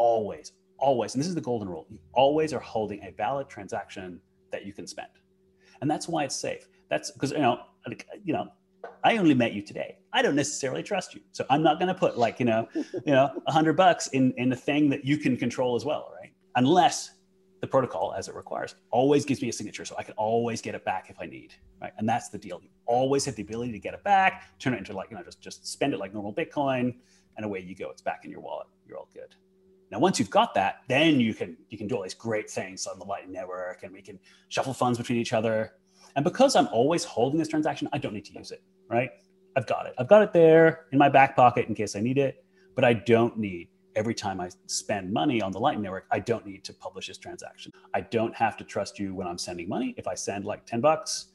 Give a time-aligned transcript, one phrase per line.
[0.00, 4.18] always, always, and this is the golden rule, you always are holding a valid transaction
[4.50, 5.08] that you can spend.
[5.82, 6.68] And that's why it's safe.
[6.88, 7.60] That's because, you know,
[8.24, 8.48] you know,
[9.04, 9.98] I only met you today.
[10.12, 11.20] I don't necessarily trust you.
[11.32, 14.32] So I'm not going to put like, you know, you know, a hundred bucks in,
[14.38, 16.12] in a thing that you can control as well.
[16.18, 16.32] Right.
[16.56, 17.10] Unless
[17.60, 19.84] the protocol as it requires always gives me a signature.
[19.84, 21.54] So I can always get it back if I need.
[21.80, 21.92] Right.
[21.98, 22.58] And that's the deal.
[22.62, 25.22] You always have the ability to get it back, turn it into like, you know,
[25.22, 26.94] just, just spend it like normal Bitcoin
[27.36, 27.90] and away you go.
[27.90, 28.66] It's back in your wallet.
[28.86, 29.34] You're all good.
[29.90, 32.86] Now, once you've got that, then you can you can do all these great things
[32.86, 34.18] on the Lightning Network, and we can
[34.48, 35.72] shuffle funds between each other.
[36.16, 39.10] And because I'm always holding this transaction, I don't need to use it, right?
[39.56, 39.94] I've got it.
[39.98, 42.44] I've got it there in my back pocket in case I need it,
[42.74, 46.46] but I don't need every time I spend money on the Lightning Network, I don't
[46.46, 47.72] need to publish this transaction.
[47.92, 49.94] I don't have to trust you when I'm sending money.
[49.96, 51.26] If I send like 10 bucks,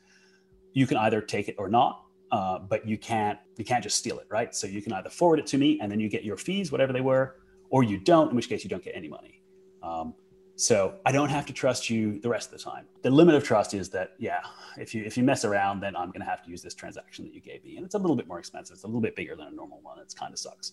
[0.73, 2.01] you can either take it or not.
[2.31, 4.53] Uh, but you can't you can't just steal it, right?
[4.55, 6.91] So you can either forward it to me and then you get your fees, whatever
[6.91, 7.37] they were,
[7.69, 9.41] or you don't, in which case you don't get any money.
[9.83, 10.13] Um,
[10.57, 12.85] so I don't have to trust you the rest of the time.
[13.01, 14.39] The limit of trust is that, yeah,
[14.77, 17.25] if you if you mess around, then I'm going to have to use this transaction
[17.25, 18.75] that you gave me, and it's a little bit more expensive.
[18.75, 19.99] It's a little bit bigger than a normal one.
[19.99, 20.71] It's kind of sucks.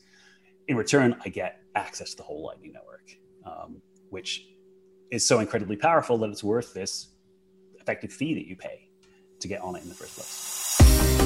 [0.69, 3.11] In return, I get access to the whole Lightning Network,
[3.45, 4.47] um, which
[5.11, 7.09] is so incredibly powerful that it's worth this
[7.81, 8.89] effective fee that you pay
[9.41, 11.22] to get on it in the first place.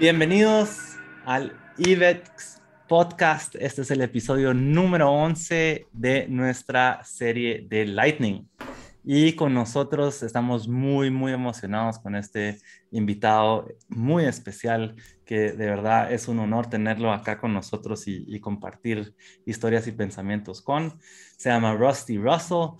[0.00, 3.54] Bienvenidos al IBEX Podcast.
[3.56, 8.48] Este es el episodio número 11 de nuestra serie de Lightning.
[9.04, 16.10] Y con nosotros estamos muy, muy emocionados con este invitado muy especial, que de verdad
[16.10, 19.14] es un honor tenerlo acá con nosotros y, compartir
[19.44, 20.98] historias y pensamientos con.
[21.36, 22.78] Se llama Rusty Russell.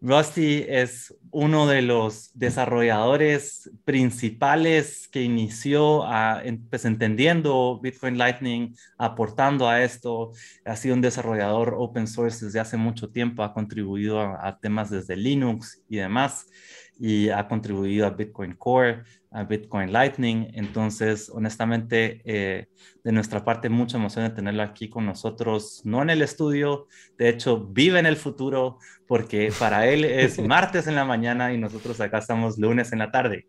[0.00, 9.68] Rusty es uno de los desarrolladores principales que inició a, pues, entendiendo Bitcoin Lightning, aportando
[9.68, 10.32] a esto.
[10.64, 15.16] Ha sido un desarrollador open source desde hace mucho tiempo, ha contribuido a temas desde
[15.16, 16.46] Linux y demás,
[16.98, 20.48] y ha contribuido a Bitcoin Core, a Bitcoin Lightning.
[20.54, 22.66] Entonces, honestamente, eh,
[23.04, 27.28] de nuestra parte, mucha emoción de tenerlo aquí con nosotros, no en el estudio, de
[27.28, 32.00] hecho, vive en el futuro, porque para él es martes en la mañana y nosotros
[32.00, 33.46] acá estamos lunes en la tarde.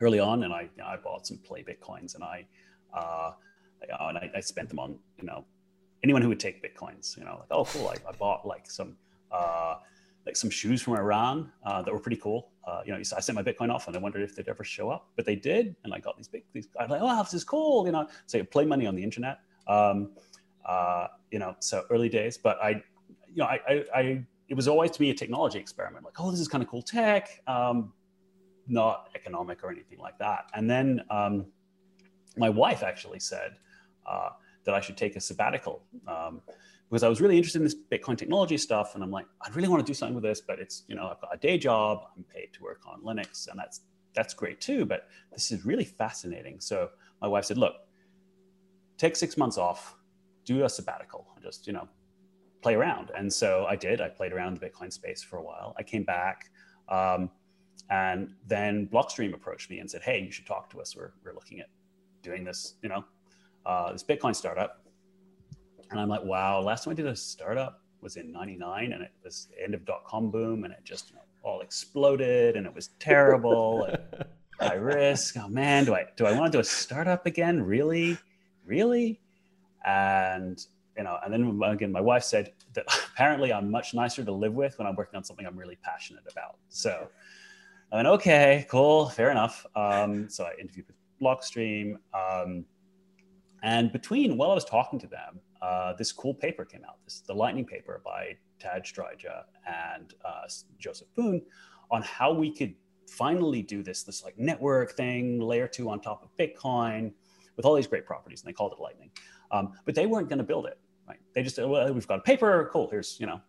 [0.00, 2.46] early on, and I, I bought some play bitcoins, and I
[2.94, 3.32] uh,
[3.92, 5.44] uh, and I, I, spent them on you know
[6.02, 7.16] anyone who would take bitcoins.
[7.16, 8.96] You know, like oh cool, I, I bought like some
[9.32, 9.76] uh,
[10.26, 12.50] like some shoes from Iran uh, that were pretty cool.
[12.66, 14.90] Uh, you know, I sent my Bitcoin off and I wondered if they'd ever show
[14.90, 16.44] up, but they did, and I got these big.
[16.52, 17.86] These I was like, oh, this is cool.
[17.86, 19.40] You know, so you play money on the internet.
[19.66, 20.10] Um,
[20.64, 24.68] uh, you know, so early days, but I, you know, I, I, I, it was
[24.68, 26.04] always to me a technology experiment.
[26.04, 27.92] Like, oh, this is kind of cool tech, um,
[28.68, 30.46] not economic or anything like that.
[30.54, 31.46] And then um,
[32.36, 33.56] my wife actually said,
[34.10, 34.30] uh,
[34.64, 36.42] that I should take a sabbatical um,
[36.88, 39.68] because I was really interested in this Bitcoin technology stuff, and I'm like, I really
[39.68, 42.00] want to do something with this, but it's you know I've got a day job,
[42.16, 43.82] I'm paid to work on Linux, and that's
[44.14, 46.58] that's great too, but this is really fascinating.
[46.60, 46.90] So
[47.22, 47.74] my wife said, look,
[48.98, 49.94] take six months off,
[50.44, 51.88] do a sabbatical, just you know
[52.60, 53.10] play around.
[53.16, 54.00] And so I did.
[54.00, 55.74] I played around in the Bitcoin space for a while.
[55.78, 56.50] I came back.
[56.88, 57.30] Um,
[57.88, 60.94] and then Blockstream approached me and said, "Hey, you should talk to us.
[60.96, 61.68] We're, we're looking at
[62.22, 63.04] doing this, you know,
[63.66, 64.82] uh, this Bitcoin startup.
[65.90, 69.12] And I'm like, wow, last time I did a startup was in 99 and it
[69.22, 72.66] was the end of dot com boom and it just you know, all exploded and
[72.66, 73.88] it was terrible.
[74.60, 75.36] high risk.
[75.38, 77.62] Oh man, do I do I want to do a startup again?
[77.62, 78.18] Really?
[78.64, 79.20] Really?
[79.84, 80.64] And
[80.96, 84.54] you know, and then again, my wife said that apparently I'm much nicer to live
[84.54, 86.56] with when I'm working on something I'm really passionate about.
[86.68, 87.08] So
[87.92, 89.66] I went, okay, cool, fair enough.
[89.74, 91.96] Um, so I interviewed with Blockstream.
[92.14, 92.64] Um,
[93.62, 97.20] and between, while I was talking to them, uh, this cool paper came out, this
[97.20, 100.42] the Lightning paper by Tadge Dryja and uh,
[100.78, 101.42] Joseph Poon
[101.90, 102.74] on how we could
[103.08, 107.12] finally do this, this like network thing, layer two on top of Bitcoin
[107.56, 108.42] with all these great properties.
[108.42, 109.10] And they called it Lightning.
[109.50, 110.78] Um, but they weren't going to build it,
[111.08, 111.18] right?
[111.34, 113.40] They just said, well, we've got a paper, cool, here's, you know,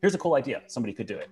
[0.00, 0.62] here's a cool idea.
[0.66, 1.30] Somebody could do it.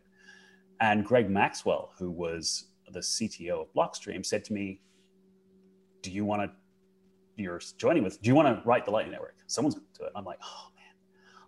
[0.80, 4.80] And Greg Maxwell, who was the CTO of Blockstream, said to me,
[6.02, 6.50] do you want to
[7.42, 9.36] you're joining with, do you want to write the Lightning Network?
[9.46, 10.12] Someone's going to do it.
[10.14, 10.94] I'm like, oh man,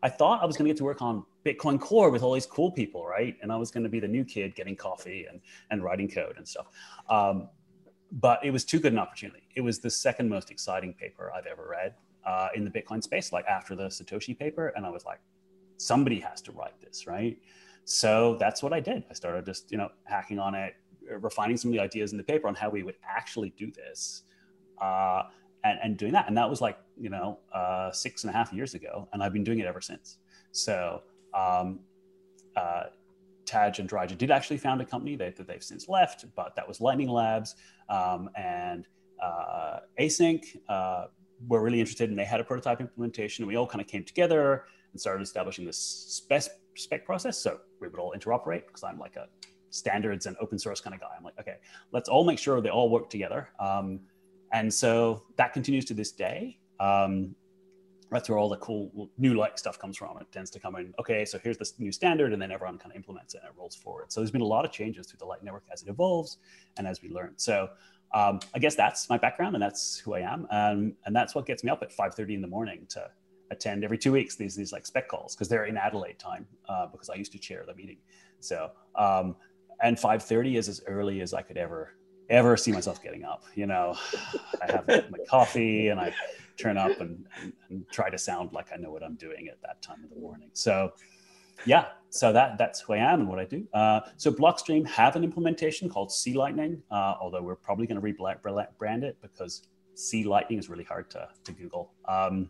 [0.03, 2.47] I thought I was going to get to work on Bitcoin Core with all these
[2.47, 3.37] cool people, right?
[3.43, 5.41] And I was going to be the new kid getting coffee and,
[5.71, 6.67] and writing code and stuff.
[7.09, 7.49] Um,
[8.13, 9.45] but it was too good an opportunity.
[9.55, 11.95] It was the second most exciting paper I've ever read
[12.27, 14.69] uh, in the Bitcoin space, like after the Satoshi paper.
[14.77, 15.21] And I was like,
[15.79, 17.39] somebody has to write this, right?
[17.85, 19.05] So that's what I did.
[19.11, 20.77] I started just, you know, hacking on it,
[21.21, 24.23] refining some of the ideas in the paper on how we would actually do this.
[24.81, 25.25] Uh,
[25.65, 26.29] and, and doing that.
[26.29, 29.09] And that was like, you know, uh, six and a half years ago.
[29.13, 30.19] And I've been doing it ever since.
[30.53, 31.03] So
[31.35, 31.81] um,
[32.57, 32.85] uh,
[33.45, 36.67] Tadge and Dryja did actually found a company that, that they've since left, but that
[36.67, 37.55] was Lightning Labs.
[37.89, 38.87] Um, and
[39.23, 41.07] uh, ACINQ uh,
[41.49, 43.43] were really interested and they had a prototype implementation.
[43.43, 46.45] And we all kind of came together and started establishing this spec,
[46.75, 47.39] spec process.
[47.39, 49.27] So we would all interoperate because I'm like a
[49.71, 51.09] standards and open source kind of guy.
[51.17, 51.57] I'm like, okay,
[51.93, 53.49] let's all make sure they all work together.
[53.59, 54.01] Um,
[54.53, 56.59] and so that continues to this day.
[56.79, 57.35] Um,
[58.11, 60.19] that's where all the cool new light stuff comes from.
[60.19, 62.93] It tends to come in, okay, so here's this new standard, and then everyone kind
[62.93, 64.13] of implements it and it rolls forward.
[64.13, 66.37] So there's been a lot of changes through the light network as it evolves
[66.77, 67.33] and as we learn.
[67.37, 67.71] So
[68.13, 70.47] um, I guess that's my background and that's who I am.
[70.51, 73.11] Um, and that's what gets me up at 5.30 in the morning to
[73.51, 76.87] attend every two weeks these, these like spec calls because they're in Adelaide time uh,
[76.87, 77.99] because I used to chair the meeting.
[78.41, 79.37] So, um,
[79.83, 81.95] and 5.30 is as early as I could ever
[82.33, 83.45] ever see myself getting up.
[83.55, 83.95] You know,
[84.61, 86.13] I have my coffee and I
[86.57, 87.27] turn up and,
[87.69, 90.17] and, try to sound like I know what I'm doing at that time of the
[90.17, 90.49] morning.
[90.53, 90.93] So,
[91.67, 93.67] yeah, so that that's who I am and what I do.
[93.73, 98.07] Uh, so Blockstream have an implementation called C Lightning, uh, although we're probably going to
[98.07, 101.93] rebrand it because C Lightning is really hard to, to Google.
[102.09, 102.49] Um,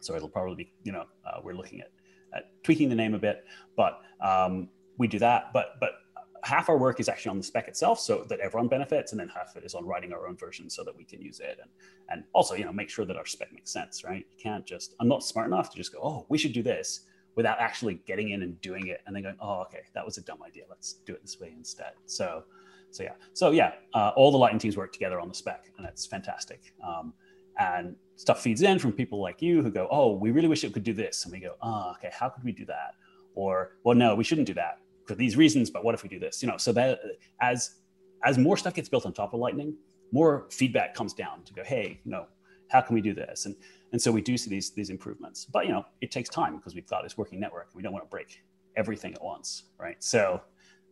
[0.00, 1.90] so it'll probably be, you know, uh, we're looking at,
[2.34, 3.44] at tweaking the name a bit,
[3.76, 4.68] but um,
[4.98, 5.52] we do that.
[5.52, 5.92] But but
[6.44, 9.28] half our work is actually on the spec itself so that everyone benefits and then
[9.28, 11.58] half of it is on writing our own version so that we can use it.
[11.60, 11.70] And
[12.10, 14.26] and also you know make sure that our spec makes sense right?
[14.30, 17.02] You can't just i'm not smart enough to just go oh we should do this
[17.36, 20.22] without actually getting in and doing it and then going oh okay that was a
[20.22, 20.64] dumb idea.
[20.68, 21.92] Let's do it this way instead.
[22.06, 22.44] So
[22.90, 23.14] so yeah.
[23.34, 26.72] So yeah uh, all the lightning teams work together on the spec and it's fantastic.
[26.86, 27.14] Um,
[27.58, 30.72] and stuff feeds in from people like you who go oh we really wish it
[30.72, 31.24] could do this.
[31.24, 32.94] And we go oh okay how could we do that?
[33.34, 36.18] Or well no we shouldn't do that for these reasons, but what if we do
[36.18, 36.42] this?
[36.42, 37.00] You know, so that
[37.40, 37.76] as
[38.24, 39.74] as more stuff gets built on top of Lightning,
[40.12, 42.26] more feedback comes down to go, hey, you know,
[42.68, 43.46] how can we do this?
[43.46, 43.56] And
[43.92, 46.74] and so we do see these these improvements, but you know, it takes time because
[46.74, 47.68] we've got this working network.
[47.74, 48.42] We don't want to break
[48.76, 50.02] everything at once, right?
[50.02, 50.40] So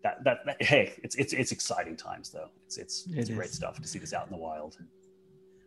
[0.02, 2.50] that that, that hey, it's it's it's exciting times though.
[2.66, 4.76] It's it's it's it great stuff to see this out in the wild.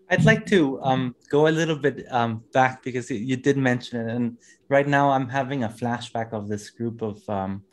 [0.09, 4.13] I'd like to um, go a little bit um, back because you did mention it,
[4.13, 4.37] and
[4.69, 7.63] right now I'm having a flashback of this group of um,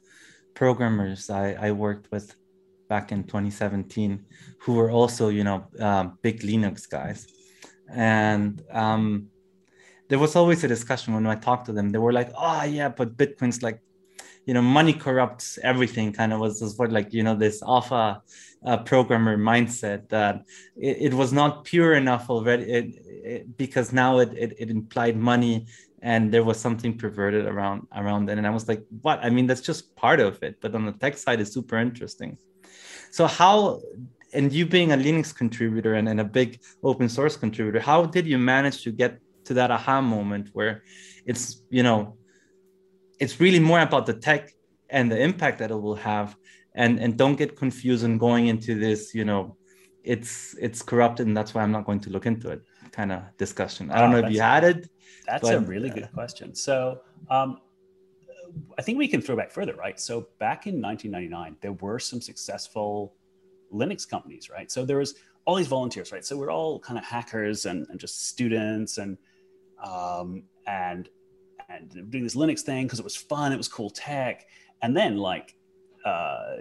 [0.60, 2.36] programmers I, I worked with
[2.90, 4.22] back in 2017
[4.62, 7.26] who were also, you know, um, big Linux guys.
[7.88, 9.28] And um,
[10.10, 11.88] there was always a discussion when I talked to them.
[11.88, 13.80] They were like, oh, yeah, but Bitcoin's like,
[14.44, 18.20] you know, money corrupts everything, kind of was, was what, like, you know, this alpha
[18.66, 20.42] uh, programmer mindset that
[20.76, 25.66] it, it, was not pure enough already it, it, because now it, it implied money
[26.02, 29.18] and there was something perverted around around it and i was like what?
[29.22, 32.38] I mean that's just part of it but on the tech side is super interesting.
[33.10, 33.80] So how
[34.32, 38.26] and you being a linux contributor and, and a big open source contributor how did
[38.26, 40.82] you manage to get to that aha moment where
[41.26, 42.16] it's you know
[43.18, 44.50] it's really more about the tech
[44.88, 46.36] and the impact that it will have?
[46.74, 49.56] And and don't get confused and going into this you know
[50.04, 53.22] it's it's corrupted and that's why i'm not going to look into it kind of
[53.36, 53.90] discussion.
[53.90, 54.88] I don't ah, know if you had it
[55.30, 56.54] that's but, a really good question.
[56.54, 57.60] So um,
[58.76, 59.98] I think we can throw back further, right?
[60.00, 63.14] So back in 1999, there were some successful
[63.72, 64.70] Linux companies, right?
[64.72, 66.24] So there was all these volunteers, right?
[66.24, 69.16] So we're all kind of hackers and, and just students and
[69.82, 71.08] um, and
[71.68, 74.46] and doing this Linux thing because it was fun, it was cool tech,
[74.82, 75.54] and then like
[76.04, 76.56] uh,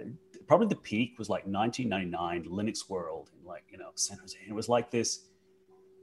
[0.46, 4.48] probably the peak was like 1999 Linux World in like you know San Jose, and
[4.50, 5.29] it was like this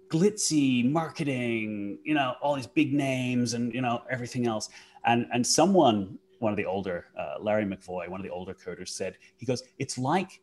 [0.09, 4.69] glitzy marketing, you know, all these big names and you know everything else,
[5.05, 8.89] and and someone one of the older uh, Larry McVoy, one of the older coders
[8.89, 10.41] said he goes, it's like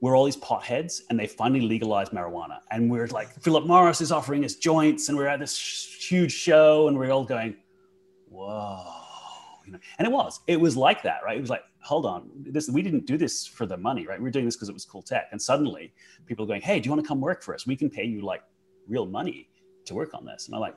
[0.00, 2.58] we're all these potheads and they finally legalized marijuana.
[2.70, 5.58] And we're like, Philip Morris is offering us joints and we're at this
[6.08, 7.56] huge show and we're all going,
[8.28, 8.84] whoa.
[9.66, 11.36] You know, and it was, it was like that, right?
[11.36, 14.18] It was like, hold on, this, we didn't do this for the money, right?
[14.18, 15.28] We were doing this because it was cool tech.
[15.32, 15.92] And suddenly
[16.26, 17.66] people are going, hey, do you want to come work for us?
[17.66, 18.42] We can pay you like
[18.88, 19.48] real money
[19.86, 20.46] to work on this.
[20.46, 20.76] And I'm like,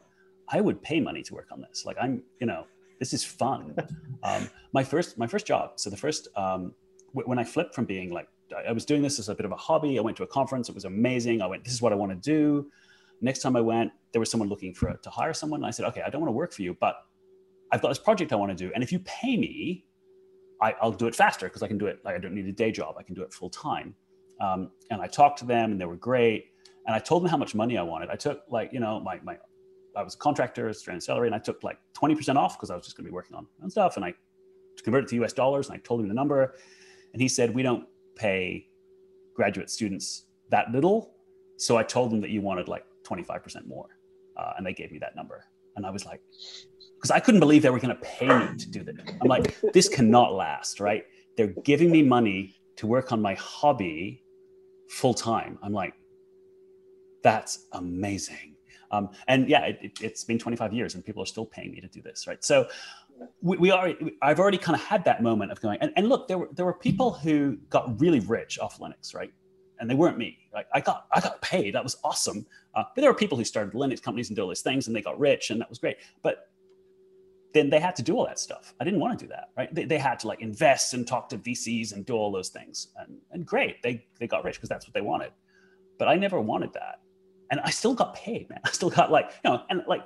[0.49, 1.85] I would pay money to work on this.
[1.85, 2.65] Like I'm, you know,
[2.99, 3.75] this is fun.
[4.23, 5.71] um, my first, my first job.
[5.77, 6.73] So the first, um,
[7.13, 8.27] w- when I flipped from being like
[8.67, 9.97] I was doing this as a bit of a hobby.
[9.97, 10.69] I went to a conference.
[10.69, 11.41] It was amazing.
[11.41, 12.69] I went, this is what I want to do.
[13.21, 15.59] Next time I went, there was someone looking for to hire someone.
[15.61, 16.95] And I said, okay, I don't want to work for you, but
[17.71, 18.71] I've got this project I want to do.
[18.73, 19.85] And if you pay me,
[20.61, 21.99] I, will do it faster because I can do it.
[22.03, 22.95] Like I don't need a day job.
[22.99, 23.95] I can do it full time.
[24.39, 26.50] Um, and I talked to them and they were great.
[26.85, 28.09] And I told them how much money I wanted.
[28.09, 29.37] I took like, you know, my, my,
[29.95, 32.85] I was a contractor, stranded salary, and I took like 20% off because I was
[32.85, 33.97] just going to be working on, on stuff.
[33.97, 34.13] And I
[34.83, 36.55] converted to US dollars and I told him the number.
[37.13, 37.85] And he said, we don't
[38.15, 38.67] pay
[39.35, 41.13] graduate students that little.
[41.57, 43.87] So I told them that you wanted like 25% more.
[44.37, 45.45] Uh, and they gave me that number.
[45.75, 46.21] And I was like,
[46.95, 48.95] because I couldn't believe they were going to pay me to do that.
[49.21, 51.05] I'm like, this cannot last, right?
[51.37, 54.23] They're giving me money to work on my hobby
[54.89, 55.57] full time.
[55.63, 55.93] I'm like,
[57.23, 58.55] that's amazing.
[58.91, 61.81] Um, and yeah, it, has it, been 25 years and people are still paying me
[61.81, 62.43] to do this, right?
[62.43, 62.67] So
[63.41, 66.27] we, we are I've already kind of had that moment of going and, and look
[66.27, 69.31] there were there were people who got really rich off Linux right?
[69.79, 72.45] And they weren't me like I got I got paid that was awesome.
[72.75, 74.95] Uh, but there were people who started Linux companies and did all these things and
[74.95, 75.97] they got rich and that was great.
[76.21, 76.49] But
[77.53, 78.73] then they had to do all that stuff.
[78.79, 79.73] I didn't want to do that right?
[79.73, 82.87] They, they had to like invest and talk to VCs and do all those things.
[82.97, 85.31] And and great they they got rich because that's what they wanted.
[85.97, 86.99] But I never wanted that
[87.51, 90.01] and I still got paid man I still got like you know and like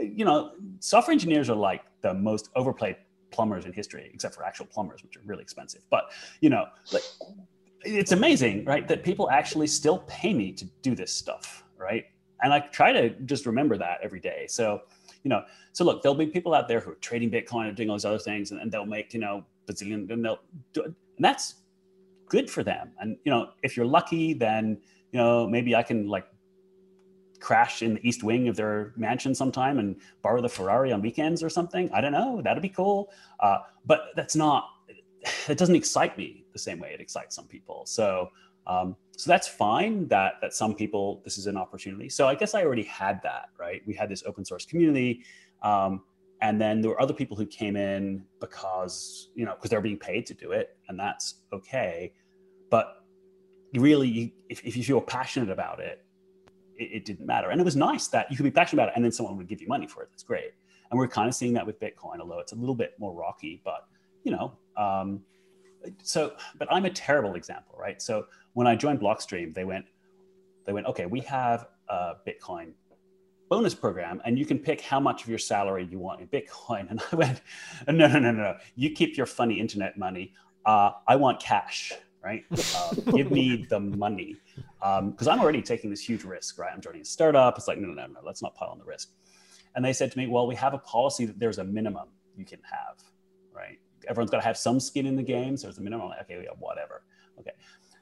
[0.00, 2.96] you know, software engineers are like the most overplayed
[3.30, 5.82] plumbers in history, except for actual plumbers, which are really expensive.
[5.90, 7.02] But you know, like
[7.82, 8.86] it's amazing, right?
[8.88, 12.06] That people actually still pay me to do this stuff, right?
[12.42, 14.46] And I try to just remember that every day.
[14.48, 14.82] So,
[15.22, 17.90] you know, so look, there'll be people out there who are trading Bitcoin and doing
[17.90, 20.40] all these other things, and, and they'll make, you know, bazillion, and they'll
[20.72, 21.56] do, and that's
[22.28, 22.92] good for them.
[22.98, 24.78] And you know, if you're lucky, then
[25.12, 26.26] you know maybe I can like
[27.40, 31.42] crash in the east wing of their mansion sometime and borrow the Ferrari on weekends
[31.42, 31.90] or something.
[31.92, 32.40] I don't know.
[32.42, 33.10] That'd be cool.
[33.40, 34.68] Uh, but that's not,
[35.48, 37.84] it doesn't excite me the same way it excites some people.
[37.86, 38.30] So,
[38.66, 42.08] um, so that's fine that, that some people, this is an opportunity.
[42.08, 43.82] So I guess I already had that, right?
[43.86, 45.24] We had this open source community.
[45.62, 46.02] Um,
[46.42, 49.98] and then there were other people who came in because, you know, because they're being
[49.98, 52.12] paid to do it and that's okay.
[52.70, 53.02] But
[53.74, 56.04] really, if, if you feel passionate about it,
[56.80, 57.50] it, it, didn't matter.
[57.50, 59.48] And it was nice that you could be passionate about it and then someone would
[59.48, 60.08] give you money for it.
[60.10, 60.52] That's great.
[60.90, 63.60] And we're kind of seeing that with Bitcoin, although it's a little bit more rocky,
[63.64, 63.86] but
[64.24, 65.20] you know, um,
[66.02, 68.02] so, but I'm a terrible example, right?
[68.02, 69.86] So when I joined Blockstream, they went,
[70.66, 72.72] they went, okay, we have a Bitcoin
[73.48, 76.86] bonus program and you can pick how much of your salary you want in Bitcoin.
[76.90, 77.42] And I went,
[77.86, 78.56] no, no, no, no, no.
[78.74, 80.32] you keep your funny internet money.
[80.64, 82.44] Uh, I want cash right?
[82.76, 84.36] Uh, give me the money.
[84.78, 86.70] Because um, I'm already taking this huge risk, right?
[86.72, 87.56] I'm joining a startup.
[87.58, 89.10] It's like, no, no, no, no, let's not pile on the risk.
[89.74, 92.44] And they said to me, well, we have a policy that there's a minimum you
[92.44, 93.02] can have,
[93.54, 93.78] right?
[94.08, 95.56] Everyone's got to have some skin in the game.
[95.56, 96.08] So there's a minimum.
[96.08, 97.02] Like, okay, yeah, whatever.
[97.38, 97.52] Okay.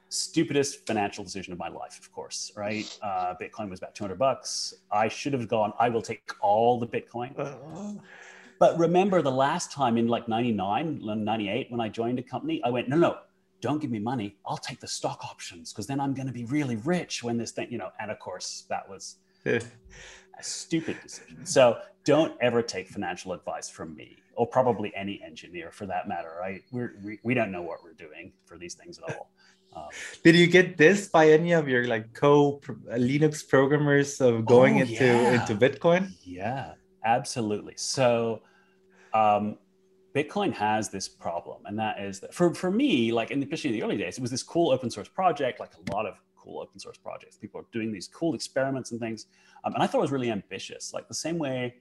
[0.08, 2.98] Stupidest financial decision of my life, of course, right?
[3.02, 4.72] Uh, Bitcoin was about 200 bucks.
[4.90, 7.38] I should have gone, I will take all the Bitcoin.
[7.38, 7.92] Uh-huh.
[8.58, 12.70] But remember the last time in like 99, 98, when I joined a company, I
[12.70, 13.18] went, no, no,
[13.60, 14.36] don't give me money.
[14.46, 17.52] I'll take the stock options because then I'm going to be really rich when this
[17.52, 17.90] thing, you know.
[18.00, 19.60] And of course, that was a
[20.40, 21.44] stupid decision.
[21.44, 26.36] So don't ever take financial advice from me or probably any engineer for that matter,
[26.40, 26.62] right?
[26.70, 29.30] We're, we, we don't know what we're doing for these things at all.
[29.76, 29.88] Um,
[30.24, 34.80] Did you get this by any of your like co Linux programmers of going oh,
[34.80, 35.40] into yeah.
[35.40, 36.12] into Bitcoin?
[36.24, 36.72] Yeah,
[37.04, 37.74] absolutely.
[37.76, 38.40] So
[39.12, 39.58] um,
[40.18, 43.70] Bitcoin has this problem, and that is that for, for me, like in the, especially
[43.70, 46.14] in the early days, it was this cool open source project, like a lot of
[46.36, 47.36] cool open source projects.
[47.36, 49.26] People are doing these cool experiments and things,
[49.64, 50.92] um, and I thought it was really ambitious.
[50.92, 51.76] Like the same way,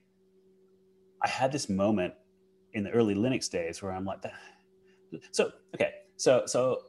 [1.23, 2.13] I had this moment
[2.73, 4.19] in the early Linux days where I'm like,
[5.31, 6.81] so okay, so so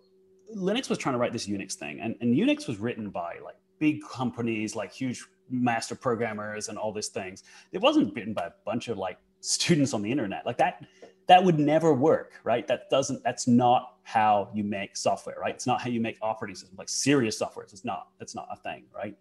[0.54, 3.56] Linux was trying to write this Unix thing, and, and Unix was written by like
[3.78, 7.42] big companies, like huge master programmers and all these things.
[7.72, 10.44] It wasn't written by a bunch of like students on the internet.
[10.44, 10.84] Like that,
[11.28, 12.66] that would never work, right?
[12.66, 15.54] That doesn't, that's not how you make software, right?
[15.54, 17.64] It's not how you make operating systems, like serious software.
[17.64, 19.14] It's not, that's not a thing, right?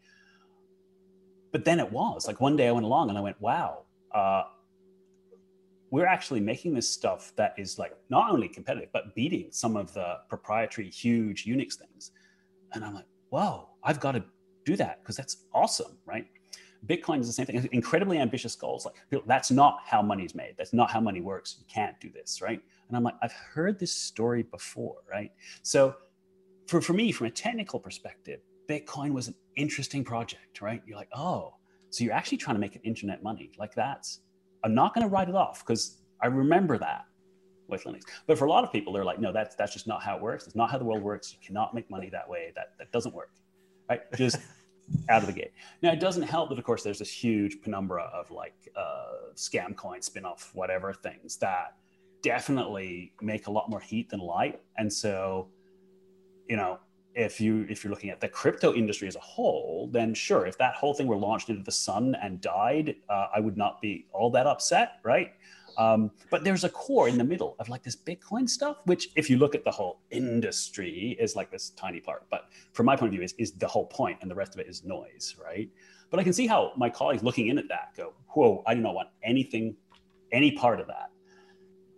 [1.51, 3.83] But then it was like one day I went along and I went, wow,
[4.13, 4.43] uh,
[5.89, 9.93] we're actually making this stuff that is like not only competitive, but beating some of
[9.93, 12.11] the proprietary huge Unix things.
[12.73, 14.23] And I'm like, whoa, I've got to
[14.65, 16.27] do that because that's awesome, right?
[16.85, 17.67] Bitcoin is the same thing.
[17.71, 18.85] Incredibly ambitious goals.
[18.85, 20.55] Like that's not how money's made.
[20.57, 21.55] That's not how money works.
[21.59, 22.61] You can't do this, right?
[22.87, 25.31] And I'm like, I've heard this story before, right?
[25.63, 25.95] So
[26.67, 30.81] for, for me, from a technical perspective, Bitcoin was an interesting project, right?
[30.85, 31.55] You're like, oh,
[31.89, 33.51] so you're actually trying to make an internet money.
[33.57, 34.19] Like that's,
[34.63, 37.05] I'm not going to write it off because I remember that
[37.67, 38.03] with Linux.
[38.25, 40.21] But for a lot of people, they're like, no, that's that's just not how it
[40.21, 40.45] works.
[40.45, 41.33] It's not how the world works.
[41.33, 42.51] You cannot make money that way.
[42.55, 43.31] That that doesn't work,
[43.89, 44.01] right?
[44.15, 44.37] Just
[45.09, 45.51] out of the gate.
[45.81, 49.75] Now it doesn't help that, of course, there's this huge penumbra of like uh, scam
[49.75, 51.75] coin, spin-off, whatever things that
[52.21, 54.61] definitely make a lot more heat than light.
[54.77, 55.49] And so,
[56.49, 56.79] you know,
[57.13, 60.57] if you if you're looking at the crypto industry as a whole, then sure, if
[60.59, 64.05] that whole thing were launched into the sun and died, uh, I would not be
[64.13, 65.31] all that upset, right?
[65.77, 69.29] Um, but there's a core in the middle of like this Bitcoin stuff, which, if
[69.29, 72.25] you look at the whole industry, is like this tiny part.
[72.31, 74.59] But from my point of view, is, is the whole point, and the rest of
[74.59, 75.69] it is noise, right?
[76.09, 78.81] But I can see how my colleagues looking in at that go, "Whoa, I do
[78.81, 79.75] not want anything,
[80.31, 81.11] any part of that."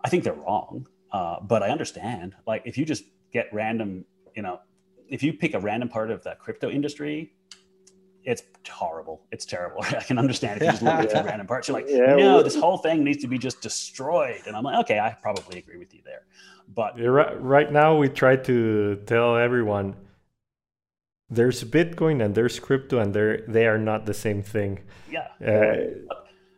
[0.03, 2.35] I think they're wrong, uh, but I understand.
[2.45, 4.05] Like, if you just get random,
[4.35, 4.59] you know,
[5.07, 7.33] if you pick a random part of the crypto industry
[8.29, 9.21] it's horrible.
[9.31, 9.81] It's terrible.
[9.83, 11.23] I can understand if you just look at yeah.
[11.23, 11.67] random parts.
[11.67, 14.41] You're like, yeah, no, well, this whole thing needs to be just destroyed.
[14.45, 16.23] And I'm like, okay, I probably agree with you there.
[16.73, 19.95] But right, right now, we try to tell everyone
[21.27, 24.81] there's Bitcoin and there's crypto, and they're they are not the same thing.
[25.09, 25.27] Yeah.
[25.41, 26.15] Uh,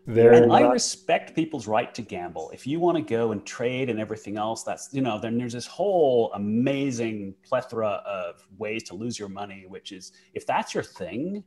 [0.08, 0.62] and not...
[0.62, 2.52] I respect people's right to gamble.
[2.54, 5.54] If you want to go and trade and everything else, that's you know, then there's
[5.54, 10.84] this whole amazing plethora of ways to lose your money, which is if that's your
[10.84, 11.44] thing,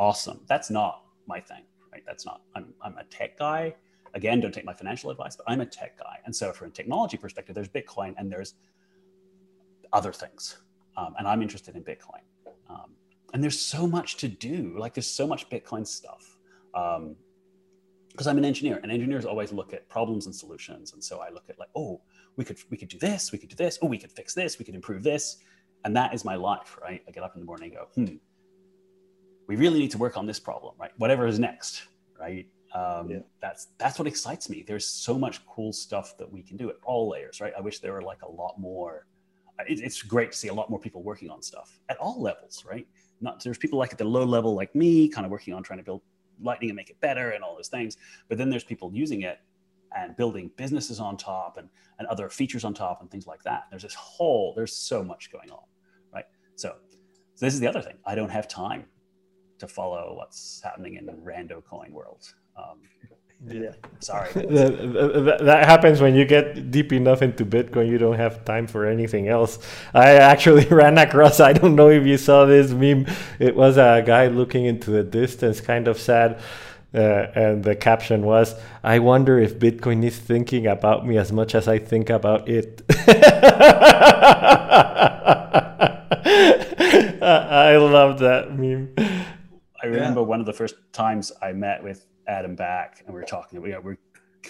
[0.00, 0.40] awesome.
[0.48, 2.02] That's not my thing, right?
[2.06, 2.40] That's not.
[2.56, 3.74] I'm I'm a tech guy.
[4.14, 6.70] Again, don't take my financial advice, but I'm a tech guy, and so from a
[6.70, 8.54] technology perspective, there's Bitcoin and there's
[9.92, 10.56] other things,
[10.96, 12.24] um, and I'm interested in Bitcoin.
[12.68, 12.90] Um,
[13.32, 14.74] and there's so much to do.
[14.78, 16.38] Like there's so much Bitcoin stuff.
[16.74, 17.16] Um,
[18.10, 20.94] because I'm an engineer and engineers always look at problems and solutions.
[20.94, 22.00] And so I look at like, oh,
[22.36, 24.58] we could we could do this, we could do this, oh, we could fix this,
[24.58, 25.36] we could improve this.
[25.84, 27.02] And that is my life, right?
[27.06, 28.16] I get up in the morning and go, hmm,
[29.50, 30.92] we really need to work on this problem, right?
[30.98, 31.82] Whatever is next,
[32.18, 32.46] right?
[32.72, 33.18] Um, yeah.
[33.42, 34.62] That's that's what excites me.
[34.64, 37.52] There's so much cool stuff that we can do at all layers, right?
[37.58, 39.06] I wish there were like a lot more.
[39.68, 42.64] It, it's great to see a lot more people working on stuff at all levels,
[42.64, 42.86] right?
[43.20, 45.80] Not there's people like at the low level, like me, kind of working on trying
[45.80, 46.02] to build
[46.40, 47.96] lightning and make it better and all those things
[48.28, 49.40] but then there's people using it
[49.96, 53.64] and building businesses on top and, and other features on top and things like that
[53.70, 55.62] there's this whole there's so much going on
[56.14, 56.24] right
[56.56, 56.74] so,
[57.34, 58.84] so this is the other thing i don't have time
[59.60, 62.78] to follow what's happening in the rando coin world um,
[63.48, 63.72] yeah.
[64.00, 64.30] Sorry.
[64.34, 68.84] that, that, happens when you get deep enough into Bitcoin, you don't have time for
[68.86, 69.58] anything else.
[69.94, 73.06] I actually ran across, I don't know if you saw this meme.
[73.38, 76.40] It was a guy looking into the distance, kind of sad.
[76.92, 81.54] Uh, and the caption was, I wonder if Bitcoin is thinking about me as much
[81.54, 82.82] as I think about it.
[87.22, 88.92] I love that meme.
[89.82, 90.26] I remember yeah.
[90.26, 93.60] one of the first times I met with Adam Back, and we were talking.
[93.60, 93.98] We we're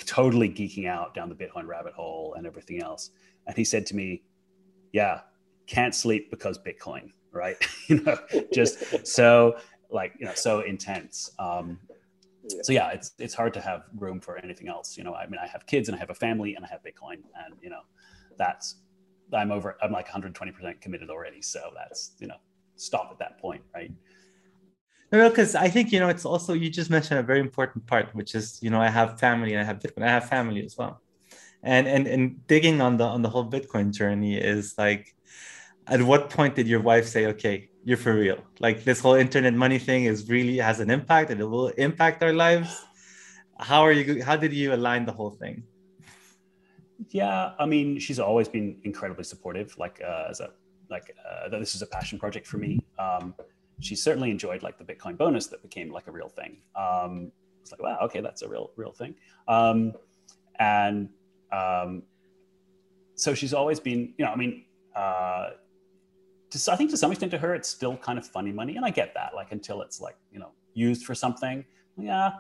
[0.07, 3.11] totally geeking out down the Bitcoin rabbit hole and everything else.
[3.47, 4.23] And he said to me,
[4.93, 5.21] "Yeah,
[5.67, 7.57] can't sleep because Bitcoin, right?
[7.89, 8.19] you know,
[8.53, 9.57] just so
[9.91, 11.79] like you know, so intense." Um,
[12.49, 12.63] yeah.
[12.63, 14.97] So yeah, it's it's hard to have room for anything else.
[14.97, 16.81] You know, I mean, I have kids and I have a family and I have
[16.83, 17.83] Bitcoin, and you know,
[18.37, 18.77] that's
[19.33, 19.77] I'm over.
[19.83, 21.43] I'm like 120 percent committed already.
[21.43, 22.37] So that's you know,
[22.77, 23.93] stop at that point, right?
[25.13, 28.15] No, because I think you know it's also you just mentioned a very important part,
[28.15, 30.05] which is you know I have family and I have Bitcoin.
[30.05, 31.01] I have family as well,
[31.63, 35.15] and and and digging on the on the whole Bitcoin journey is like,
[35.89, 38.39] at what point did your wife say, okay, you're for real?
[38.61, 42.23] Like this whole internet money thing is really has an impact and it will impact
[42.23, 42.71] our lives.
[43.59, 44.23] How are you?
[44.23, 45.65] How did you align the whole thing?
[47.09, 49.77] Yeah, I mean, she's always been incredibly supportive.
[49.77, 50.51] Like uh, as a
[50.89, 52.81] like uh, this is a passion project for me.
[52.97, 53.35] Um,
[53.81, 56.59] she certainly enjoyed like the Bitcoin bonus that became like a real thing.
[56.77, 59.15] Um, it's like, wow, okay, that's a real, real thing.
[59.49, 59.93] Um,
[60.59, 61.09] and
[61.53, 62.03] um,
[63.15, 64.65] so she's always been, you know, I mean,
[64.95, 65.51] uh,
[66.51, 68.77] to, I think to some extent to her, it's still kind of funny money.
[68.77, 71.65] And I get that, like until it's like, you know, used for something.
[71.97, 72.33] Yeah.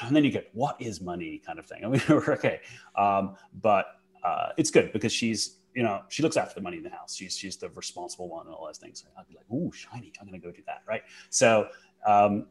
[0.00, 1.84] And then you get what is money kind of thing.
[1.84, 2.60] I mean, okay.
[2.96, 3.86] Um, but
[4.24, 7.14] uh, it's good because she's, you know, she looks after the money in the house.
[7.14, 9.04] She's, she's the responsible one and all those things.
[9.18, 10.12] I'd be like, ooh, shiny.
[10.20, 10.82] I'm to go do that.
[10.86, 11.02] Right.
[11.30, 11.68] So,
[12.06, 12.46] um,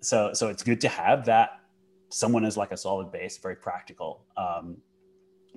[0.00, 1.60] so, so it's good to have that
[2.08, 4.24] someone is like a solid base, very practical.
[4.36, 4.78] Um,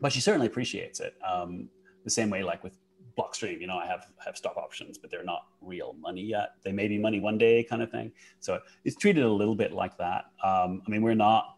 [0.02, 1.16] but she certainly appreciates it.
[1.28, 1.70] Um,
[2.04, 2.78] the same way, like with
[3.18, 6.52] Blockstream, you know, I have have stock options, but they're not real money yet.
[6.64, 8.12] They may be money one day, kind of thing.
[8.40, 10.26] So it's treated a little bit like that.
[10.44, 11.58] Um, I mean, we're not.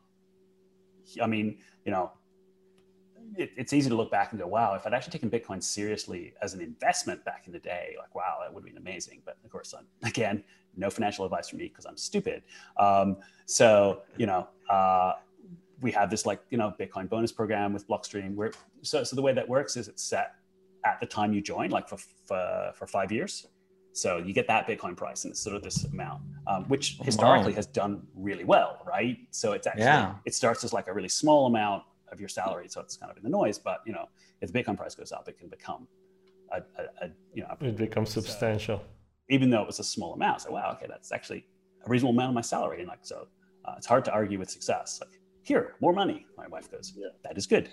[1.22, 2.12] I mean, you know,
[3.38, 6.34] it, it's easy to look back and go, "Wow, if I'd actually taken Bitcoin seriously
[6.42, 9.38] as an investment back in the day, like, wow, that would have been amazing." But
[9.44, 10.44] of course, I'm, again,
[10.76, 12.44] no financial advice from me because I'm stupid.
[12.78, 14.48] Um, so you know.
[14.70, 15.14] Uh,
[15.82, 18.36] we have this like you know Bitcoin bonus program with Blockstream.
[18.36, 18.52] Where
[18.84, 20.36] so so the way that works is it's set
[20.86, 23.48] at the time you join, like for for, for five years.
[23.94, 27.52] So you get that Bitcoin price, and it's sort of this amount, um, which historically
[27.52, 27.58] wow.
[27.58, 29.18] has done really well, right?
[29.32, 30.16] So it's actually yeah.
[30.26, 33.18] it starts as like a really small amount of your salary, so it's kind of
[33.18, 33.58] in the noise.
[33.58, 34.08] But you know,
[34.42, 35.88] if the Bitcoin price goes up, it can become
[36.52, 38.84] a, a, a you know it becomes substantial.
[39.30, 41.46] Even though it was a small amount, so wow, okay, that's actually
[41.86, 43.28] a reasonable amount of my salary, and like so,
[43.66, 45.00] uh, it's hard to argue with success.
[45.02, 46.26] Like here, more money.
[46.38, 47.08] My wife goes, yeah.
[47.24, 47.70] that is good.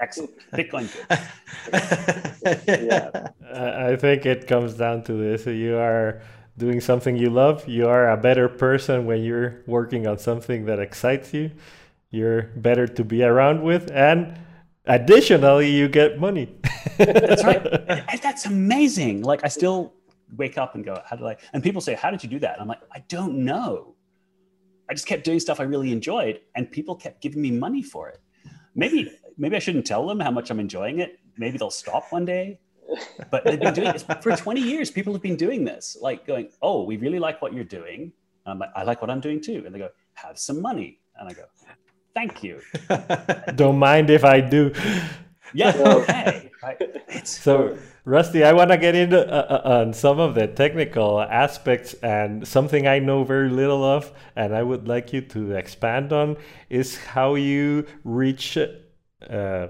[0.00, 0.32] Excellent.
[0.52, 2.80] Bitcoin good.
[2.90, 3.28] yeah.
[3.54, 5.46] I think it comes down to this.
[5.46, 6.20] You are
[6.58, 7.66] doing something you love.
[7.68, 11.50] You are a better person when you're working on something that excites you.
[12.10, 13.90] You're better to be around with.
[13.92, 14.38] And
[14.86, 16.54] additionally, you get money.
[16.98, 17.64] that's right.
[18.08, 19.22] And that's amazing.
[19.22, 19.92] Like, I still
[20.36, 21.36] wake up and go, how did I?
[21.52, 22.54] And people say, how did you do that?
[22.54, 23.96] And I'm like, I don't know.
[24.88, 28.08] I just kept doing stuff I really enjoyed, and people kept giving me money for
[28.08, 28.20] it.
[28.74, 31.18] Maybe maybe I shouldn't tell them how much I'm enjoying it.
[31.36, 32.60] Maybe they'll stop one day.
[33.30, 34.92] But they've been doing this for 20 years.
[34.92, 38.12] People have been doing this, like going, "Oh, we really like what you're doing."
[38.44, 41.00] And I'm like, "I like what I'm doing too." And they go, "Have some money,"
[41.18, 41.42] and I go,
[42.16, 42.54] "Thank you."
[43.62, 44.72] Don't mind if I do.
[45.54, 45.72] Yeah.
[46.08, 46.50] Okay.
[47.22, 51.94] So Rusty, I want to get into uh, uh, on some of the technical aspects
[52.02, 56.36] and something I know very little of, and I would like you to expand on
[56.70, 59.66] is how you reach uh,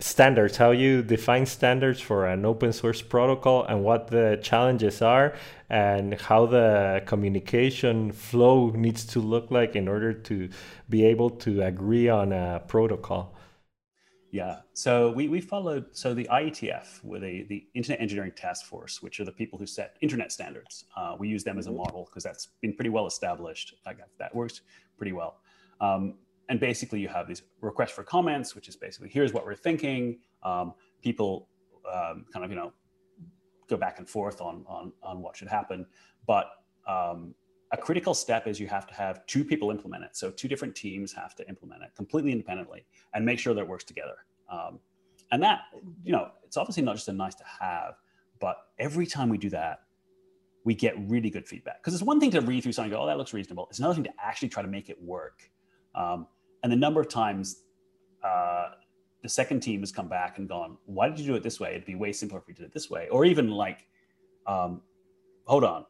[0.00, 5.34] standards, how you define standards for an open source protocol, and what the challenges are,
[5.68, 10.48] and how the communication flow needs to look like in order to
[10.88, 13.34] be able to agree on a protocol.
[14.30, 14.60] Yeah.
[14.74, 19.18] So we, we followed, so the IETF, with the, the Internet Engineering Task Force, which
[19.18, 20.84] are the people who set internet standards.
[20.96, 21.78] Uh, we use them as a mm-hmm.
[21.78, 23.74] model because that's been pretty well established.
[23.84, 24.60] Like that works
[24.96, 25.40] pretty well.
[25.80, 26.14] Um,
[26.50, 30.18] and basically you have these requests for comments, which is basically, here's what we're thinking.
[30.42, 31.48] Um, people
[31.90, 32.72] um, kind of, you know,
[33.68, 35.86] go back and forth on, on, on what should happen.
[36.26, 36.46] But
[36.88, 37.36] um,
[37.70, 40.16] a critical step is you have to have two people implement it.
[40.16, 42.84] So two different teams have to implement it completely independently
[43.14, 44.16] and make sure that it works together.
[44.50, 44.80] Um,
[45.30, 45.60] and that,
[46.02, 47.94] you know, it's obviously not just a nice to have,
[48.40, 49.82] but every time we do that,
[50.64, 51.80] we get really good feedback.
[51.80, 53.68] Because it's one thing to read through something and go, oh, that looks reasonable.
[53.70, 55.48] It's another thing to actually try to make it work.
[55.94, 56.26] Um,
[56.62, 57.62] and the number of times
[58.22, 58.70] uh,
[59.22, 61.70] the second team has come back and gone, why did you do it this way?
[61.70, 63.08] It'd be way simpler if we did it this way.
[63.10, 63.86] Or even like,
[64.46, 64.82] um,
[65.44, 65.84] hold on,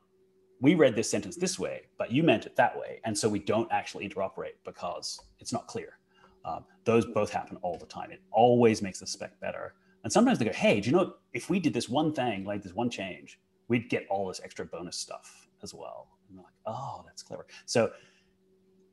[0.61, 3.01] we read this sentence this way, but you meant it that way.
[3.05, 5.99] And so we don't actually interoperate because it's not clear.
[6.45, 8.11] Um, those both happen all the time.
[8.11, 9.75] It always makes the spec better.
[10.03, 12.63] And sometimes they go, hey, do you know, if we did this one thing, like
[12.63, 16.09] this one change, we'd get all this extra bonus stuff as well.
[16.29, 17.47] And they're like, oh, that's clever.
[17.67, 17.91] So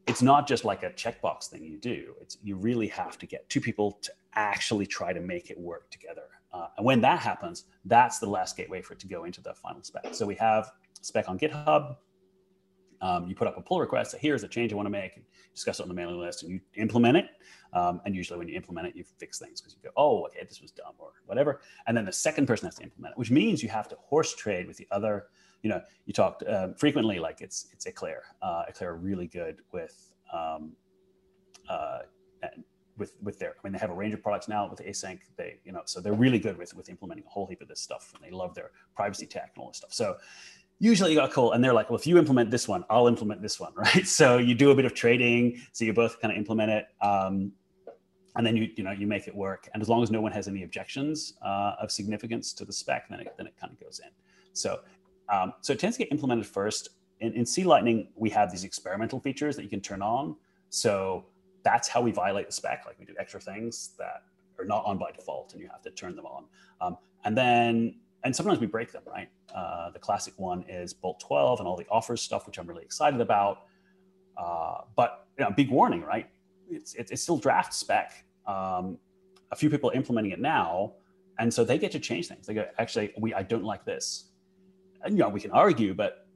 [0.08, 2.14] it's not just like a checkbox thing you do.
[2.22, 5.90] It's you really have to get two people to actually try to make it work
[5.90, 6.24] together.
[6.54, 9.54] Uh, and when that happens, that's the last gateway for it to go into the
[9.54, 10.14] final spec.
[10.16, 11.98] So we have spec on GitHub.
[13.02, 14.16] Um, you put up a pull request.
[14.20, 15.18] Here's a change I want to make.
[15.18, 15.26] And
[15.58, 17.26] discuss it on the mailing list, and you implement it.
[17.74, 20.46] Um, and usually, when you implement it, you fix things because you go, "Oh, okay,
[20.48, 21.62] this was dumb," or whatever.
[21.88, 24.36] And then the second person has to implement it, which means you have to horse
[24.36, 25.28] trade with the other.
[25.64, 28.24] You know, you talked uh, frequently, like it's it's Eclair.
[28.42, 30.74] Uh, Eclair are really good with um,
[31.70, 32.00] uh,
[32.98, 33.52] with with their.
[33.52, 35.20] I mean, they have a range of products now with ACINQ.
[35.38, 37.82] They you know, so they're really good with with implementing a whole heap of this
[37.82, 39.94] stuff, and they love their privacy tech and all this stuff.
[39.94, 40.18] So
[40.80, 43.42] usually you got cool and they're like well if you implement this one i'll implement
[43.42, 46.38] this one right so you do a bit of trading so you both kind of
[46.38, 47.52] implement it um,
[48.36, 50.32] and then you you know you make it work and as long as no one
[50.32, 53.80] has any objections uh, of significance to the spec then it, then it kind of
[53.80, 54.12] goes in
[54.54, 54.80] so
[55.30, 58.64] um, so it tends to get implemented first in, in c lightning we have these
[58.64, 60.36] experimental features that you can turn on
[60.70, 61.26] so
[61.64, 64.24] that's how we violate the spec like we do extra things that
[64.60, 66.46] are not on by default and you have to turn them on
[66.82, 69.30] um, and then and sometimes we break them, right?
[69.56, 72.84] Uh, the classic one is Bolt 12 and all the offers stuff, which I'm really
[72.84, 73.64] excited about.
[74.38, 76.30] Uh, but you know, big warning, right?
[76.70, 78.26] It's, it's, it's still draft spec.
[78.46, 78.98] Um,
[79.52, 80.94] a few people are implementing it now,
[81.40, 82.46] and so they get to change things.
[82.48, 84.27] They go, actually, we I don't like this,
[85.08, 86.28] and you know we can argue, but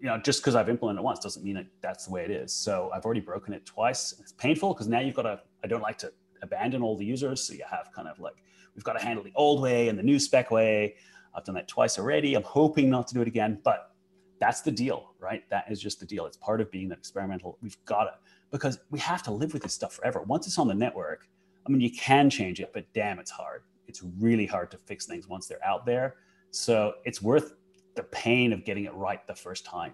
[0.00, 2.30] you know just because I've implemented it once doesn't mean that that's the way it
[2.30, 2.52] is.
[2.52, 4.14] So I've already broken it twice.
[4.20, 5.40] It's painful because now you've got to.
[5.64, 8.84] I don't like to abandon all the users, so you have kind of like we've
[8.84, 10.96] got to handle the old way and the new spec way.
[11.34, 12.34] I've done that twice already.
[12.34, 13.92] I'm hoping not to do it again, but
[14.40, 15.48] that's the deal, right?
[15.50, 16.26] That is just the deal.
[16.26, 17.58] It's part of being that experimental.
[17.60, 18.14] We've got to,
[18.50, 20.22] because we have to live with this stuff forever.
[20.22, 21.28] Once it's on the network,
[21.66, 23.62] I mean, you can change it, but damn, it's hard.
[23.88, 26.16] It's really hard to fix things once they're out there.
[26.50, 27.54] So it's worth
[27.98, 29.92] the pain of getting it right the first time.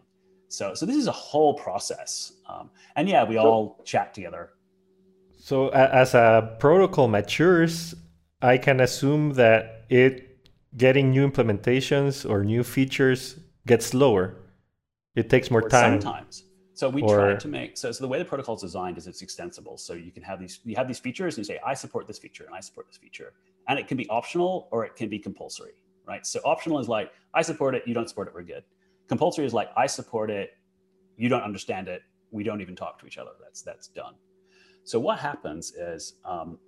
[0.48, 2.34] So, so this is a whole process.
[2.48, 4.50] Um, and yeah, we all chat together.
[5.38, 7.94] So as a protocol matures,
[8.40, 13.36] I can assume that it getting new implementations or new features
[13.66, 14.36] gets slower.
[15.16, 16.00] It takes more or time.
[16.00, 16.44] Sometimes.
[16.74, 19.06] So we or, try to make so, so the way the protocol is designed is
[19.06, 19.78] it's extensible.
[19.78, 22.18] So you can have these you have these features and you say I support this
[22.18, 23.32] feature and I support this feature,
[23.68, 25.74] and it can be optional or it can be compulsory,
[26.06, 26.26] right?
[26.26, 28.64] So optional is like I support it, you don't support it, we're good.
[29.08, 30.50] Compulsory is like I support it,
[31.16, 33.30] you don't understand it, we don't even talk to each other.
[33.42, 34.14] That's that's done.
[34.84, 36.58] So what happens is um,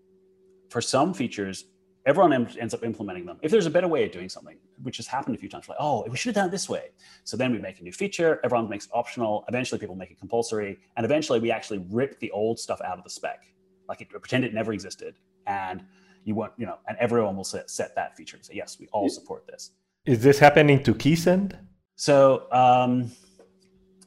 [0.71, 1.67] for some features
[2.07, 3.37] everyone ends up implementing them.
[3.43, 5.77] If there's a better way of doing something, which has happened a few times, like,
[5.81, 6.91] oh, we should have done it this way.
[7.25, 9.45] So then we make a new feature, everyone makes optional.
[9.49, 10.79] Eventually people make it compulsory.
[10.97, 13.43] And eventually we actually rip the old stuff out of the spec.
[13.89, 15.17] Like it, pretend it never existed.
[15.49, 15.85] And
[16.27, 18.89] you want, you know, and everyone will set, set that feature and say, yes, we
[18.89, 19.71] all support this.
[20.05, 21.57] Is this happening to Keysend?
[21.95, 23.13] So um,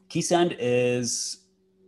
[0.09, 1.45] Keysend is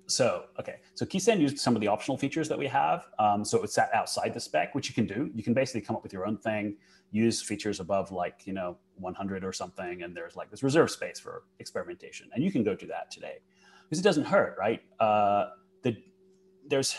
[0.07, 0.77] so, okay.
[0.95, 3.07] So Keysend used some of the optional features that we have.
[3.19, 5.29] Um, so it sat outside the spec, which you can do.
[5.35, 6.77] You can basically come up with your own thing,
[7.11, 10.03] use features above like, you know, 100 or something.
[10.03, 12.29] And there's like this reserve space for experimentation.
[12.33, 13.39] And you can go do that today
[13.83, 14.81] because it doesn't hurt, right?
[14.99, 15.49] Uh,
[15.81, 15.97] the,
[16.67, 16.95] there's,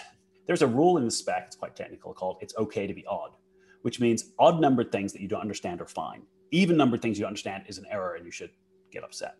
[0.47, 3.37] there's a rule in the spec, it's quite technical, called it's okay to be odd,
[3.83, 6.23] which means odd numbered things that you don't understand are fine.
[6.51, 8.51] Even numbered things you understand is an error and you should
[8.91, 9.37] get upset.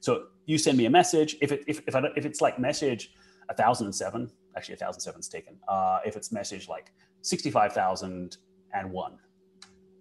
[0.00, 1.36] So you send me a message.
[1.40, 3.12] If it if if, I, if it's like message
[3.46, 5.56] 1007, actually 1007 is taken.
[5.68, 6.92] Uh, if it's message like
[7.22, 9.18] 65,001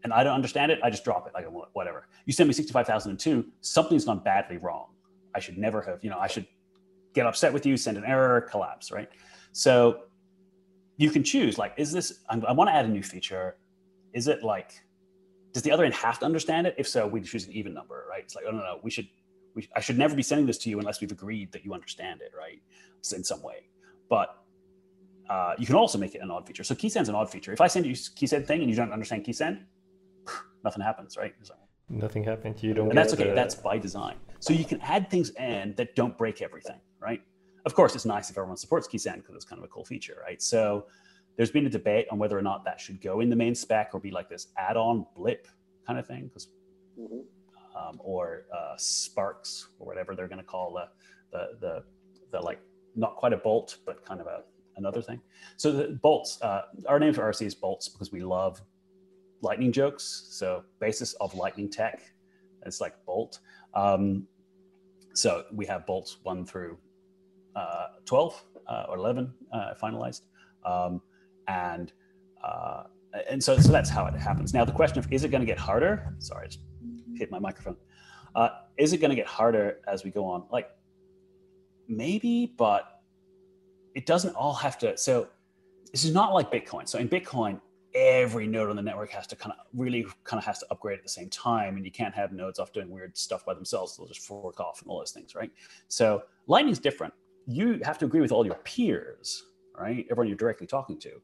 [0.04, 2.08] and I don't understand it, I just drop it like whatever.
[2.26, 4.88] You send me 65,002, something's gone badly wrong.
[5.34, 6.48] I should never have, you know, I should
[7.14, 9.10] get upset with you, send an error, collapse, right?
[9.52, 10.02] So
[10.98, 13.58] you can choose like, is this, I want to add a new feature.
[14.14, 14.72] Is it like,
[15.52, 16.76] does the other end have to understand it?
[16.78, 18.24] If so, we choose an even number, right?
[18.24, 19.08] It's like, oh, no, no, we should
[19.56, 22.22] we, I should never be sending this to you unless we've agreed that you understand
[22.22, 22.62] it, right?
[23.16, 23.70] In some way.
[24.10, 24.44] But
[25.30, 26.64] uh, you can also make it an odd feature.
[26.64, 27.54] So keysend's an odd feature.
[27.54, 29.64] If I send you keysend thing and you don't understand keysend,
[30.64, 31.34] nothing happens, right?
[31.42, 31.54] So,
[31.90, 32.62] nothing happens.
[32.62, 32.90] You don't.
[32.90, 33.30] And that's okay.
[33.30, 33.36] The...
[33.36, 34.18] That's by design.
[34.40, 37.22] So you can add things in that don't break everything, right?
[37.66, 40.18] Of course, it's nice if everyone supports keysend because it's kind of a cool feature,
[40.22, 40.42] right?
[40.42, 40.86] So
[41.36, 43.92] there's been a debate on whether or not that should go in the main spec
[43.94, 45.48] or be like this add-on blip
[45.86, 46.48] kind of thing because
[47.00, 47.22] mm-hmm
[47.76, 50.88] um, or uh, Sparks or whatever they're going to call the,
[51.38, 51.84] the, the,
[52.32, 52.60] the, like,
[52.96, 54.44] not quite a bolt, but kind of a,
[54.78, 55.20] another thing.
[55.58, 58.62] So the bolts, uh, our name for RC is bolts because we love
[59.42, 60.28] lightning jokes.
[60.32, 62.02] So basis of lightning tech,
[62.66, 63.40] it's like bolt.
[63.74, 64.28] Um,
[65.14, 66.78] so we have bolts one through
[68.06, 70.22] 12 uh, or 11 uh, finalized.
[70.66, 71.02] Um,
[71.48, 71.92] and
[72.44, 72.84] uh,
[73.30, 74.54] and so, so that's how it happens.
[74.54, 76.14] Now, the question of is it going to get harder?
[76.20, 76.60] Sorry, I just
[77.16, 77.78] hit my microphone.
[78.36, 80.44] Uh, is it going to get harder as we go on?
[80.52, 80.70] Like
[81.88, 83.02] maybe, but
[83.94, 84.98] it doesn't all have to.
[84.98, 85.30] So
[85.92, 86.90] this is not like Bitcoin.
[86.90, 87.62] So in Bitcoin,
[87.94, 90.98] every node on the network has to kind of really kind of has to upgrade
[90.98, 93.96] at the same time, and you can't have nodes off doing weird stuff by themselves.
[93.96, 95.52] They'll just fork off and all those things, right?
[95.88, 97.14] So Lightning's different.
[97.48, 99.44] You have to agree with all your peers,
[99.78, 100.06] right?
[100.10, 101.22] Everyone you're directly talking to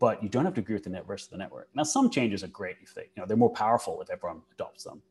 [0.00, 1.68] but you don't have to agree with the net rest of the network.
[1.74, 4.82] Now, some changes are great if they, you know, they're more powerful if everyone adopts
[4.82, 5.02] them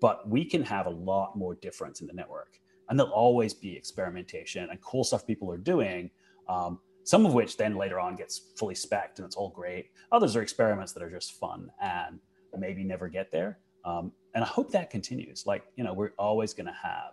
[0.00, 2.58] but we can have a lot more difference in the network.
[2.88, 6.10] And there'll always be experimentation and cool stuff people are doing,
[6.48, 9.90] um, some of which then later on gets fully specced and it's all great.
[10.10, 12.18] Others are experiments that are just fun and
[12.58, 13.58] maybe never get there.
[13.84, 15.46] Um, and I hope that continues.
[15.46, 17.12] Like, you know, we're always going to have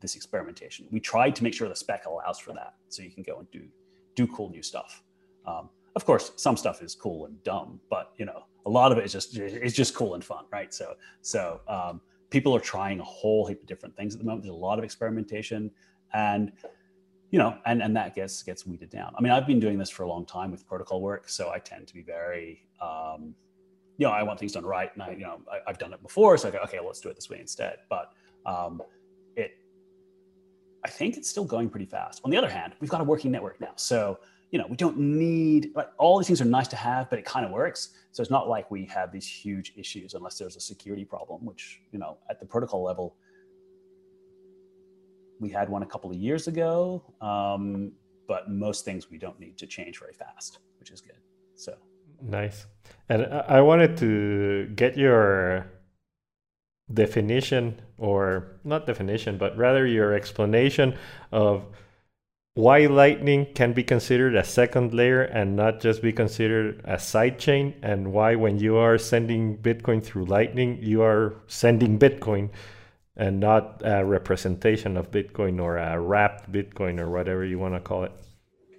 [0.00, 0.86] this experimentation.
[0.90, 3.50] We tried to make sure the spec allows for that, so you can go and
[3.50, 3.62] do
[4.14, 5.02] do cool new stuff.
[5.46, 8.98] Um, of course, some stuff is cool and dumb, but you know, a lot of
[8.98, 10.72] it is just it's just cool and fun, right?
[10.72, 14.44] So so um, people are trying a whole heap of different things at the moment.
[14.44, 15.70] There's a lot of experimentation,
[16.12, 16.52] and
[17.30, 19.14] you know, and and that gets gets weeded down.
[19.18, 21.58] I mean, I've been doing this for a long time with protocol work, so I
[21.58, 23.34] tend to be very um,
[23.98, 26.02] you know, I want things done right, and I, you know, I, have done it
[26.02, 27.78] before, so I go, okay, well, let's do it this way instead.
[27.88, 28.12] But
[28.44, 28.82] um,
[30.86, 32.20] I think it's still going pretty fast.
[32.24, 34.20] On the other hand, we've got a working network now, so
[34.52, 37.24] you know, we don't need like all these things are nice to have, but it
[37.24, 37.90] kind of works.
[38.12, 41.80] So it's not like we have these huge issues unless there's a security problem, which
[41.90, 43.16] you know, at the protocol level,
[45.40, 47.02] we had one a couple of years ago.
[47.20, 47.90] Um,
[48.28, 51.18] but most things we don't need to change very fast, which is good.
[51.56, 51.74] So
[52.22, 52.66] nice.
[53.08, 55.66] And I wanted to get your
[56.92, 60.96] definition, or not definition, but rather your explanation
[61.32, 61.64] of
[62.54, 67.74] why Lightning can be considered a second layer and not just be considered a sidechain,
[67.82, 72.48] and why when you are sending Bitcoin through Lightning, you are sending Bitcoin
[73.16, 77.80] and not a representation of Bitcoin or a wrapped Bitcoin or whatever you want to
[77.80, 78.12] call it?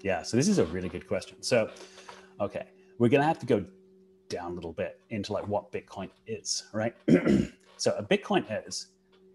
[0.01, 1.41] Yeah, so this is a really good question.
[1.43, 1.69] So,
[2.39, 2.65] okay,
[2.97, 3.63] we're going to have to go
[4.29, 6.95] down a little bit into like what Bitcoin is, right?
[7.77, 8.87] so, a Bitcoin is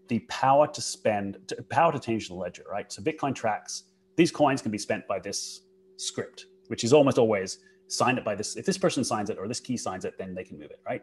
[0.07, 2.91] the power to spend, to, power to change the ledger, right?
[2.91, 3.83] So, Bitcoin tracks
[4.15, 5.61] these coins can be spent by this
[5.97, 8.55] script, which is almost always signed it by this.
[8.55, 10.79] If this person signs it or this key signs it, then they can move it,
[10.85, 11.01] right?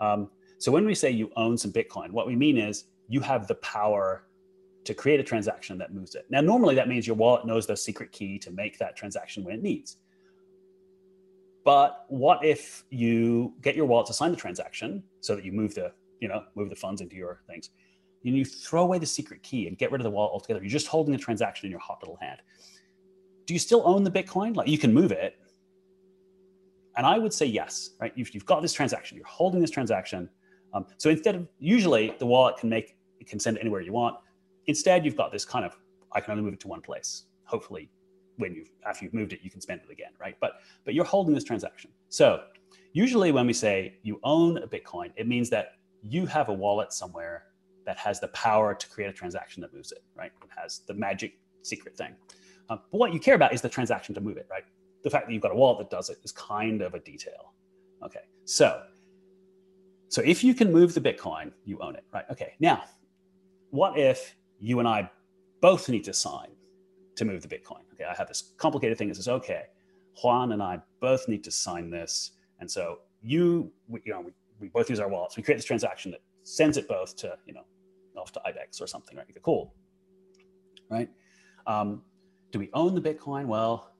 [0.00, 3.46] Um, so, when we say you own some Bitcoin, what we mean is you have
[3.46, 4.24] the power
[4.84, 6.26] to create a transaction that moves it.
[6.28, 9.54] Now, normally that means your wallet knows the secret key to make that transaction when
[9.54, 9.98] it needs.
[11.64, 15.74] But what if you get your wallet to sign the transaction so that you move
[15.74, 17.70] the, you know, move the funds into your things,
[18.24, 20.60] and you throw away the secret key and get rid of the wallet altogether?
[20.60, 22.40] You're just holding the transaction in your hot little hand.
[23.46, 24.54] Do you still own the Bitcoin?
[24.54, 25.36] Like you can move it.
[26.96, 28.12] And I would say yes, right?
[28.14, 30.28] You've, you've got this transaction, you're holding this transaction.
[30.74, 33.92] Um, so instead of usually the wallet can make it can send it anywhere you
[33.92, 34.16] want.
[34.66, 35.76] Instead, you've got this kind of
[36.12, 37.24] I can only move it to one place.
[37.44, 37.90] Hopefully,
[38.36, 40.36] when you've, after you've moved it, you can spend it again, right?
[40.40, 40.52] But
[40.84, 41.90] but you're holding this transaction.
[42.08, 42.44] So
[42.92, 45.72] usually when we say you own a Bitcoin, it means that
[46.02, 47.44] you have a wallet somewhere
[47.86, 50.32] that has the power to create a transaction that moves it, right?
[50.42, 52.14] It has the magic secret thing.
[52.70, 54.64] Um, but what you care about is the transaction to move it, right?
[55.02, 57.54] The fact that you've got a wallet that does it is kind of a detail.
[58.04, 58.82] Okay, so
[60.08, 62.24] so if you can move the Bitcoin, you own it, right?
[62.30, 62.84] Okay, now
[63.70, 65.10] what if you and I
[65.60, 66.48] both need to sign
[67.16, 67.80] to move the Bitcoin?
[67.94, 69.64] Okay, I have this complicated thing that says, okay,
[70.22, 72.32] Juan and I both need to sign this.
[72.60, 73.72] And so you,
[74.04, 75.36] you know, we, we both use our wallets.
[75.36, 77.64] We create this transaction that sends it both to, you know,
[78.16, 79.26] off to IBEX or something, right?
[79.42, 79.74] Cool,
[80.88, 81.10] right?
[81.66, 82.02] Um,
[82.52, 83.46] do we own the Bitcoin?
[83.46, 83.92] Well,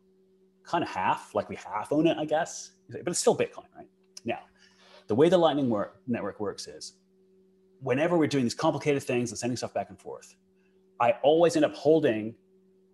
[0.64, 3.88] kind of half, like we half own it, I guess, but it's still Bitcoin, right?
[4.24, 4.38] Now,
[5.08, 6.94] the way the Lightning work, network works is
[7.80, 10.36] whenever we're doing these complicated things and sending stuff back and forth,
[11.00, 12.34] I always end up holding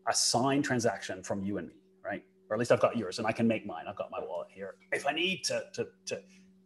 [0.09, 2.25] a signed transaction from you and me, right?
[2.49, 3.85] Or at least I've got yours and I can make mine.
[3.87, 4.77] I've got my wallet here.
[4.93, 6.21] If I need to, to, to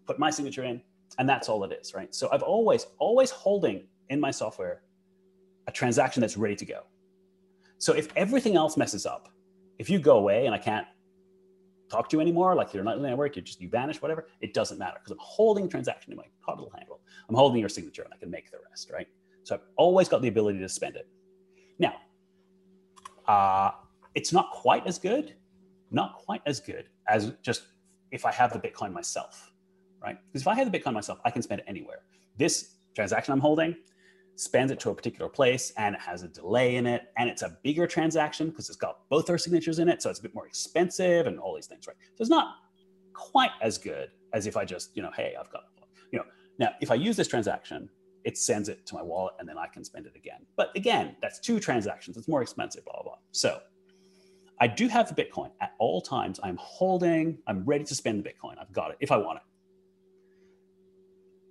[0.06, 0.80] put my signature in,
[1.18, 2.14] and that's all it is, right?
[2.14, 4.82] So I've always, always holding in my software
[5.66, 6.80] a transaction that's ready to go.
[7.78, 9.28] So if everything else messes up,
[9.78, 10.86] if you go away and I can't
[11.90, 14.28] talk to you anymore, like you're not in the network, you just you vanish, whatever,
[14.40, 17.00] it doesn't matter because I'm holding a transaction in my hot little handle.
[17.28, 19.08] I'm holding your signature and I can make the rest, right?
[19.44, 21.08] So I've always got the ability to spend it.
[21.78, 21.94] Now,
[23.26, 23.72] uh,
[24.14, 25.34] it's not quite as good,
[25.90, 27.64] not quite as good as just
[28.10, 29.51] if I have the Bitcoin myself,
[30.02, 30.18] right?
[30.26, 32.00] Because if I have the Bitcoin myself, I can spend it anywhere.
[32.36, 33.76] This transaction I'm holding,
[34.36, 37.42] spends it to a particular place and it has a delay in it and it's
[37.42, 40.34] a bigger transaction because it's got both our signatures in it so it's a bit
[40.34, 41.96] more expensive and all these things right?
[42.16, 42.54] So it's not
[43.12, 45.64] quite as good as if i just you know hey i've got
[46.10, 46.24] you know.
[46.58, 47.88] Now if i use this transaction
[48.24, 50.46] it sends it to my wallet and then i can spend it again.
[50.56, 52.16] But again that's two transactions.
[52.16, 53.18] It's more expensive blah blah blah.
[53.32, 53.60] So
[54.60, 56.40] i do have the bitcoin at all times.
[56.42, 58.54] I'm holding i'm ready to spend the bitcoin.
[58.60, 59.42] I've got it if i want it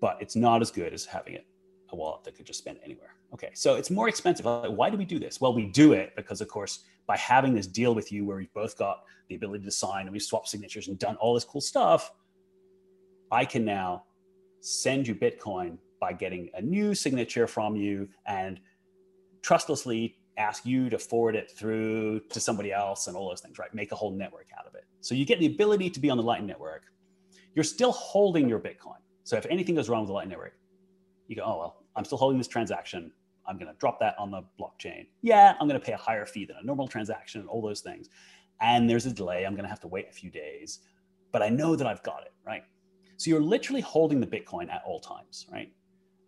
[0.02, 1.46] but it's not as good as having it
[1.92, 3.16] a wallet that could just spend anywhere.
[3.34, 4.46] Okay, so it's more expensive.
[4.46, 5.40] Why do we do this?
[5.40, 8.54] Well, we do it because, of course, by having this deal with you where we've
[8.54, 11.62] both got the ability to sign and we swap signatures and done all this cool
[11.62, 12.12] stuff,
[13.32, 14.04] I can now
[14.60, 18.60] send you Bitcoin by getting a new signature from you and
[19.41, 23.74] trustlessly ask you to forward it through to somebody else and all those things, right?
[23.74, 24.86] Make a whole network out of it.
[25.02, 26.84] So you get the ability to be on the Lightning Network.
[27.54, 28.95] You're still holding your Bitcoin.
[29.32, 30.56] So if anything goes wrong with the Lightning Network,
[31.30, 33.14] you go, oh, well, I'm still holding this transaction.
[33.48, 35.08] I'm going to drop that on the blockchain.
[35.22, 37.80] Yeah, I'm going to pay a higher fee than a normal transaction and all those
[37.80, 38.10] things.
[38.60, 39.46] And there's a delay.
[39.46, 40.80] I'm going to have to wait a few days,
[41.32, 42.64] but I know that I've got it, right?
[43.16, 45.72] So you're literally holding the Bitcoin at all times, right?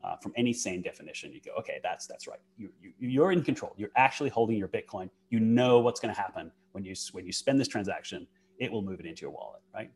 [0.02, 2.40] Uh, from any sane definition, you go, okay, that's that's right.
[2.56, 3.74] You, you you're in control.
[3.76, 5.10] You're actually holding your Bitcoin.
[5.30, 8.28] You know what's going to happen when you when you spend this transaction.
[8.60, 9.92] It will move it into your wallet, right?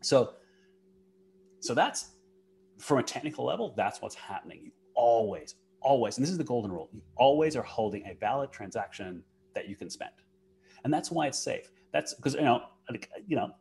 [0.00, 0.34] So
[1.64, 2.10] So that's
[2.78, 4.60] from a technical level, that's what's happening.
[4.64, 8.52] You always, always, and this is the golden rule, you always are holding a valid
[8.52, 9.22] transaction
[9.54, 10.10] that you can spend.
[10.84, 11.70] And that's why it's safe.
[11.90, 12.64] That's because, you know,
[13.26, 13.52] you know,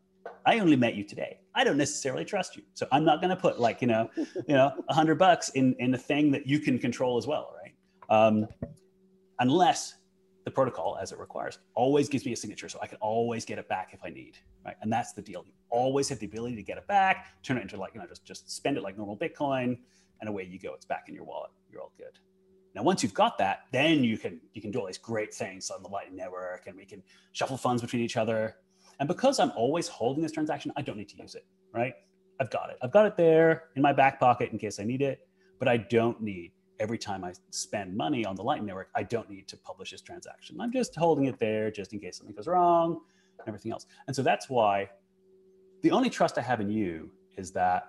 [0.46, 1.40] I only met you today.
[1.56, 2.64] I don't necessarily trust you.
[2.74, 5.74] So I'm not going to put like, you know, you know, a hundred bucks in,
[5.80, 7.56] in a thing that you can control as well.
[7.64, 7.74] Right.
[8.10, 8.48] Um,
[9.40, 9.94] unless
[10.46, 11.60] the protocol as it requires.
[11.76, 14.38] Always gives me a signature so i can always get it back if i need
[14.66, 14.76] right?
[14.82, 15.44] And that's the deal.
[15.46, 18.08] You always have the ability to get it back turn it into like you know
[18.08, 19.78] just just spend it like normal bitcoin
[20.22, 20.74] and away you go.
[20.74, 21.52] It's back in your wallet.
[21.72, 22.20] You're all good.
[22.76, 25.70] Now once you've got that then you can you can do all these great things
[25.70, 28.58] on the lightning network and we can shuffle funds between each other.
[29.00, 31.94] And because i'm always holding this transaction i don't need to use it right?
[32.40, 32.78] I've got it.
[32.82, 35.28] I've got it there in my back pocket in case i need it
[35.60, 36.52] but i don't need
[36.84, 40.02] every time I spend money on the Lightning Network, I don't need to publish this
[40.02, 40.60] transaction.
[40.60, 43.00] I'm just holding it there just in case something goes wrong
[43.40, 43.86] and everything else.
[44.08, 44.90] And so that's why
[45.82, 47.86] the only trust I have in you is that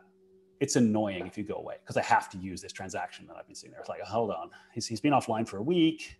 [0.60, 3.46] it's annoying if you go away because I have to use this transaction that I've
[3.46, 3.80] been sitting there.
[3.80, 6.16] It's like, hold on, he's, he's been offline for a week.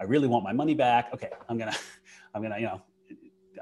[0.00, 1.14] I really want my money back.
[1.14, 1.76] Okay, I'm gonna,
[2.34, 2.82] I'm gonna, you know,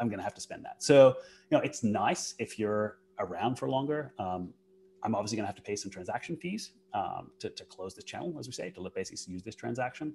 [0.00, 0.82] I'm gonna have to spend that.
[0.82, 1.14] So,
[1.50, 4.14] you know, it's nice if you're around for longer.
[4.18, 4.54] Um,
[5.02, 8.04] I'm obviously going to have to pay some transaction fees um, to, to close this
[8.04, 10.14] channel, as we say, to basically use this transaction.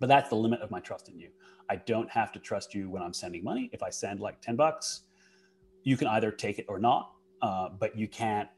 [0.00, 1.28] But that's the limit of my trust in you.
[1.68, 3.70] I don't have to trust you when I'm sending money.
[3.72, 5.02] If I send like 10 bucks,
[5.84, 8.48] you can either take it or not, uh, but you can't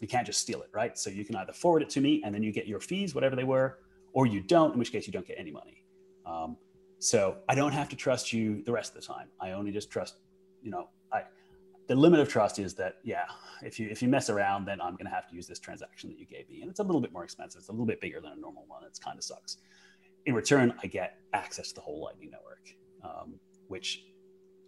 [0.00, 0.96] you can't just steal it, right?
[0.96, 3.36] So you can either forward it to me and then you get your fees, whatever
[3.36, 3.80] they were,
[4.14, 5.84] or you don't, in which case you don't get any money.
[6.24, 6.56] Um,
[6.98, 9.28] so I don't have to trust you the rest of the time.
[9.40, 10.16] I only just trust,
[10.62, 10.88] you know,
[11.90, 13.24] the limit of trust is that yeah,
[13.64, 16.08] if you if you mess around, then I'm going to have to use this transaction
[16.10, 17.58] that you gave me, and it's a little bit more expensive.
[17.58, 18.84] It's a little bit bigger than a normal one.
[18.86, 19.56] It's kind of sucks.
[20.24, 22.68] In return, I get access to the whole Lightning Network,
[23.02, 24.04] um, which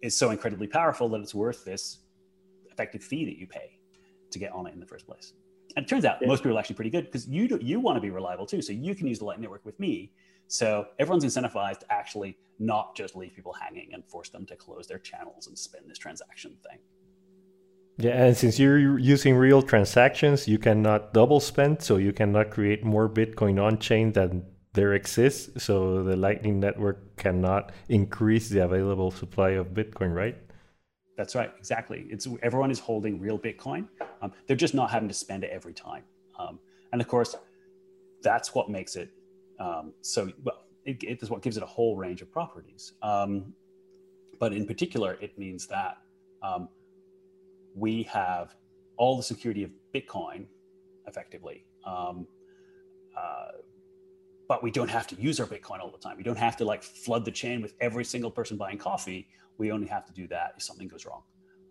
[0.01, 1.99] is so incredibly powerful that it's worth this
[2.69, 3.79] effective fee that you pay
[4.31, 5.31] to get on it in the first place.
[5.77, 6.27] And it turns out yeah.
[6.27, 8.61] most people are actually pretty good because you do, you want to be reliable too.
[8.61, 10.11] So you can use the Lightning Network with me.
[10.49, 14.87] So everyone's incentivized to actually not just leave people hanging and force them to close
[14.87, 16.79] their channels and spend this transaction thing.
[17.97, 22.83] Yeah, and since you're using real transactions, you cannot double spend, so you cannot create
[22.83, 25.63] more Bitcoin on chain than there exists.
[25.63, 30.35] So the Lightning Network cannot increase the available supply of Bitcoin, right?
[31.17, 32.07] That's right, exactly.
[32.09, 33.87] It's everyone is holding real Bitcoin.
[34.23, 36.03] Um, they're just not having to spend it every time,
[36.39, 36.59] um,
[36.91, 37.35] and of course,
[38.23, 39.09] that's what makes it
[39.59, 40.31] um, so.
[40.43, 42.93] Well, it, it is what gives it a whole range of properties.
[43.01, 43.53] Um,
[44.39, 45.97] but in particular, it means that
[46.41, 46.67] um,
[47.75, 48.55] we have
[48.97, 50.45] all the security of Bitcoin
[51.07, 51.65] effectively.
[51.85, 52.27] Um,
[53.17, 53.47] uh,
[54.47, 56.17] but we don't have to use our Bitcoin all the time.
[56.17, 59.27] We don't have to like flood the chain with every single person buying coffee.
[59.57, 61.23] We only have to do that if something goes wrong.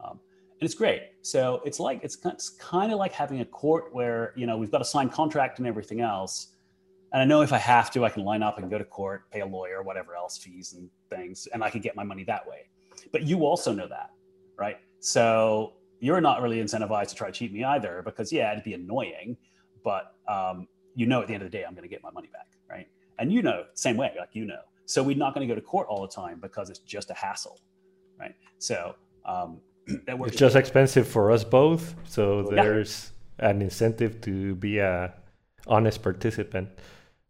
[0.02, 0.18] Um,
[0.62, 1.02] and it's great.
[1.22, 4.70] So it's like it's, it's kind of like having a court where you know we've
[4.70, 6.48] got a signed contract and everything else.
[7.12, 9.30] And I know if I have to, I can line up and go to court,
[9.30, 12.46] pay a lawyer, whatever else, fees and things, and I can get my money that
[12.46, 12.68] way.
[13.10, 14.10] But you also know that,
[14.56, 14.78] right?
[15.00, 18.74] So you're not really incentivized to try to cheat me either because yeah it'd be
[18.74, 19.36] annoying
[19.82, 22.10] but um, you know at the end of the day i'm going to get my
[22.10, 22.88] money back right?
[23.18, 24.62] And you know same way like you know.
[24.86, 27.14] So we're not going to go to court all the time because it's just a
[27.14, 27.60] hassle
[28.18, 28.34] right?
[28.58, 28.94] So
[29.24, 33.50] um, it's just expensive for us both so there's yeah.
[33.50, 35.14] an incentive to be a
[35.66, 36.68] honest participant.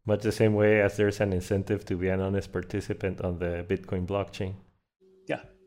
[0.04, 3.64] Much the same way as there's an incentive to be an honest participant on the
[3.68, 4.54] bitcoin blockchain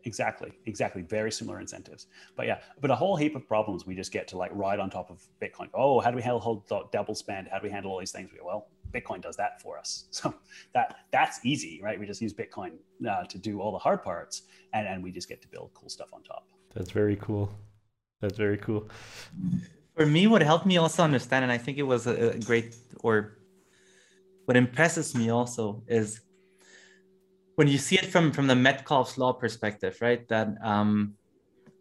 [0.06, 2.08] exactly exactly very similar incentives.
[2.36, 4.90] But yeah but a whole heap of problems we just get to like ride on
[4.90, 5.70] top of bitcoin.
[5.74, 7.48] Oh how do we handle double spend?
[7.50, 8.32] How do we handle all these things?
[8.32, 10.06] We well bitcoin does that for us.
[10.12, 10.34] So
[10.74, 12.00] that that's easy right?
[12.00, 12.74] We just use bitcoin
[13.10, 14.44] uh, to do all the hard parts
[14.74, 16.48] and and we just get to build cool stuff on top.
[16.74, 17.50] That's very cool.
[18.22, 18.90] That's very cool.
[19.96, 22.76] For me what helped me also understand and i think it was a, a great
[23.02, 23.38] or
[24.46, 26.22] what impresses me also is
[27.56, 30.28] when you see it from from the Metcalfe's law perspective, right?
[30.28, 31.16] That um,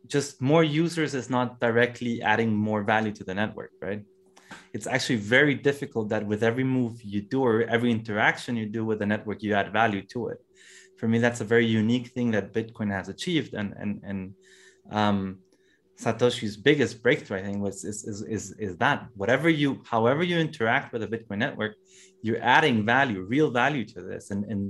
[0.06, 4.02] just more users is not directly adding more value to the network, right?
[4.72, 8.84] It's actually very difficult that with every move you do or every interaction you do
[8.84, 10.38] with the network, you add value to it.
[10.98, 14.34] For me, that's a very unique thing that Bitcoin has achieved, and and and
[14.90, 15.38] um,
[16.00, 20.38] Satoshi's biggest breakthrough, I think, was is, is is is that whatever you, however you
[20.38, 21.74] interact with the Bitcoin network,
[22.24, 24.62] you're adding value, real value to this, and and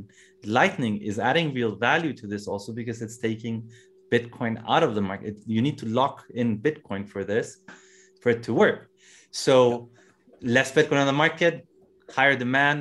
[0.59, 3.55] Lightning is adding real value to this also because it's taking
[4.13, 5.35] Bitcoin out of the market.
[5.47, 7.47] You need to lock in Bitcoin for this,
[8.21, 8.91] for it to work.
[9.31, 9.89] So
[10.43, 11.67] less Bitcoin on the market,
[12.17, 12.79] higher demand,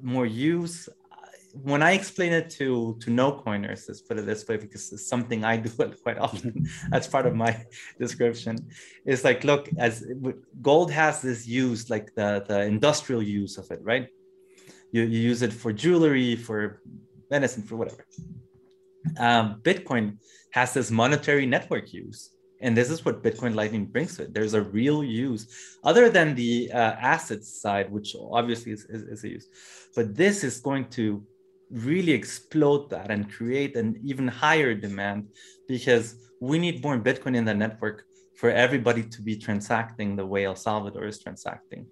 [0.00, 0.88] more use.
[1.52, 5.08] When I explain it to to no coiners, let's put it this way, because it's
[5.08, 5.70] something I do
[6.02, 6.66] quite often.
[6.90, 7.64] That's part of my
[7.98, 8.56] description.
[9.04, 10.04] It's like, look, as
[10.62, 14.08] gold has this use, like the the industrial use of it, right?
[14.92, 16.80] You, you use it for jewelry, for
[17.30, 18.06] medicine, for whatever.
[19.18, 20.18] Um, Bitcoin
[20.52, 22.30] has this monetary network use.
[22.60, 24.34] And this is what Bitcoin Lightning brings to it.
[24.34, 25.46] There's a real use,
[25.84, 29.48] other than the uh, assets side, which obviously is, is, is a use.
[29.94, 31.22] But this is going to
[31.70, 35.28] really explode that and create an even higher demand
[35.68, 38.04] because we need more Bitcoin in the network
[38.36, 41.86] for everybody to be transacting the way El Salvador is transacting.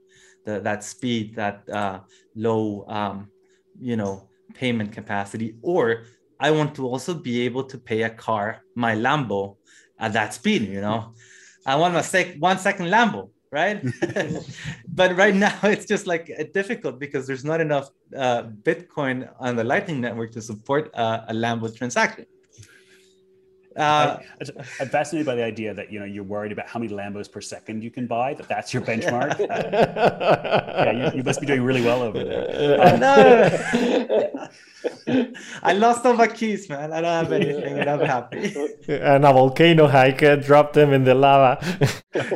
[0.45, 2.01] The, that speed, that uh,
[2.37, 3.29] low, um,
[3.81, 5.57] you know, payment capacity.
[5.61, 6.05] Or
[6.39, 9.57] I want to also be able to pay a car, my Lambo,
[9.99, 10.63] at that speed.
[10.63, 11.15] You know,
[11.67, 13.83] I want a sec- one second Lambo right?
[14.89, 19.57] but right now it's just like uh, difficult because there's not enough uh, Bitcoin on
[19.57, 22.27] the Lightning Network to support uh, a Lambo transaction.
[23.77, 26.91] Uh, I, am fascinated by the idea that you know you're worried about how many
[26.91, 28.33] Lambos per second you can buy.
[28.33, 29.39] That that's your benchmark.
[29.39, 32.81] yeah, you, you, must be doing really well over there.
[32.81, 34.49] Um, no,
[35.63, 36.91] I lost all my keys, man.
[36.91, 38.55] I don't have anything, and I'm happy.
[38.89, 41.59] And a volcano hiker dropped them in the lava.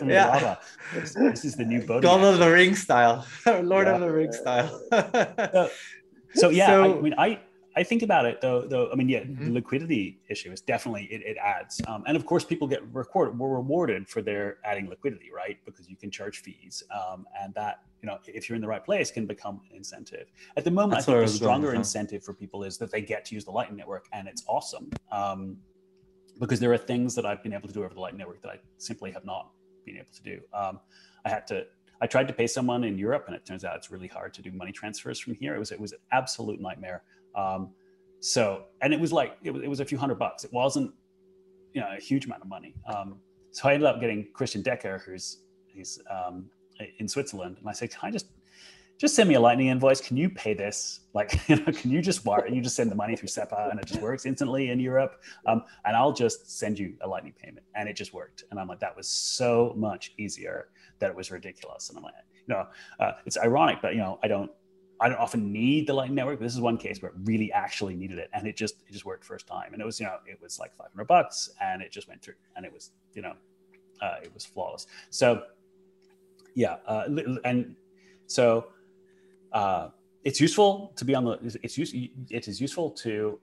[0.05, 0.57] yeah.
[0.95, 2.03] This, this, is the new boat.
[2.03, 3.95] God of the Ring style, Lord yeah.
[3.95, 4.69] of the Ring style.
[4.93, 5.71] so,
[6.35, 7.41] so yeah, so, I, I mean, I
[7.77, 8.63] I think about it though.
[8.63, 9.47] Though I mean, yeah, mm-hmm.
[9.47, 13.39] the liquidity issue is definitely it, it adds, um, and of course, people get record
[13.39, 15.59] were rewarded for their adding liquidity, right?
[15.65, 18.85] Because you can charge fees, um, and that you know, if you're in the right
[18.85, 20.33] place, can become an incentive.
[20.57, 23.25] At the moment, That's I think the stronger incentive for people is that they get
[23.27, 24.91] to use the Lightning Network, and it's awesome.
[25.13, 25.59] Um,
[26.41, 28.51] because there are things that I've been able to do over the Lightning Network that
[28.51, 29.51] I simply have not
[29.91, 30.41] been able to do.
[30.53, 30.81] Um,
[31.25, 31.67] I had to
[32.03, 34.43] I tried to pay someone in Europe, and it turns out it's really hard to
[34.43, 35.55] do money transfers from here.
[35.55, 37.03] It was it was an absolute nightmare.
[37.35, 37.71] Um,
[38.21, 40.45] so, and it was like, it was, it was a few hundred bucks.
[40.45, 40.93] It wasn't,
[41.73, 42.75] you know, a huge amount of money.
[42.87, 43.17] Um,
[43.51, 46.51] so I ended up getting Christian Decker, who's, he's um,
[46.99, 47.57] in Switzerland.
[47.59, 48.27] And I said, can I just,
[49.01, 49.99] just send me a lightning invoice.
[49.99, 51.01] Can you pay this?
[51.15, 53.81] Like, you know, can you just wire, you just send the money through SEPA and
[53.81, 55.23] it just works instantly in Europe.
[55.47, 57.65] Um, and I'll just send you a lightning payment.
[57.75, 58.45] And it just worked.
[58.51, 61.89] And I'm like, that was so much easier that it was ridiculous.
[61.89, 62.13] And I'm like,
[62.47, 62.67] you know,
[63.01, 64.51] uh, it's ironic, but you know, I don't,
[65.01, 66.39] I don't often need the Lightning Network.
[66.39, 68.93] but This is one case where it really actually needed it, and it just it
[68.93, 69.73] just worked first time.
[69.73, 72.35] And it was you know it was like 500 bucks, and it just went through,
[72.55, 73.33] and it was you know
[74.03, 74.87] uh, it was flawless.
[75.09, 75.45] So
[76.55, 77.09] yeah, uh,
[77.47, 77.75] and
[78.27, 78.67] so
[79.53, 79.89] uh,
[80.25, 83.41] it's useful to be on the it's use it is useful to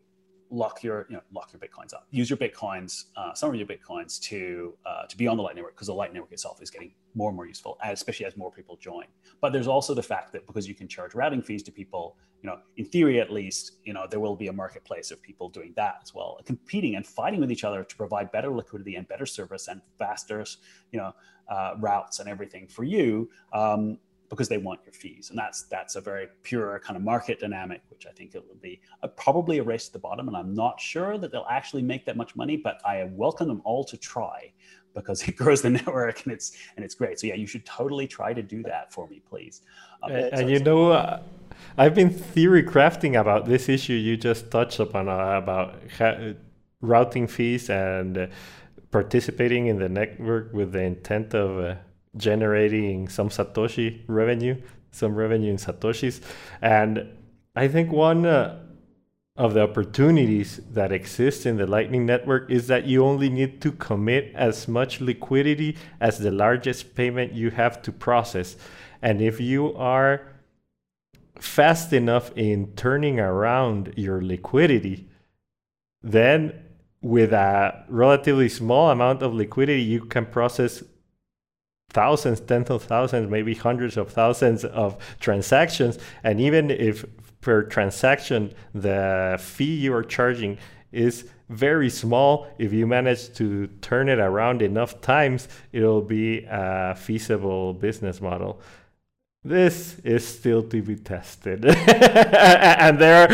[0.50, 2.08] lock your you know lock your bitcoins up.
[2.12, 5.56] Use your bitcoins uh, some of your bitcoins to uh, to be on the light
[5.56, 8.52] network because the light network itself is getting more and more useful especially as more
[8.52, 9.06] people join.
[9.42, 12.50] But there's also the fact that because you can charge routing fees to people you
[12.50, 15.74] know in theory at least you know there will be a marketplace of people doing
[15.76, 19.26] that as well competing and fighting with each other to provide better liquidity and better
[19.26, 20.46] service and faster
[20.92, 21.14] you know
[21.50, 23.30] uh, routes and everything for you.
[23.54, 24.00] Um,
[24.30, 25.30] because they want your fees.
[25.30, 28.62] And that's that's a very pure kind of market dynamic which i think it will
[28.62, 30.28] be a, probably a race to the bottom.
[30.28, 33.62] And i'm not sure that they'll actually make that much money but i welcome them
[33.64, 34.52] all to try
[34.94, 37.20] because it grows the network and it's and it's great.
[37.20, 39.62] So yeah you should totally try to do that for me please.
[40.04, 41.22] Um, and, so you know uh,
[41.78, 46.34] i've been theory crafting about this issue you just touched upon uh, about ha-
[46.82, 48.28] routing fees and uh,
[48.92, 51.76] participating in the network with the intent of uh,
[52.16, 56.22] generating some Satoshi revenue, some revenue in Satoshis.
[56.62, 57.08] And
[57.56, 58.60] I think one uh,
[59.36, 63.72] of the opportunities that exist in the Lightning Network is that you only need to
[63.72, 68.58] commit as much liquidity as the largest payment you have to process.
[69.02, 70.28] And if you are
[71.40, 75.08] fast enough in turning around your liquidity,
[76.02, 76.64] then
[77.02, 80.84] with a relatively small amount of liquidity, you can process
[81.90, 85.98] thousands, tens of thousands, maybe hundreds of thousands of transactions.
[86.24, 87.06] And even if
[87.42, 90.58] per transaction the fee you are charging
[90.92, 96.96] is very small, if you manage to turn it around enough times, it'll be a
[96.96, 98.62] feasible business model
[99.44, 101.66] this is still to be tested.
[102.88, 103.30] And there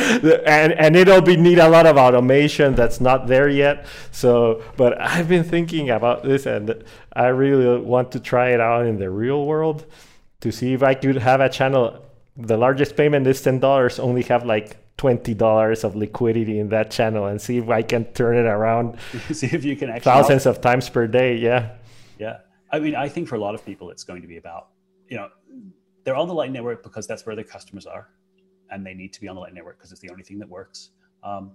[0.45, 3.85] and and it'll be need a lot of automation that's not there yet.
[4.11, 6.83] So but i've been thinking about this and
[7.13, 9.85] i really want to try it out in the real world
[10.41, 11.99] to see if i could have a channel.
[12.35, 17.39] The largest payment is $10 only have like $20 of liquidity in that channel and
[17.39, 18.97] see if i can turn it around
[19.31, 20.57] see if you can actually thousands help.
[20.57, 21.71] of times per day yeah.
[22.17, 22.37] Yeah.
[22.71, 24.69] I mean i think for a lot of people it's going to be about
[25.09, 25.29] you know
[26.03, 28.09] they're on the Light Network because that's where their customers are.
[28.73, 30.49] and they need to be on the Light Network because it's the only thing that
[30.49, 30.89] works.
[31.23, 31.51] Um,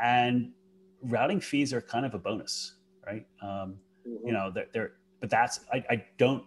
[0.00, 0.52] and
[1.02, 2.74] routing fees are kind of a bonus,
[3.06, 3.26] right?
[3.42, 3.76] Um,
[4.06, 4.26] mm-hmm.
[4.26, 6.44] You know, they're, they're, but that's I, I don't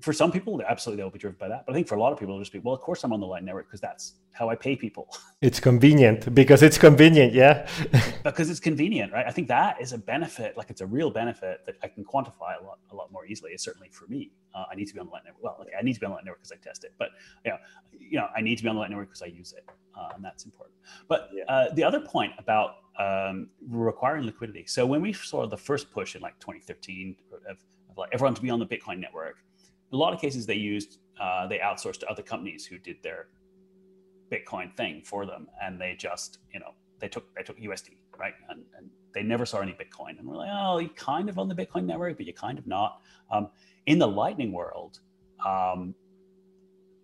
[0.00, 1.66] for some people, absolutely they'll be driven by that.
[1.66, 3.12] But I think for a lot of people, it'll just be, well, of course I'm
[3.12, 5.08] on the Lightning Network because that's how I pay people.
[5.42, 7.68] It's convenient because it's convenient, yeah.
[8.24, 9.26] because it's convenient, right?
[9.26, 12.58] I think that is a benefit, like it's a real benefit that I can quantify
[12.60, 13.52] a lot, a lot more easily.
[13.52, 14.32] It's certainly for me.
[14.54, 15.58] Uh, I need to be on the Lightning Network.
[15.58, 17.10] Well, okay, I need to be on the Lightning Network because I test it, but
[17.44, 17.58] you know,
[17.92, 20.08] you know, I need to be on the Lightning Network because I use it, uh,
[20.14, 20.74] and that's important.
[21.06, 24.64] But uh, the other point about um, requiring liquidity.
[24.66, 27.56] So when we saw the first push in like 2013 of, of
[27.96, 29.36] like everyone to be on the Bitcoin network,
[29.92, 33.28] a lot of cases they used uh, they outsourced to other companies who did their
[34.30, 38.34] Bitcoin thing for them, and they just you know they took they took USD right,
[38.48, 41.48] and, and they never saw any Bitcoin, and we're like, oh, you kind of on
[41.48, 43.00] the Bitcoin network, but you're kind of not.
[43.30, 43.48] Um,
[43.86, 45.00] in the Lightning world,
[45.44, 45.94] um,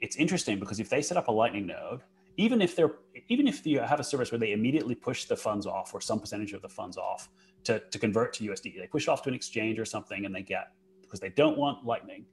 [0.00, 2.00] it's interesting because if they set up a Lightning node,
[2.36, 2.96] even if they're
[3.28, 6.18] even if you have a service where they immediately push the funds off or some
[6.18, 7.30] percentage of the funds off
[7.64, 10.42] to, to convert to USD, they push off to an exchange or something, and they
[10.42, 12.24] get because they don't want Lightning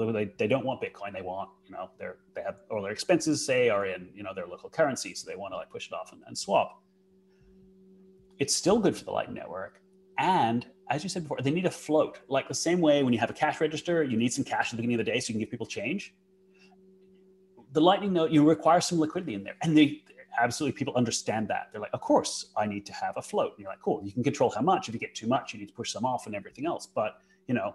[0.00, 2.92] although they, they don't want Bitcoin, they want, you know, their they have or their
[2.92, 5.14] expenses say are in, you know, their local currency.
[5.14, 6.82] So they want to like push it off and, and swap.
[8.38, 9.80] It's still good for the Lightning Network.
[10.18, 12.20] And as you said before, they need a float.
[12.28, 14.70] Like the same way when you have a cash register, you need some cash at
[14.72, 16.14] the beginning of the day so you can give people change.
[17.72, 19.56] The Lightning Node, you require some liquidity in there.
[19.62, 20.02] And they
[20.38, 21.68] absolutely people understand that.
[21.72, 23.52] They're like, of course, I need to have a float.
[23.56, 24.88] And you're like, cool, you can control how much.
[24.88, 26.86] If you get too much, you need to push some off and everything else.
[26.86, 27.74] But you know,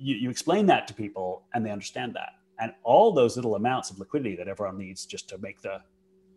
[0.00, 2.30] you, you explain that to people and they understand that.
[2.58, 5.80] And all those little amounts of liquidity that everyone needs just to make the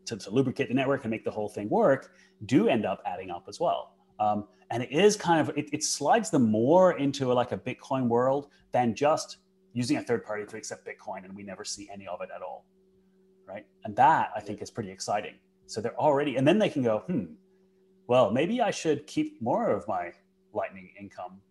[0.06, 2.14] to, to lubricate the network and make the whole thing work
[2.46, 3.96] do end up adding up as well.
[4.20, 7.58] Um, and it is kind of it, it slides them more into a, like a
[7.58, 9.38] Bitcoin world than just
[9.74, 12.42] using a third party to accept Bitcoin and we never see any of it at
[12.42, 12.66] all,
[13.48, 13.66] right?
[13.86, 15.36] And that I think is pretty exciting.
[15.66, 17.26] So they're already, and then they can go, hmm,
[18.08, 20.12] well, maybe I should keep more of my
[20.54, 21.42] Lightning income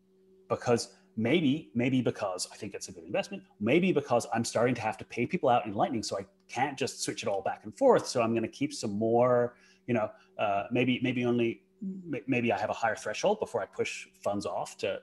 [0.48, 3.42] because maybe maybe because i think it's a good investment.
[3.60, 6.78] Maybe because i'm starting to have to pay people out in lightning so i can't
[6.78, 8.06] just switch it all back and forth.
[8.06, 9.56] So i'm going to keep some more
[9.86, 11.62] you know uh, maybe maybe only
[12.26, 15.00] maybe i have a higher threshold before i push funds off to,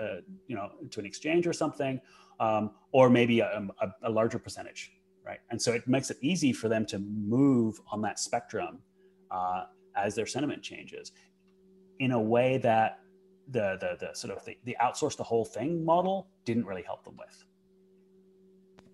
[0.00, 2.00] uh, you know to an exchange or something
[2.38, 4.92] um, or maybe a, a, a, larger percentage
[5.24, 5.40] right?
[5.50, 8.80] And so it makes it easy for them to move on that spectrum
[9.30, 9.64] uh,
[9.96, 11.12] as their sentiment changes
[11.98, 12.99] in a way that
[13.50, 17.04] the the, the sort of the, the outsource the whole thing model didn't really help
[17.04, 17.44] them with.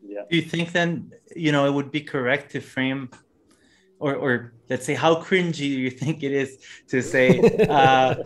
[0.03, 0.23] Yeah.
[0.31, 3.11] Do you think then you know it would be correct to frame,
[3.99, 8.17] or or let's say how cringy do you think it is to say, uh,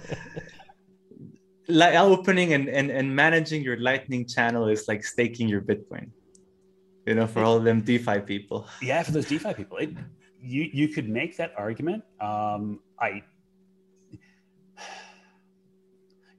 [1.68, 6.10] like opening and, and and managing your Lightning channel is like staking your Bitcoin,
[7.06, 8.66] you know, for all of them DeFi people.
[8.82, 9.90] Yeah, for those DeFi people, it,
[10.40, 12.04] you you could make that argument.
[12.20, 13.22] Um, I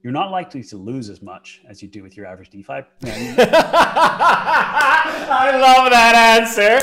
[0.02, 2.72] you're not likely to lose as much as you do with your average DeFi.
[3.04, 3.20] I
[5.60, 6.80] love that answer.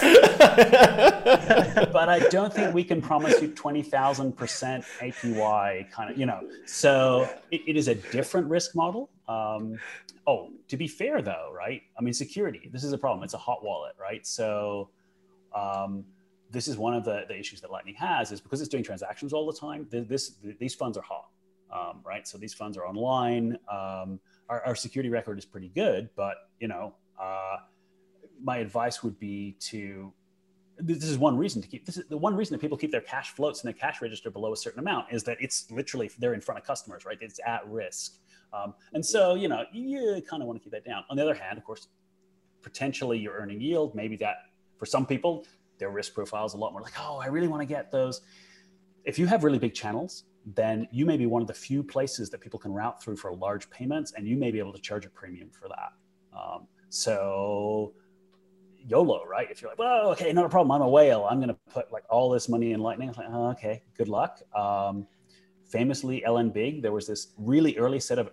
[1.92, 6.48] but I don't think we can promise you 20,000% APY kind of, you know.
[6.66, 9.10] So it, it is a different risk model.
[9.28, 9.78] Um,
[10.26, 11.82] oh, to be fair though, right?
[11.98, 13.26] I mean, security, this is a problem.
[13.26, 14.26] It's a hot wallet, right?
[14.26, 14.92] So,
[15.54, 16.06] um,
[16.52, 19.34] this is one of the, the issues that Lightning has is because it's doing transactions
[19.34, 19.86] all the time.
[19.92, 21.28] This, these funds are hot
[21.74, 22.28] um, right?
[22.28, 23.58] So these funds are online.
[23.72, 27.58] Um, our, our, security record is pretty good, but you know, uh,
[28.44, 30.14] my advice would be to.
[30.82, 31.86] This is one reason to keep.
[31.86, 34.32] This is the one reason that people keep their cash floats in their cash register
[34.32, 37.18] below a certain amount is that it's literally they're in front of customers, right?
[37.20, 38.20] It's at risk,
[38.54, 41.04] um, and so you know you kind of want to keep that down.
[41.10, 41.90] On the other hand, of course,
[42.62, 43.94] potentially you're earning yield.
[43.94, 44.38] Maybe that
[44.78, 45.46] for some people
[45.80, 48.22] their risk profile is a lot more like, oh, I really want to get those.
[49.06, 50.26] If you have really big channels,
[50.56, 53.34] then you may be one of the few places that people can route through for
[53.34, 55.92] large payments, and you may be able to charge a premium for that.
[56.38, 57.94] Um, so
[58.88, 59.48] YOLO, right?
[59.50, 60.72] If you're like, well, okay, not a problem.
[60.72, 61.28] I'm a whale.
[61.30, 63.10] I'm going to put like all this money in Lightning.
[63.16, 64.40] Like, oh, okay, good luck.
[64.56, 65.08] Um,
[65.70, 68.32] famously, LN Big, there was this really early set of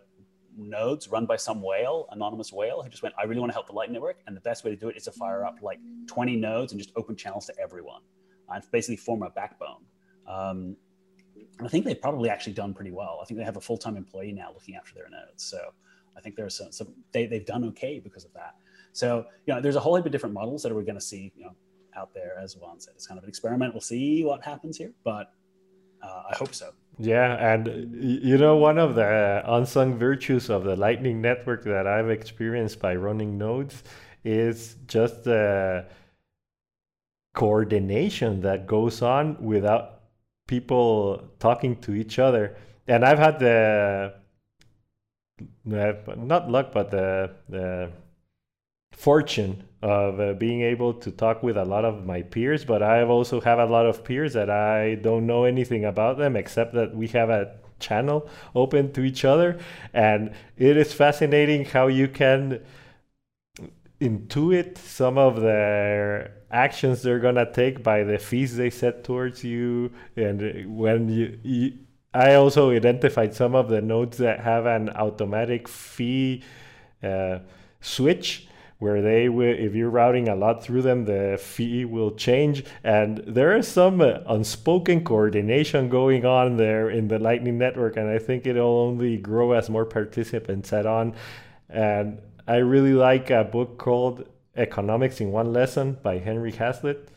[0.57, 3.67] nodes run by some whale, anonymous whale, who just went, I really want to help
[3.67, 4.19] the Lightning Network.
[4.27, 6.81] And the best way to do it is to fire up like 20 nodes and
[6.81, 8.01] just open channels to everyone
[8.49, 9.85] and basically form a backbone.
[10.27, 10.77] Um,
[11.63, 13.19] I think they've probably actually done pretty well.
[13.23, 15.45] I think they have a full time employee now looking after their nodes.
[15.45, 15.59] So
[16.17, 18.55] I think there's some, some they, they've done okay because of that.
[18.93, 21.33] So, you know, there's a whole heap of different models that we're going to see,
[21.37, 21.55] you know,
[21.97, 22.95] out there as Juan said.
[22.95, 23.75] It's kind of an experiment.
[23.75, 25.33] We'll see what happens here, but
[26.03, 26.73] uh, I hope so.
[26.99, 32.09] Yeah, and you know, one of the unsung virtues of the Lightning Network that I've
[32.09, 33.83] experienced by running nodes
[34.25, 35.87] is just the
[37.35, 39.96] coordination that goes on without
[40.47, 42.57] people talking to each other.
[42.87, 44.15] And I've had the
[45.65, 47.91] not luck, but the the
[48.93, 52.65] fortune of uh, being able to talk with a lot of my peers.
[52.65, 56.37] But I also have a lot of peers that I don't know anything about them
[56.37, 59.59] except that we have a channel open to each other,
[59.93, 62.65] and it is fascinating how you can
[64.01, 69.91] intuit some of the actions they're gonna take by the fees they set towards you.
[70.17, 71.73] And when you, you
[72.15, 76.43] i also identified some of the nodes that have an automatic fee
[77.03, 77.39] uh,
[77.81, 82.65] switch where they will if you're routing a lot through them the fee will change.
[82.85, 88.09] And there is some uh, unspoken coordination going on there in the lightning network and
[88.09, 91.15] i think it'll only grow as more participants add on.
[91.69, 97.09] And I really like a book called Economics in One Lesson by Henry Hazlitt.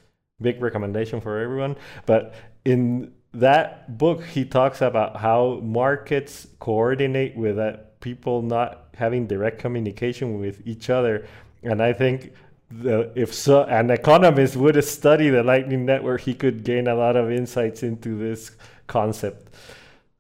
[0.42, 1.76] Big recommendation for everyone.
[2.06, 2.34] But
[2.66, 9.60] in that book, he talks about how markets coordinate with uh, people not having direct
[9.60, 11.28] communication with each other.
[11.64, 12.34] And I think
[12.72, 17.16] the, if so, an economist would study the Lightning Network, he could gain a lot
[17.16, 18.52] of insights into this
[18.88, 19.49] concept.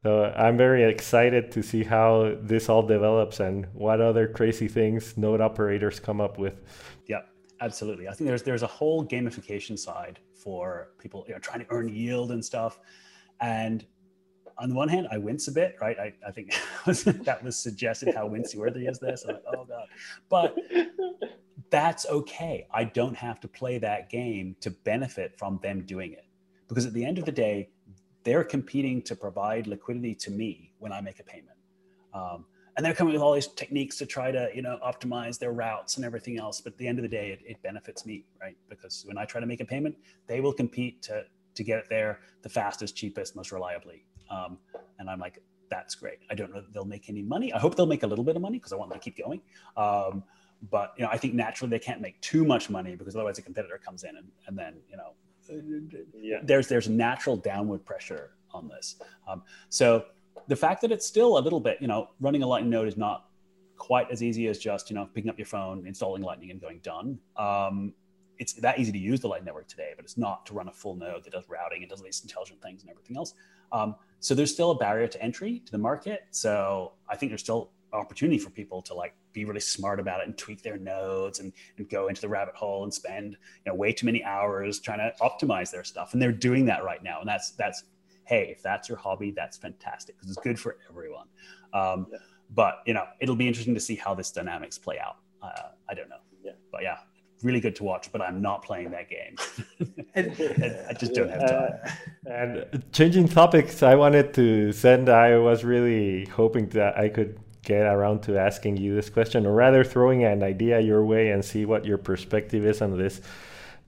[0.04, 5.18] So I'm very excited to see how this all develops and what other crazy things
[5.18, 6.62] node operators come up with.
[7.06, 7.22] Yeah,
[7.60, 8.08] absolutely.
[8.08, 11.90] I think there's there's a whole gamification side for people you know trying to earn
[11.90, 12.80] yield and stuff.
[13.42, 13.86] And
[14.58, 15.98] on the one hand, I wince a bit, right?
[16.00, 19.26] I, I think that was suggested how wincy worthy is this.
[19.28, 19.88] I'm like, oh god.
[20.30, 20.58] But
[21.70, 22.68] that's okay.
[22.74, 26.26] I don't have to play that game to benefit from them doing it.
[26.70, 27.70] Because at the end of the day,
[28.24, 31.58] they're competing to provide liquidity to me when I make a payment.
[32.14, 32.46] Um,
[32.76, 35.98] and they're coming with all these techniques to try to, you know, optimize their routes
[35.98, 36.62] and everything else.
[36.62, 38.56] But at the end of the day, it, it benefits me, right?
[38.70, 39.98] Because when I try to make a payment,
[40.28, 41.24] they will compete to
[41.56, 44.06] to get it there the fastest, cheapest, most reliably.
[44.30, 44.60] Um,
[44.98, 45.40] and I'm like,
[45.70, 46.20] that's great.
[46.30, 47.52] I don't know that they'll make any money.
[47.52, 49.18] I hope they'll make a little bit of money because I want them to keep
[49.18, 49.42] going.
[49.76, 50.24] Um,
[50.72, 53.42] but you know, I think naturally they can't make too much money because otherwise a
[53.42, 55.16] competitor comes in and, and then you know
[56.18, 56.38] yeah.
[56.44, 58.96] there's there's natural downward pressure on this.
[59.28, 60.06] Um, so
[60.48, 62.98] the fact that it's still a little bit, you know, running a Lightning node is
[62.98, 63.26] not
[63.78, 66.80] quite as easy as just you know picking up your phone, installing Lightning, and going
[66.80, 67.20] done.
[67.38, 67.94] Um,
[68.38, 70.72] it's that easy to use the Lightning Network today, but it's not to run a
[70.72, 73.34] full node that does routing and does these intelligent things and everything else.
[73.72, 76.22] Um, so there's still a barrier to entry to the market.
[76.32, 80.28] So I think there's still opportunity for people to like be really smart about it
[80.28, 83.76] and tweak their nodes and, and go into the rabbit hole and spend you know
[83.76, 87.20] way too many hours trying to optimize their stuff and they're doing that right now
[87.20, 87.84] and that's that's
[88.26, 91.28] hey if that's your hobby that's fantastic because it's good for everyone
[91.74, 92.18] um, yeah.
[92.56, 95.94] but you know it'll be interesting to see how this dynamics play out uh, i
[95.94, 96.52] don't know yeah.
[96.72, 96.98] but yeah
[97.44, 99.36] really good to watch, but I'm not playing that game.
[100.16, 101.74] I just don't have time.
[102.28, 105.10] Uh, and changing topics, I wanted to send.
[105.10, 109.54] I was really hoping that I could get around to asking you this question, or
[109.54, 113.22] rather throwing an idea your way and see what your perspective is on this.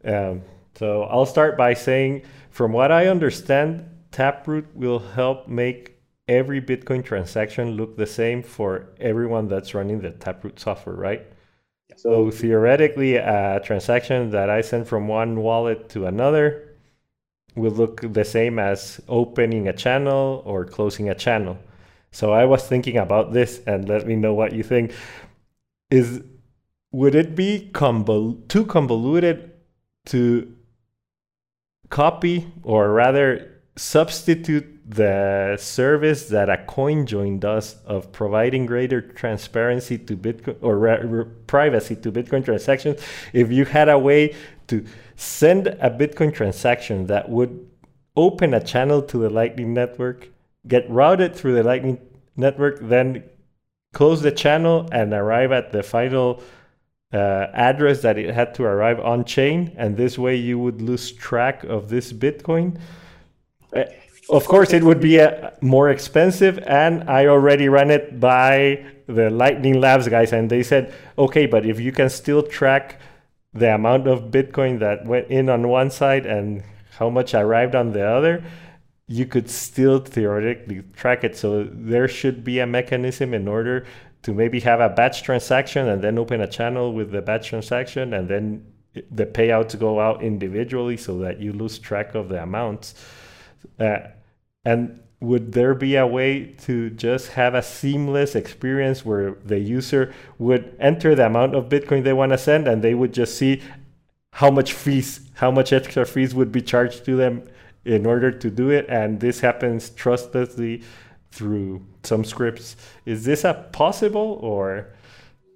[0.03, 0.41] Um,
[0.75, 5.97] so I'll start by saying, from what I understand, Taproot will help make
[6.27, 11.25] every Bitcoin transaction look the same for everyone that's running the Taproot software, right?
[11.97, 16.69] So theoretically, a transaction that I send from one wallet to another
[17.55, 21.57] will look the same as opening a channel or closing a channel.
[22.11, 24.93] So I was thinking about this and let me know what you think.
[25.89, 26.21] Is
[26.91, 29.51] would it be convol- too convoluted
[30.07, 30.53] to
[31.89, 40.17] copy or rather substitute the service that a CoinJoin does of providing greater transparency to
[40.17, 42.99] Bitcoin or ra- privacy to Bitcoin transactions
[43.31, 44.35] if you had a way
[44.67, 44.83] to
[45.15, 47.69] send a Bitcoin transaction that would
[48.17, 50.29] open a channel to the Lightning Network
[50.67, 51.99] get routed through the Lightning
[52.35, 53.23] network, then
[53.93, 56.41] close the channel and arrive at the final
[57.13, 59.73] uh, address that it had to arrive on chain.
[59.77, 62.79] And this way you would lose track of this Bitcoin.
[63.75, 63.83] Uh,
[64.29, 69.29] of course, it would be uh, more expensive, and I already ran it by the
[69.29, 73.01] Lightning Labs guys, and they said, okay, but if you can still track
[73.53, 77.91] the amount of Bitcoin that went in on one side and how much arrived on
[77.91, 78.43] the other,
[79.11, 81.35] you could still theoretically track it.
[81.35, 83.85] So there should be a mechanism in order
[84.23, 88.13] to maybe have a batch transaction and then open a channel with the batch transaction
[88.13, 88.65] and then
[89.11, 92.93] the payouts go out individually so that you lose track of the amounts.
[93.77, 93.97] Uh,
[94.63, 100.13] and would there be a way to just have a seamless experience where the user
[100.37, 103.61] would enter the amount of Bitcoin they want to send and they would just see
[104.33, 107.43] how much fees, how much extra fees would be charged to them
[107.85, 110.83] in order to do it, and this happens trustlessly
[111.31, 112.75] through some scripts.
[113.05, 114.93] Is this a possible or?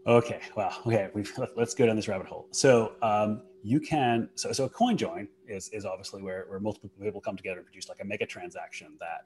[0.07, 2.47] Okay, well, okay, we've, let's go down this rabbit hole.
[2.51, 6.89] So um, you can, so so a coin join is is obviously where where multiple
[7.01, 9.25] people come together and produce like a mega transaction that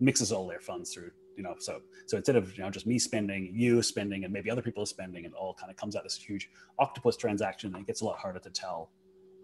[0.00, 2.98] mixes all their funds through you know so so instead of you know just me
[2.98, 6.16] spending you spending and maybe other people spending it all kind of comes out this
[6.16, 8.90] huge octopus transaction and it gets a lot harder to tell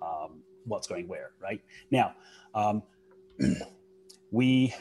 [0.02, 2.14] um, what's going where right now
[2.54, 2.82] um,
[4.30, 4.74] we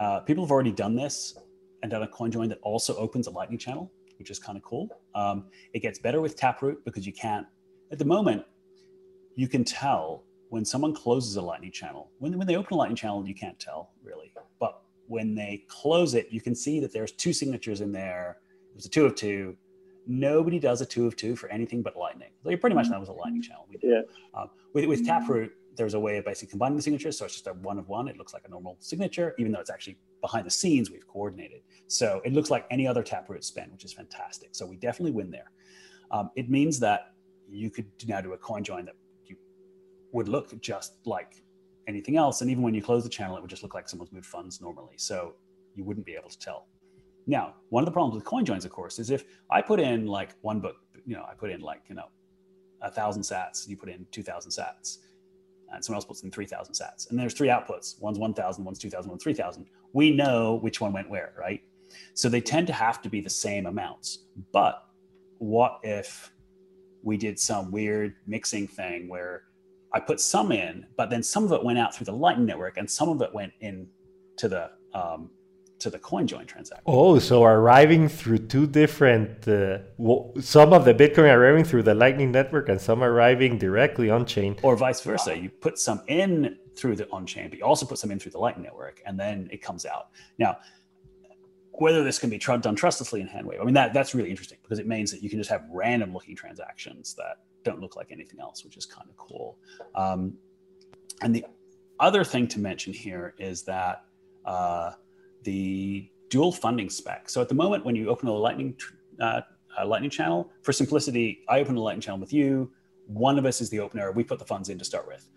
[0.00, 1.36] uh, people have already done this
[1.82, 4.62] and done a coin join that also opens a lightning channel which is kind of
[4.62, 7.46] cool um, it gets better with taproot because you can't
[7.92, 8.44] at the moment
[9.36, 12.96] you can tell when someone closes a lightning channel when, when they open a lightning
[12.96, 17.12] channel you can't tell really but when they close it, you can see that there's
[17.12, 18.38] two signatures in there.
[18.70, 19.56] It was a two of two.
[20.06, 22.30] Nobody does a two of two for anything but Lightning.
[22.42, 23.66] So pretty much that was a Lightning channel.
[23.68, 23.90] We did.
[23.90, 24.40] Yeah.
[24.40, 27.18] Um, with, with Taproot, there's a way of basically combining the signatures.
[27.18, 28.08] So it's just a one of one.
[28.08, 31.62] It looks like a normal signature, even though it's actually behind the scenes, we've coordinated.
[31.86, 34.50] So it looks like any other Taproot spend, which is fantastic.
[34.52, 35.50] So we definitely win there.
[36.10, 37.12] Um, it means that
[37.48, 38.94] you could now do a coin join that
[39.24, 39.36] you
[40.12, 41.42] would look just like
[41.86, 42.40] anything else.
[42.40, 44.60] And even when you close the channel, it would just look like someone's moved funds
[44.60, 44.94] normally.
[44.96, 45.34] So
[45.74, 46.66] you wouldn't be able to tell.
[47.26, 50.06] Now, one of the problems with coin joins, of course, is if I put in
[50.06, 52.08] like one book, you know, I put in like, you know,
[52.82, 54.98] a thousand sats, you put in 2000 sats,
[55.72, 57.08] and someone else puts in 3000 sats.
[57.10, 58.00] And there's three outputs.
[58.00, 59.66] One's 1000, one's 2000, one's 3000.
[59.92, 61.62] We know which one went where, right?
[62.12, 64.24] So they tend to have to be the same amounts.
[64.52, 64.84] But
[65.38, 66.32] what if
[67.02, 69.44] we did some weird mixing thing where
[69.92, 72.78] I put some in, but then some of it went out through the Lightning Network,
[72.78, 73.86] and some of it went in
[74.38, 75.30] to the um,
[75.80, 76.84] to the CoinJoin transaction.
[76.86, 79.46] Oh, so arriving through two different.
[79.46, 84.10] Uh, well, some of the Bitcoin arriving through the Lightning Network, and some arriving directly
[84.10, 85.36] on chain, or vice versa.
[85.36, 88.32] You put some in through the on chain, but you also put some in through
[88.32, 90.08] the Lightning Network, and then it comes out.
[90.38, 90.58] Now,
[91.72, 94.78] whether this can be done trustlessly in Handwave, I mean that that's really interesting because
[94.78, 98.40] it means that you can just have random looking transactions that don't look like anything
[98.40, 99.58] else, which is kind of cool.
[99.94, 100.34] Um,
[101.22, 101.44] and the
[101.98, 104.04] other thing to mention here is that
[104.44, 104.92] uh,
[105.44, 107.28] the dual funding spec.
[107.28, 108.76] So at the moment, when you open a Lightning
[109.20, 109.42] uh,
[109.84, 112.70] Lightning channel, for simplicity, I open a Lightning channel with you.
[113.06, 114.10] One of us is the opener.
[114.12, 115.28] We put the funds in to start with.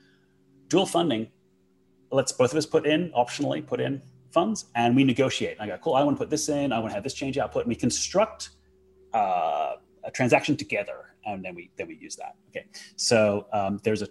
[0.68, 1.28] Dual funding
[2.12, 4.02] lets both of us put in optionally put in
[4.32, 5.58] funds, and we negotiate.
[5.60, 5.96] I go, cool.
[5.96, 6.72] I want to put this in.
[6.72, 7.64] I want to have this change output.
[7.64, 8.50] And we construct
[9.14, 12.36] uh, a transaction together and then we then we use that.
[12.50, 14.08] Okay, so um, there's a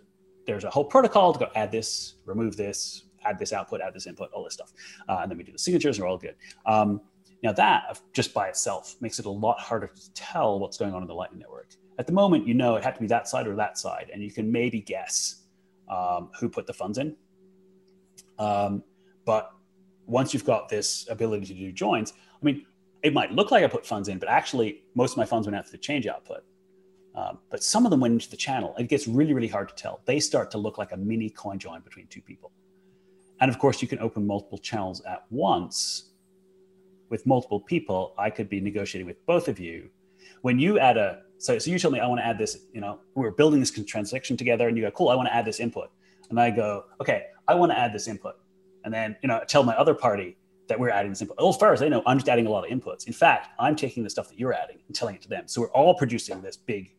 [0.47, 4.07] there's a whole protocol to go add this, remove this, add this output, add this
[4.07, 4.73] input, all this stuff,
[5.09, 5.99] uh, and then we do the signatures.
[5.99, 6.37] and we're all good.
[6.65, 7.01] Um,
[7.43, 11.03] now that just by itself makes it a lot harder to tell what's going on
[11.03, 11.69] in the Lightning Network.
[11.99, 14.23] At the moment, you know it had to be that side or that side, and
[14.23, 15.45] you can maybe guess
[15.89, 17.17] um, who put the funds in.
[18.39, 18.83] Um,
[19.25, 19.53] but
[20.07, 22.67] once you've got this ability to do joins, I mean,
[23.03, 25.57] it might look like I put funds in, but actually most of my funds went
[25.57, 26.43] out to the change output.
[27.15, 28.75] Um, but some of them went into the channel.
[28.79, 30.03] It gets really, really hard to tell.
[30.05, 32.53] They start to look like a mini coin join between two people.
[33.41, 36.11] And of course, you can open multiple channels at once
[37.11, 38.15] with multiple people.
[38.19, 39.91] I could be negotiating with both of you.
[40.43, 42.81] When you add a, so, so you tell me, I want to add this, you
[42.81, 45.61] know, we're building this transaction together and you go, cool, I want to add this
[45.61, 45.91] input.
[46.31, 48.37] And I go, okay, I want to add this input.
[48.85, 50.37] And then, you know, tell my other party
[50.69, 51.37] that we're adding this input.
[51.41, 53.07] As far as they know, I'm just adding a lot of inputs.
[53.07, 55.45] In fact, I'm taking the stuff that you're adding and telling it to them.
[55.47, 56.91] So we're all producing this big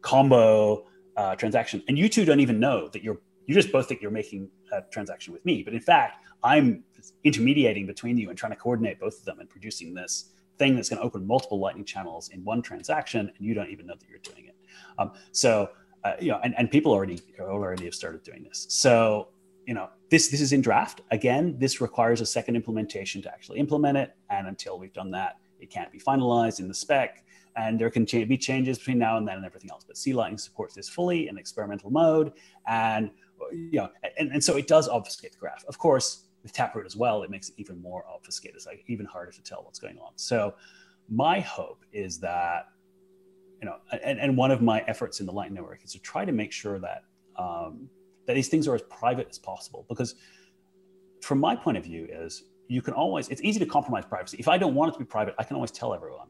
[0.00, 1.82] combo uh, transaction.
[1.88, 4.48] And you two don't even know that you're, you just both think you're making
[4.90, 5.62] transaction with me.
[5.62, 6.84] But in fact, I'm
[7.24, 10.88] intermediating between you and trying to coordinate both of them and producing this thing that's
[10.88, 13.20] going to open multiple lightning channels in one transaction.
[13.36, 14.56] And you don't even know that you're doing it.
[14.98, 15.70] Um, so,
[16.04, 18.66] uh, you know, and, and people already already have started doing this.
[18.68, 19.28] So,
[19.66, 21.00] you know, this this is in draft.
[21.10, 24.14] Again, this requires a second implementation to actually implement it.
[24.30, 27.24] And until we've done that, it can't be finalized in the spec
[27.56, 29.84] and there can be changes between now and then and everything else.
[29.84, 32.32] But C Lightning supports this fully in experimental mode,
[32.66, 33.10] and
[33.52, 35.64] you know, and, and so it does obfuscate the graph.
[35.66, 38.56] Of course, with Taproot as well, it makes it even more obfuscated.
[38.56, 40.12] It's like even harder to tell what's going on.
[40.16, 40.54] So
[41.08, 42.68] my hope is that
[43.60, 46.24] you know, and, and one of my efforts in the Lightning Network is to try
[46.24, 47.04] to make sure that
[47.36, 47.88] um,
[48.26, 50.14] that these things are as private as possible because
[51.22, 54.48] from my point of view is you can always it's easy to compromise privacy if
[54.48, 56.28] i don't want it to be private i can always tell everyone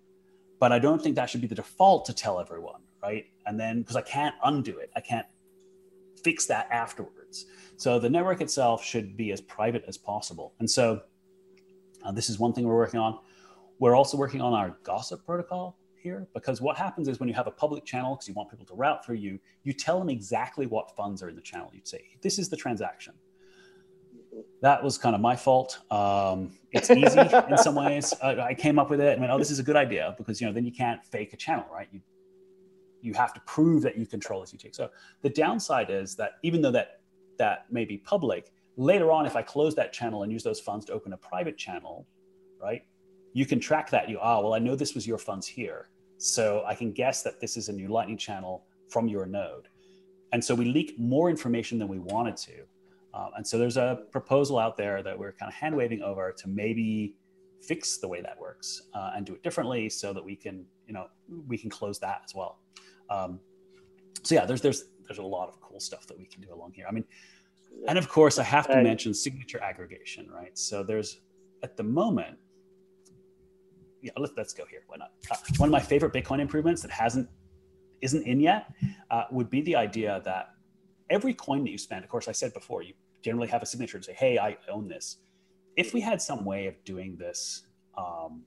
[0.65, 3.27] but I don't think that should be the default to tell everyone, right?
[3.47, 5.27] And then because I can't undo it, I can't
[6.25, 7.47] fix that afterwards.
[7.77, 10.55] So the network itself should be as private as possible.
[10.59, 11.03] And so
[12.05, 13.19] uh, this is one thing we're working on.
[13.79, 17.47] We're also working on our gossip protocol here because what happens is when you have
[17.47, 20.67] a public channel, because you want people to route through you, you tell them exactly
[20.67, 21.71] what funds are in the channel.
[21.73, 23.15] You'd say, this is the transaction.
[24.63, 25.79] That was kind of my fault.
[25.91, 27.21] Um, it's easy
[27.51, 28.15] in some ways.
[28.23, 30.41] Uh, I came up with it and went, oh, this is a good idea because
[30.41, 31.89] you know then you can't fake a channel, right?
[31.93, 32.01] You
[33.05, 34.75] you have to prove that you control the CTA.
[34.75, 34.91] So
[35.23, 37.01] the downside is that even though that
[37.39, 40.87] that may be public, later on, if I close that channel and use those funds
[40.87, 42.07] to open a private channel,
[42.61, 42.83] right?
[43.33, 44.09] You can track that.
[44.09, 45.89] You, ah, well, I know this was your funds here.
[46.17, 49.69] So I can guess that this is a new Lightning channel from your node.
[50.33, 52.63] And so we leak more information than we wanted to.
[53.13, 56.33] Um, and so there's a proposal out there that we're kind of hand waving over
[56.33, 57.17] to maybe
[57.61, 60.95] fix the way that works uh, and do it differently so that we can, you
[60.95, 61.07] know,
[61.47, 62.59] we can close that as well.
[63.11, 63.41] Um,
[64.23, 66.73] so yeah, there's there's there's a lot of cool stuff that we can do along
[66.73, 66.87] here.
[66.89, 67.05] I mean,
[67.89, 70.57] and of course, I have to mention signature aggregation, right?
[70.57, 71.21] So there's
[71.63, 72.37] at the moment,
[74.03, 74.81] yeah, let's, let's go here.
[74.87, 75.13] Why not?
[75.31, 77.29] Uh, one of my favorite Bitcoin improvements that hasn't
[78.01, 78.73] isn't in yet
[79.11, 80.51] uh, would be the idea that
[81.11, 82.93] every coin that you spend, of course, I said before, you
[83.23, 85.19] generally have a signature to say, "Hey, I own this."
[85.77, 87.67] If we had some way of doing this
[87.99, 88.43] um,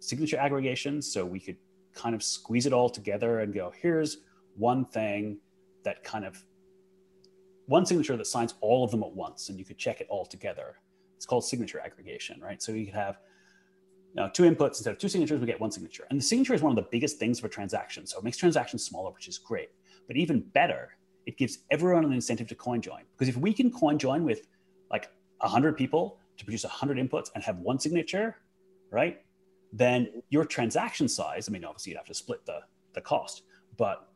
[0.00, 1.56] signature aggregation, so we could
[1.94, 4.18] kind of squeeze it all together and go, "Here's
[4.56, 5.38] one thing
[5.84, 6.44] that kind of
[7.66, 10.26] one signature that signs all of them at once and you could check it all
[10.26, 10.76] together.
[11.16, 12.62] It's called signature aggregation, right?
[12.62, 13.18] So you could have
[14.14, 16.06] you know, two inputs instead of two signatures, we get one signature.
[16.10, 18.12] And the signature is one of the biggest things for transactions.
[18.12, 19.70] So it makes transactions smaller, which is great.
[20.06, 23.02] But even better, it gives everyone an incentive to coin join.
[23.12, 24.46] Because if we can coin join with
[24.90, 28.36] like 100 people to produce 100 inputs and have one signature,
[28.90, 29.24] right?
[29.76, 32.60] Then your transaction size, I mean, obviously you'd have to split the,
[32.92, 33.42] the cost,
[33.76, 34.08] but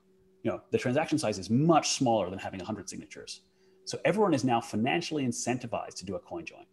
[0.45, 3.43] you know, the transaction size is much smaller than having 100 signatures.
[3.85, 6.65] So everyone is now financially incentivized to do a coin join,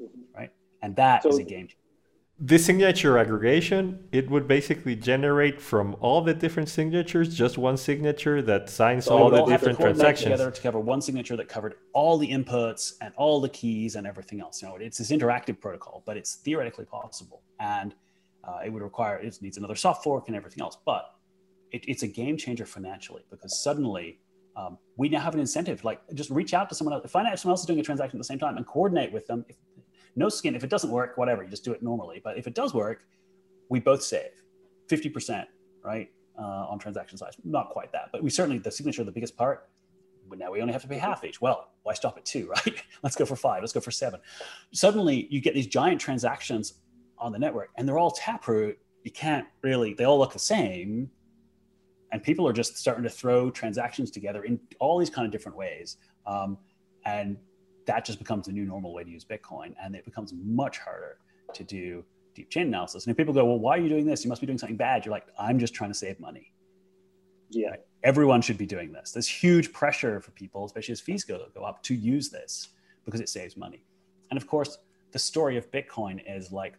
[0.00, 0.38] mm-hmm.
[0.38, 0.52] right?
[0.82, 1.76] And that so, is a game changer.
[2.42, 8.40] This signature aggregation, it would basically generate from all the different signatures just one signature
[8.40, 12.16] that signs so all the different transactions together to cover one signature that covered all
[12.16, 14.62] the inputs and all the keys and everything else.
[14.62, 17.94] You know, it's this interactive protocol, but it's theoretically possible, and
[18.42, 20.78] uh, it would require it needs another soft fork and everything else.
[20.86, 21.10] But
[21.72, 24.18] it, it's a game changer financially because suddenly
[24.56, 25.84] um, we now have an incentive.
[25.84, 27.82] Like just reach out to someone else, find out if someone else is doing a
[27.82, 29.44] transaction at the same time, and coordinate with them.
[29.46, 29.56] If,
[30.20, 30.54] no skin.
[30.54, 32.20] If it doesn't work, whatever, you just do it normally.
[32.22, 33.04] But if it does work,
[33.68, 34.30] we both save
[34.88, 35.48] fifty percent,
[35.82, 36.08] right,
[36.38, 37.34] uh, on transaction size.
[37.42, 39.68] Not quite that, but we certainly the signature the biggest part.
[40.28, 41.40] But now we only have to pay half each.
[41.40, 42.82] Well, why stop at two, right?
[43.02, 43.62] Let's go for five.
[43.62, 44.20] Let's go for seven.
[44.72, 46.74] Suddenly, you get these giant transactions
[47.18, 48.78] on the network, and they're all taproot.
[49.02, 49.94] You can't really.
[49.94, 51.10] They all look the same
[52.12, 55.56] and people are just starting to throw transactions together in all these kind of different
[55.56, 55.96] ways
[56.26, 56.58] um,
[57.04, 57.36] and
[57.90, 61.18] that just becomes the new normal way to use bitcoin and it becomes much harder
[61.52, 62.04] to do
[62.36, 63.04] deep chain analysis.
[63.04, 64.24] And if people go well why are you doing this?
[64.24, 65.04] You must be doing something bad.
[65.04, 66.52] You're like i'm just trying to save money.
[67.50, 67.74] Yeah.
[68.04, 69.10] Everyone should be doing this.
[69.10, 72.68] There's huge pressure for people especially as fees go, go up to use this
[73.04, 73.82] because it saves money.
[74.30, 74.78] And of course
[75.10, 76.74] the story of bitcoin is like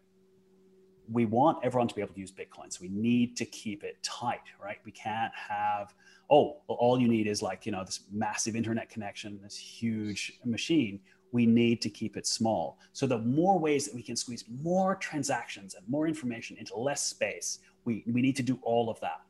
[1.11, 2.71] we want everyone to be able to use Bitcoin.
[2.71, 4.77] So we need to keep it tight, right?
[4.85, 5.93] We can't have,
[6.29, 10.99] oh, all you need is like, you know, this massive internet connection, this huge machine.
[11.31, 12.77] We need to keep it small.
[12.93, 17.05] So the more ways that we can squeeze more transactions and more information into less
[17.07, 19.21] space, we, we need to do all of that.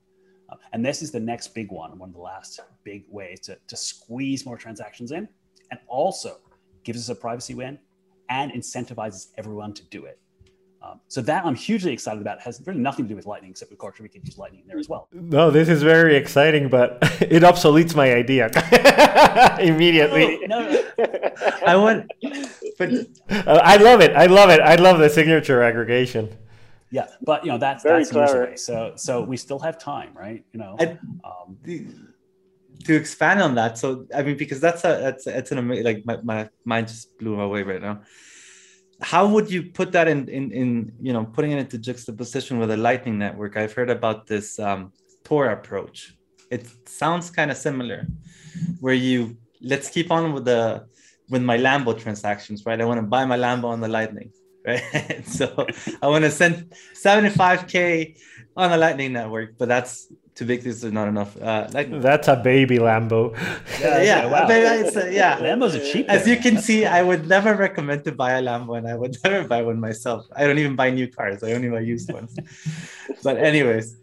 [0.49, 3.57] Uh, and this is the next big one, one of the last big ways to,
[3.67, 5.27] to squeeze more transactions in
[5.69, 6.39] and also
[6.83, 7.79] gives us a privacy win
[8.29, 10.19] and incentivizes everyone to do it.
[10.83, 12.39] Um, so that I'm hugely excited about.
[12.39, 14.63] It has really nothing to do with Lightning, except of course we can use Lightning
[14.65, 15.09] there as well.
[15.11, 18.49] No, this is very exciting, but it obsoletes my idea
[19.61, 20.39] immediately.
[20.47, 21.29] No, no, no.
[21.67, 22.11] I want,
[22.79, 22.91] but
[23.29, 24.15] uh, I love it.
[24.15, 24.59] I love it.
[24.59, 26.35] I love the signature aggregation.
[26.89, 28.55] Yeah, but you know that's very that's years away.
[28.55, 30.43] So so we still have time, right?
[30.51, 30.77] You know.
[30.79, 31.57] I, um,
[32.85, 36.05] to expand on that, so I mean, because that's a that's it's an amazing like
[36.05, 38.01] my, my mind just blew away right now
[39.01, 42.71] how would you put that in, in, in you know putting it into juxtaposition with
[42.71, 43.57] a lightning network?
[43.57, 44.93] I've heard about this um,
[45.23, 46.15] tor approach.
[46.49, 48.05] It sounds kind of similar
[48.79, 50.85] where you let's keep on with the
[51.29, 52.79] with my lambo transactions right?
[52.79, 54.31] I want to buy my lambo on the lightning
[54.67, 55.25] right?
[55.25, 55.65] So
[56.03, 58.17] i want to send 75k
[58.55, 60.11] on the lightning network but that's
[60.41, 61.39] too big this is not enough.
[61.39, 63.21] Uh, like, That's a baby Lambo.
[63.79, 64.47] Yeah, yeah, wow.
[64.49, 65.37] it's a, yeah.
[65.37, 66.05] Lambos are cheap.
[66.09, 69.15] As you can see, I would never recommend to buy a Lambo, and I would
[69.23, 70.25] never buy one myself.
[70.35, 71.43] I don't even buy new cars.
[71.43, 72.31] I only buy used ones.
[73.23, 73.97] but anyways,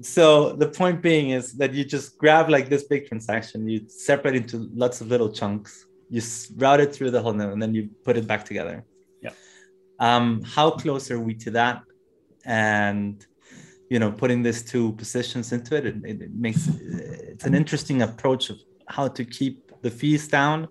[0.00, 4.36] so the point being is that you just grab like this big transaction, you separate
[4.36, 6.22] into lots of little chunks, you
[6.56, 8.76] route it through the whole node, and then you put it back together.
[9.20, 9.34] Yeah.
[9.98, 11.82] Um, how close are we to that?
[12.46, 13.26] And
[13.88, 18.50] you know putting these two positions into it, it, it makes it's an interesting approach
[18.50, 18.58] of
[18.88, 20.68] how to keep the fees down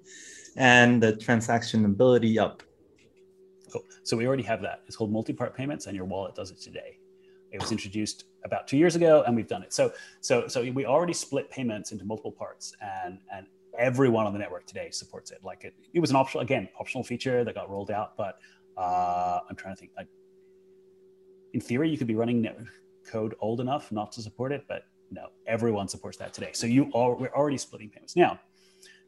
[0.56, 2.64] and the transactionability up.
[3.72, 3.84] Cool.
[4.04, 4.82] So we already have that.
[4.88, 7.00] It's called multi-part payments, and your wallet does it today.
[7.52, 9.74] It was introduced about two years ago, and we've done it.
[9.74, 13.48] So, so, so we already split payments into multiple parts, and and
[13.78, 15.40] everyone on the network today supports it.
[15.44, 18.40] Like it, it was an optional, again, optional feature that got rolled out, but
[18.78, 19.92] uh, I'm trying to think.
[19.98, 20.08] Like,
[21.54, 22.42] in theory, you could be running
[23.06, 26.52] code old enough not to support it, but no, everyone supports that today.
[26.54, 28.40] So you are we're already splitting payments now.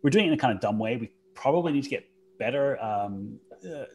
[0.03, 0.97] We're doing it in a kind of dumb way.
[0.97, 2.81] We probably need to get better.
[2.81, 3.85] Um, uh,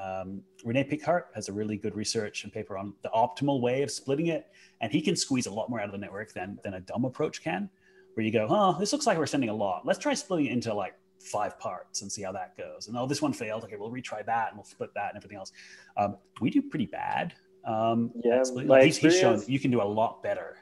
[0.00, 3.90] um, Rene Pickhardt has a really good research and paper on the optimal way of
[3.90, 4.46] splitting it,
[4.80, 7.04] and he can squeeze a lot more out of the network than than a dumb
[7.04, 7.70] approach can.
[8.14, 9.86] Where you go, oh, this looks like we're sending a lot.
[9.86, 12.88] Let's try splitting it into like five parts and see how that goes.
[12.88, 13.64] And oh, this one failed.
[13.64, 15.52] Okay, we'll retry that and we'll split that and everything else.
[15.96, 17.34] Um, we do pretty bad.
[17.68, 20.56] Um, yeah, my he's, he's shown you can do a lot better.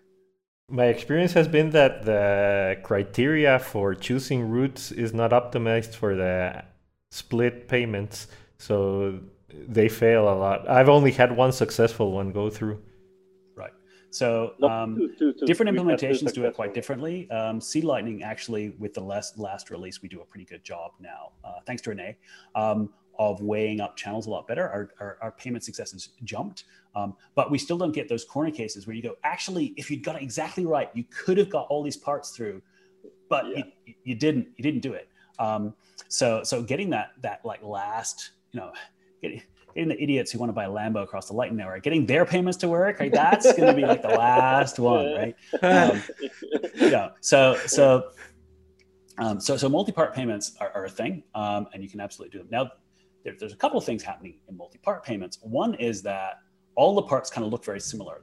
[0.68, 6.64] My experience has been that the criteria for choosing routes is not optimized for the
[7.12, 8.26] split payments,
[8.58, 9.20] so
[9.68, 10.68] they fail a lot.
[10.68, 12.82] I've only had one successful one go through.
[13.54, 13.70] Right.
[14.10, 17.30] So um, two, two, two, different implementations do it quite differently.
[17.30, 20.90] Um, C Lightning actually, with the last last release, we do a pretty good job
[20.98, 22.16] now, uh, thanks to Rene.
[22.56, 24.68] Um, of weighing up channels a lot better.
[24.68, 26.64] Our, our, our payment successes jumped,
[26.96, 30.02] um, but we still don't get those corner cases where you go, actually, if you'd
[30.02, 32.62] got it exactly right, you could have got all these parts through,
[33.28, 33.64] but yeah.
[33.84, 34.48] you, you, didn't.
[34.56, 35.08] You didn't do it.
[35.38, 35.74] Um,
[36.08, 38.72] so so getting that that like last, you know,
[39.20, 39.42] getting,
[39.74, 42.24] getting the idiots who want to buy a Lambo across the Lightning Network, getting their
[42.24, 43.12] payments to work, right?
[43.12, 45.36] That's going to be like the last one, right?
[45.62, 46.02] Um,
[46.76, 47.10] yeah.
[47.20, 48.10] So so.
[49.18, 52.44] Um, so, so multi-part payments are, are a thing, um, and you can absolutely do
[52.44, 52.48] them.
[52.50, 52.70] Now,
[53.26, 55.38] there, there's a couple of things happening in multi-part payments.
[55.42, 56.34] One is that
[56.76, 58.20] all the parts kind of look very similar.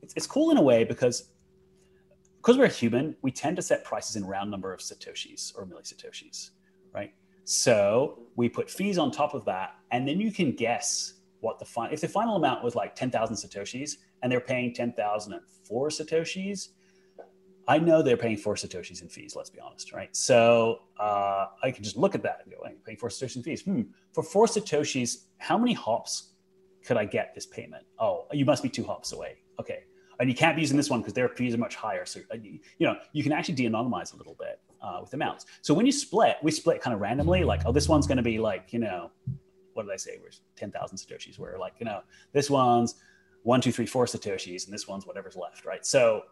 [0.00, 1.30] It's, it's cool in a way because
[2.36, 6.50] because we're human, we tend to set prices in round number of satoshis or millisatoshis,
[6.94, 7.14] right?
[7.44, 11.64] So we put fees on top of that, and then you can guess what the
[11.64, 11.92] final.
[11.92, 15.42] If the final amount was like ten thousand satoshis, and they're paying ten thousand and
[15.66, 16.68] four satoshis,
[17.66, 19.34] I know they're paying four satoshis in fees.
[19.34, 20.14] Let's be honest, right?
[20.14, 23.42] So uh, I can just look at that and go, hey, paying four satoshis in
[23.42, 23.62] fees.
[23.62, 23.82] Hmm.
[24.12, 26.30] For four satoshis, how many hops
[26.84, 27.84] could I get this payment?
[27.98, 29.38] Oh, you must be two hops away.
[29.58, 29.84] Okay,
[30.20, 32.04] and you can't be using this one because their fees are much higher.
[32.04, 35.46] So uh, you know you can actually de-anonymize a little bit uh, with amounts.
[35.62, 37.44] So when you split, we split kind of randomly.
[37.44, 39.10] Like, oh, this one's going to be like you know,
[39.72, 40.18] what did I say?
[40.20, 41.38] Where's ten thousand satoshis?
[41.38, 42.00] Where like you know,
[42.32, 42.96] this one's
[43.42, 45.84] one, two, three, four satoshis, and this one's whatever's left, right?
[45.84, 46.22] So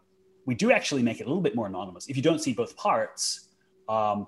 [0.45, 2.07] we do actually make it a little bit more anonymous.
[2.07, 3.49] If you don't see both parts,
[3.87, 4.27] um,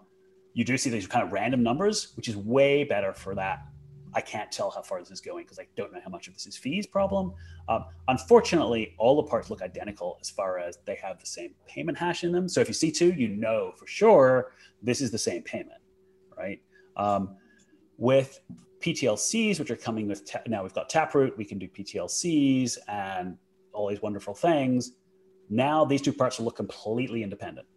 [0.53, 3.65] you do see these kind of random numbers, which is way better for that.
[4.13, 6.33] I can't tell how far this is going because I don't know how much of
[6.33, 7.33] this is fees problem.
[7.67, 11.97] Um, unfortunately, all the parts look identical as far as they have the same payment
[11.97, 12.47] hash in them.
[12.47, 15.81] So if you see two, you know for sure this is the same payment,
[16.37, 16.61] right?
[16.95, 17.35] Um,
[17.97, 18.39] with
[18.79, 23.37] PTLCs, which are coming with ta- now we've got Taproot, we can do PTLCs and
[23.73, 24.93] all these wonderful things
[25.49, 27.67] now these two parts will look completely independent.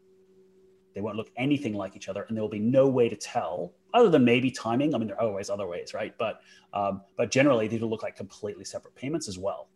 [0.95, 3.73] They won't look anything like each other, and there will be no way to tell,
[3.95, 4.95] other than maybe timing.
[4.95, 6.15] I mean, there are always other ways, right?
[6.19, 6.41] But
[6.73, 9.69] um, but generally, these will look like completely separate payments as well.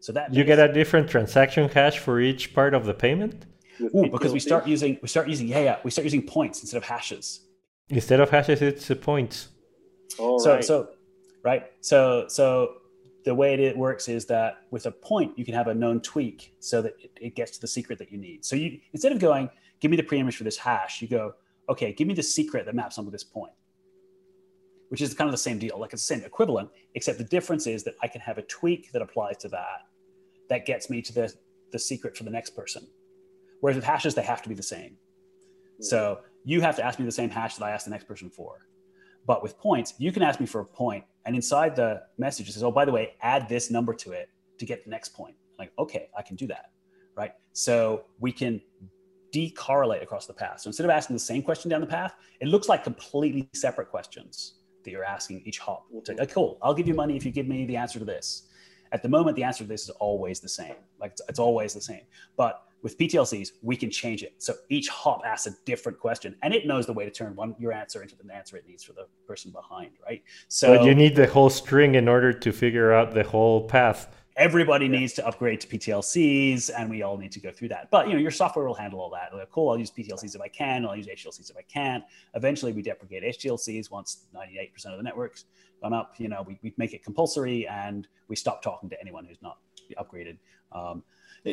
[0.00, 3.46] So that you get a different transaction hash for each part of the payment.
[3.80, 6.76] Ooh, because we start using we start using yeah yeah we start using points instead
[6.76, 7.46] of hashes.
[7.88, 9.48] Instead of hashes, it's points.
[10.18, 10.64] All so right.
[10.64, 10.88] so
[11.42, 12.76] right so so
[13.26, 16.54] the way it works is that with a point, you can have a known tweak
[16.60, 18.44] so that it, it gets to the secret that you need.
[18.44, 19.50] So you instead of going,
[19.80, 21.34] give me the preimage for this hash, you go,
[21.68, 23.52] okay, give me the secret that maps onto this point,
[24.90, 25.76] which is kind of the same deal.
[25.76, 28.92] Like it's the same equivalent, except the difference is that I can have a tweak
[28.92, 29.88] that applies to that
[30.48, 31.34] that gets me to the,
[31.72, 32.86] the secret for the next person.
[33.60, 34.96] Whereas with hashes, they have to be the same.
[35.80, 38.30] So you have to ask me the same hash that I asked the next person
[38.30, 38.68] for.
[39.26, 42.52] But with points, you can ask me for a point, and inside the message it
[42.52, 45.36] says, "Oh, by the way, add this number to it to get the next point."
[45.58, 46.70] Like, okay, I can do that,
[47.16, 47.32] right?
[47.52, 48.60] So we can
[49.34, 50.60] decorrelate across the path.
[50.60, 53.90] So instead of asking the same question down the path, it looks like completely separate
[53.90, 55.84] questions that you're asking each hop.
[56.04, 58.48] To, like, cool, I'll give you money if you give me the answer to this.
[58.92, 60.76] At the moment, the answer to this is always the same.
[61.00, 62.02] Like it's, it's always the same.
[62.36, 64.34] But with PTLCs, we can change it.
[64.38, 67.54] So each hop asks a different question and it knows the way to turn one
[67.58, 70.22] your answer into the answer it needs for the person behind, right?
[70.48, 74.14] So but you need the whole string in order to figure out the whole path.
[74.36, 74.98] Everybody yeah.
[74.98, 77.90] needs to upgrade to PTLCs and we all need to go through that.
[77.90, 79.34] But you know, your software will handle all that.
[79.34, 82.04] Like, cool, I'll use PTLCs if I can, I'll use HTLCs if I can't.
[82.34, 85.46] Eventually we deprecate HTLCs once 98% of the networks
[85.82, 89.24] gone up, you know, we, we make it compulsory and we stop talking to anyone
[89.24, 89.58] who's not
[89.98, 90.38] upgraded.
[90.72, 91.02] Um,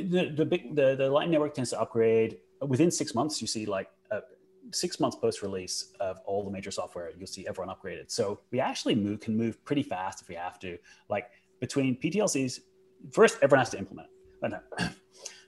[0.02, 3.42] the, the big the, the Lightning Network tends to upgrade within six months.
[3.42, 4.22] You see like uh,
[4.72, 8.12] six months post release of all the major software, you'll see everyone upgraded.
[8.12, 10.78] So we actually move can move pretty fast if we have to.
[11.10, 11.30] Like
[11.60, 12.60] between PTLCs,
[13.12, 14.10] first everyone has to implement
[14.42, 14.50] it.
[14.50, 14.60] no.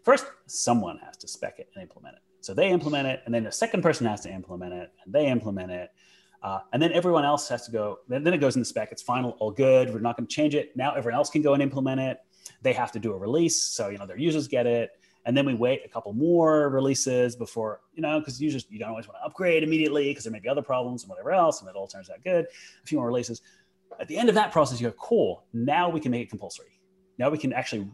[0.03, 2.21] First, someone has to spec it and implement it.
[2.39, 5.25] So they implement it, and then a second person has to implement it, and they
[5.25, 5.89] implement it.
[6.43, 8.91] Uh, and then everyone else has to go, then, then it goes in the spec.
[8.91, 9.91] It's final, all good.
[9.91, 10.77] We're not going to change it.
[10.77, 12.19] Now everyone else can go and implement it.
[12.61, 13.63] They have to do a release.
[13.63, 14.91] So, you know, their users get it.
[15.25, 18.89] And then we wait a couple more releases before, you know, because users, you don't
[18.89, 21.61] always want to upgrade immediately because there may be other problems and whatever else.
[21.61, 22.45] And it all turns out good.
[22.45, 23.41] A few more releases.
[23.99, 25.45] At the end of that process, you go, cool.
[25.53, 26.79] Now we can make it compulsory.
[27.17, 27.87] Now we can actually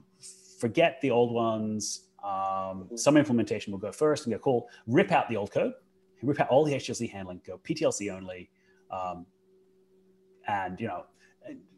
[0.60, 2.07] forget the old ones.
[2.22, 5.73] Um, some implementation will go first and go, cool, rip out the old code
[6.22, 8.49] rip out all the HTLC handling, go PTLC only.
[8.91, 9.26] Um,
[10.48, 11.06] and, you know,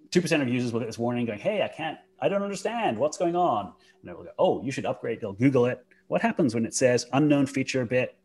[0.09, 3.17] 2% of users will get this warning going, hey, I can't, I don't understand what's
[3.17, 3.73] going on.
[4.01, 5.19] And it will go, oh, you should upgrade.
[5.19, 5.85] They'll Google it.
[6.07, 8.15] What happens when it says unknown feature bit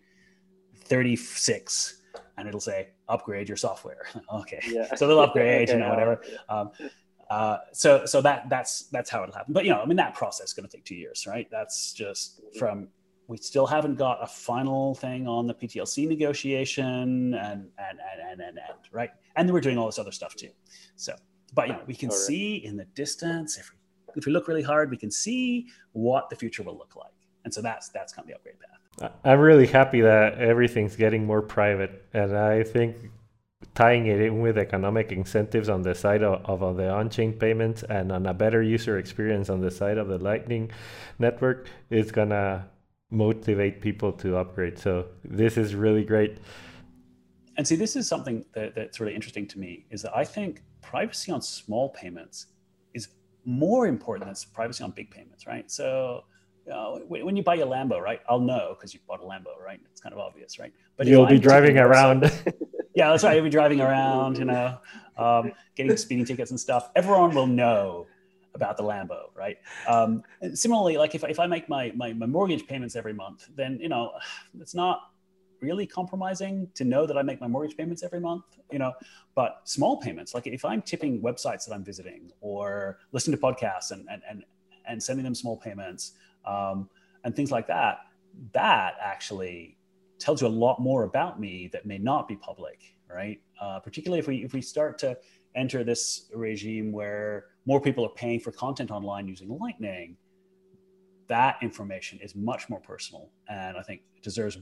[0.85, 2.03] 36?
[2.37, 4.07] And it'll say, upgrade your software.
[4.33, 4.61] okay.
[4.69, 4.95] Yeah.
[4.95, 6.23] So they'll upgrade, okay, you know, whatever.
[6.49, 6.71] Um,
[7.29, 9.53] uh, so so that that's that's how it'll happen.
[9.53, 11.47] But you know, I mean, that process is going to take two years, right?
[11.51, 12.89] That's just from
[13.27, 17.99] we still haven't got a final thing on the PTLC negotiation and and and
[18.31, 18.59] and, and, and
[18.93, 19.11] right.
[19.37, 20.51] And then we're doing all this other stuff too.
[20.97, 21.15] So,
[21.53, 22.19] but you know, we can right.
[22.19, 23.78] see in the distance if we
[24.19, 27.13] if we look really hard, we can see what the future will look like.
[27.45, 29.13] And so that's that's kind of the upgrade path.
[29.25, 32.97] I'm really happy that everything's getting more private, and I think
[33.75, 38.11] tying it in with economic incentives on the side of, of the on-chain payments and
[38.13, 40.71] on a better user experience on the side of the Lightning
[41.19, 42.69] network is gonna
[43.11, 44.79] motivate people to upgrade.
[44.79, 46.39] So this is really great.
[47.57, 50.63] And see, this is something that, that's really interesting to me is that I think
[50.81, 52.47] privacy on small payments
[52.95, 53.09] is
[53.45, 55.71] more important than privacy on big payments, right?
[55.71, 56.25] So
[56.73, 58.21] uh, when you buy a Lambo, right?
[58.29, 59.81] I'll know because you bought a Lambo, right?
[59.91, 60.73] It's kind of obvious, right?
[60.97, 62.23] But you'll be driving around.
[62.95, 63.35] yeah, that's right.
[63.35, 64.79] You'll be driving around, you know,
[65.17, 66.91] um, getting speeding tickets and stuff.
[66.95, 68.07] Everyone will know
[68.55, 69.57] about the Lambo, right?
[69.87, 70.23] Um,
[70.55, 73.89] similarly, like if, if I make my, my, my mortgage payments every month, then you
[73.89, 74.13] know
[74.61, 75.11] it's not
[75.61, 78.93] really compromising to know that I make my mortgage payments every month, you know.
[79.35, 83.91] But small payments, like if I'm tipping websites that I'm visiting or listening to podcasts
[83.91, 84.45] and and and,
[84.87, 86.13] and sending them small payments
[86.47, 86.89] um,
[87.25, 88.01] and things like that,
[88.53, 89.77] that actually
[90.19, 93.41] tells you a lot more about me that may not be public, right?
[93.61, 95.17] Uh, particularly if we if we start to
[95.55, 100.17] enter this regime where more people are paying for content online using Lightning,
[101.29, 104.59] that information is much more personal and I think deserves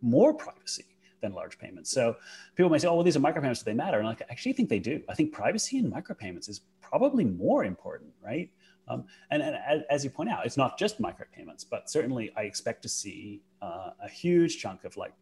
[0.00, 0.84] more privacy
[1.20, 1.90] than large payments.
[1.90, 2.16] So
[2.54, 3.98] people may say, oh, well, these are micropayments, do they matter?
[3.98, 5.02] And like, I actually think they do.
[5.08, 8.50] I think privacy in micropayments is probably more important, right?
[8.88, 12.82] Um, and, and as you point out, it's not just micropayments, but certainly I expect
[12.82, 15.12] to see uh, a huge chunk of like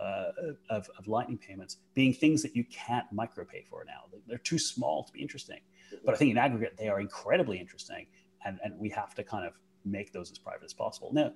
[0.00, 0.32] uh,
[0.70, 4.00] of, of lightning payments being things that you can't micropay for now.
[4.26, 5.60] They're too small to be interesting.
[6.04, 8.06] But I think in aggregate, they are incredibly interesting.
[8.44, 9.52] And, and we have to kind of
[9.84, 11.10] make those as private as possible.
[11.12, 11.32] Now,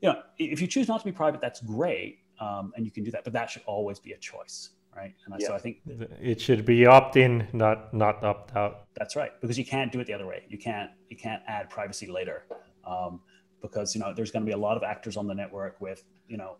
[0.00, 2.20] you know, if you choose not to be private, that's great.
[2.40, 4.70] Um, and you can do that, but that should always be a choice.
[4.96, 5.14] Right.
[5.26, 5.48] And yeah.
[5.48, 5.78] so I think
[6.20, 8.86] it should be opt in, not not opt out.
[8.94, 9.30] That's right.
[9.40, 10.42] Because you can't do it the other way.
[10.48, 12.46] You can't you can't add privacy later.
[12.84, 13.20] Um,
[13.60, 16.04] because you know there's going to be a lot of actors on the network with
[16.26, 16.56] you know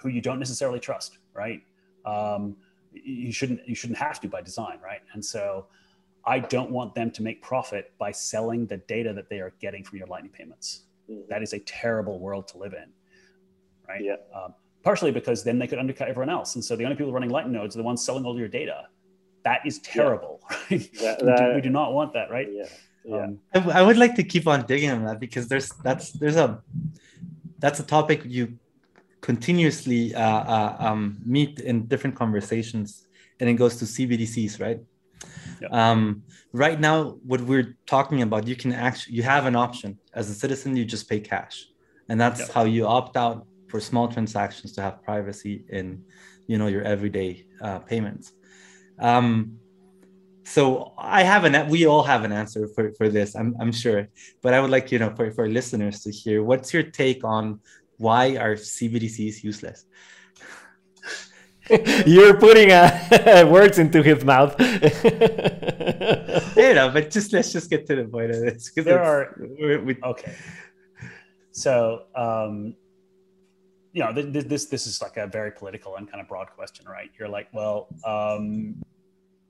[0.00, 1.62] who you don't necessarily trust, right?
[2.04, 2.56] Um,
[2.92, 5.00] you shouldn't you shouldn't have to by design, right?
[5.12, 5.66] And so
[6.24, 9.82] I don't want them to make profit by selling the data that they are getting
[9.84, 10.82] from your Lightning payments.
[11.10, 11.22] Mm-hmm.
[11.28, 12.90] That is a terrible world to live in,
[13.88, 14.02] right?
[14.02, 14.16] Yeah.
[14.34, 17.30] Um, partially because then they could undercut everyone else, and so the only people running
[17.30, 18.86] Lightning nodes are the ones selling all your data.
[19.44, 20.56] That is terrible, yeah.
[20.70, 20.92] right?
[21.00, 22.48] That, that, we, do, we, do, not want that, right?
[22.50, 22.66] Yeah.
[23.04, 23.24] Yeah.
[23.24, 26.36] Um, I, I would like to keep on digging on that because there's that's there's
[26.36, 26.62] a
[27.58, 28.58] that's a topic you
[29.20, 33.06] continuously uh, uh, um, meet in different conversations,
[33.40, 34.80] and it goes to CBDCs, right?
[35.70, 36.22] Um,
[36.52, 40.34] right now, what we're talking about, you can actually you have an option as a
[40.34, 40.76] citizen.
[40.76, 41.66] You just pay cash,
[42.08, 46.04] and that's how you opt out for small transactions to have privacy in,
[46.46, 48.32] you know, your everyday uh, payments.
[48.98, 49.58] Um,
[50.44, 54.08] so I have an we all have an answer for, for this, I'm, I'm sure.
[54.42, 57.60] But I would like, you know, for, for listeners to hear what's your take on
[57.98, 59.84] why are CBDCs useless?
[62.06, 64.58] You're putting uh, words into his mouth.
[64.60, 64.66] you
[66.74, 68.70] know, but just let's just get to the point of this.
[68.70, 70.34] because There are we, okay.
[71.52, 72.74] So, um,
[73.92, 76.86] you know, this this this is like a very political and kind of broad question,
[76.88, 77.10] right?
[77.16, 78.82] You're like, well, um,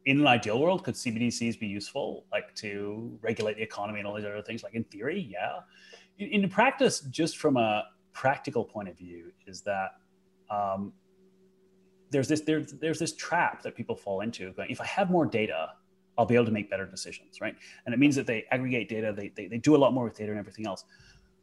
[0.05, 4.15] in an ideal world, could CBDCs be useful, like to regulate the economy and all
[4.15, 4.63] these other things?
[4.63, 5.61] Like in theory, yeah.
[6.19, 9.93] In, in practice, just from a practical point of view, is that
[10.51, 10.93] um,
[12.13, 14.53] there's this there's there's this trap that people fall into.
[14.53, 15.71] Going, if I have more data,
[16.17, 17.57] I'll be able to make better decisions, right?
[17.87, 20.17] And it means that they aggregate data, they, they, they do a lot more with
[20.17, 20.85] data and everything else.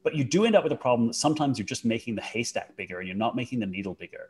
[0.04, 2.78] But you do end up with a problem that sometimes you're just making the haystack
[2.78, 4.28] bigger and you're not making the needle bigger.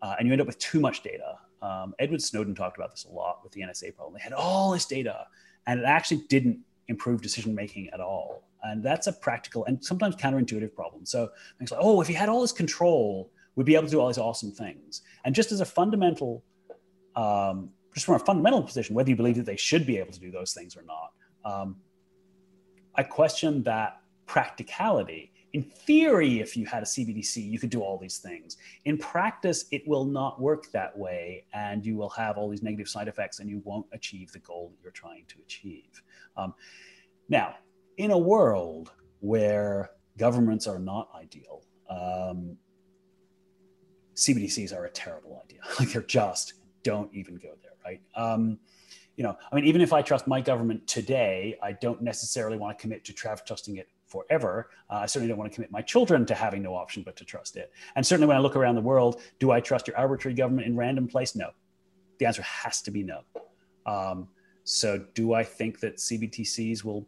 [0.00, 1.36] Uh, and you end up with too much data.
[1.60, 4.14] Um, Edward Snowden talked about this a lot with the NSA problem.
[4.14, 5.26] They had all this data,
[5.68, 6.58] and it actually didn't
[6.88, 8.42] improve decision making at all.
[8.64, 11.06] And that's a practical and sometimes counterintuitive problem.
[11.06, 14.00] So it's like, oh, if you had all this control, we'd be able to do
[14.00, 15.02] all these awesome things.
[15.24, 16.44] And just as a fundamental,
[17.16, 20.20] um, just from a fundamental position, whether you believe that they should be able to
[20.20, 21.12] do those things or not,
[21.44, 21.76] um,
[22.94, 27.98] I question that practicality in theory, if you had a CBDC, you could do all
[27.98, 28.56] these things.
[28.86, 32.88] In practice, it will not work that way, and you will have all these negative
[32.88, 36.02] side effects, and you won't achieve the goal that you're trying to achieve.
[36.36, 36.54] Um,
[37.28, 37.56] now,
[37.98, 42.56] in a world where governments are not ideal, um,
[44.22, 45.60] CBDCs are a terrible idea.
[45.78, 48.00] like they're just don't even go there, right?
[48.14, 48.58] Um,
[49.16, 52.76] you know, I mean, even if I trust my government today, I don't necessarily want
[52.76, 54.70] to commit to trusting it forever.
[54.90, 57.24] Uh, I certainly don't want to commit my children to having no option but to
[57.24, 57.72] trust it.
[57.94, 60.76] And certainly when I look around the world, do I trust your arbitrary government in
[60.76, 61.36] random place?
[61.36, 61.50] No.
[62.18, 63.22] The answer has to be no.
[63.86, 64.28] Um,
[64.64, 67.06] so do I think that CBDCs will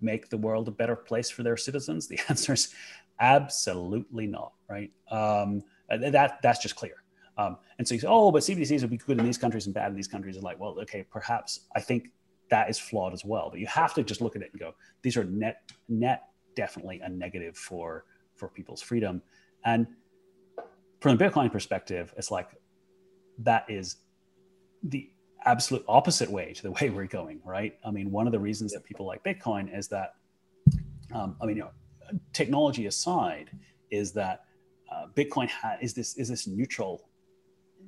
[0.00, 2.08] make the world a better place for their citizens?
[2.08, 2.74] The answer is
[3.20, 4.90] absolutely not, right?
[5.10, 7.02] Um, that, that's just clear.
[7.36, 9.74] Um, and so you say, oh, but CBDCs would be good in these countries and
[9.74, 10.34] bad in these countries.
[10.34, 12.10] And like, well, okay, perhaps I think
[12.50, 13.48] that is flawed as well.
[13.50, 16.24] But you have to just look at it and go, these are net net
[16.56, 18.04] definitely a negative for
[18.34, 19.22] for people's freedom.
[19.64, 19.86] And
[21.00, 22.48] from the Bitcoin perspective, it's like
[23.38, 23.96] that is
[24.82, 25.10] the
[25.44, 27.78] absolute opposite way to the way we're going, right?
[27.84, 30.14] I mean, one of the reasons that people like Bitcoin is that,
[31.14, 31.70] um, I mean, you know,
[32.32, 33.50] technology aside,
[33.90, 34.44] is that
[34.90, 37.08] uh, Bitcoin ha- is this is this neutral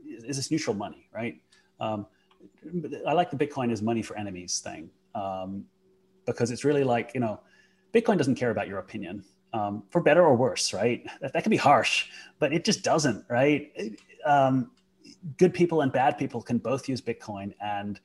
[0.07, 1.41] is, is this neutral money, right?
[1.79, 2.07] Um,
[3.07, 5.65] I like the Bitcoin is money for enemies thing um,
[6.27, 7.41] because it's really like you know,
[7.93, 11.07] Bitcoin doesn't care about your opinion um, for better or worse, right?
[11.21, 12.07] That, that can be harsh,
[12.39, 13.73] but it just doesn't, right?
[14.25, 14.71] Um,
[15.39, 18.01] good people and bad people can both use Bitcoin, and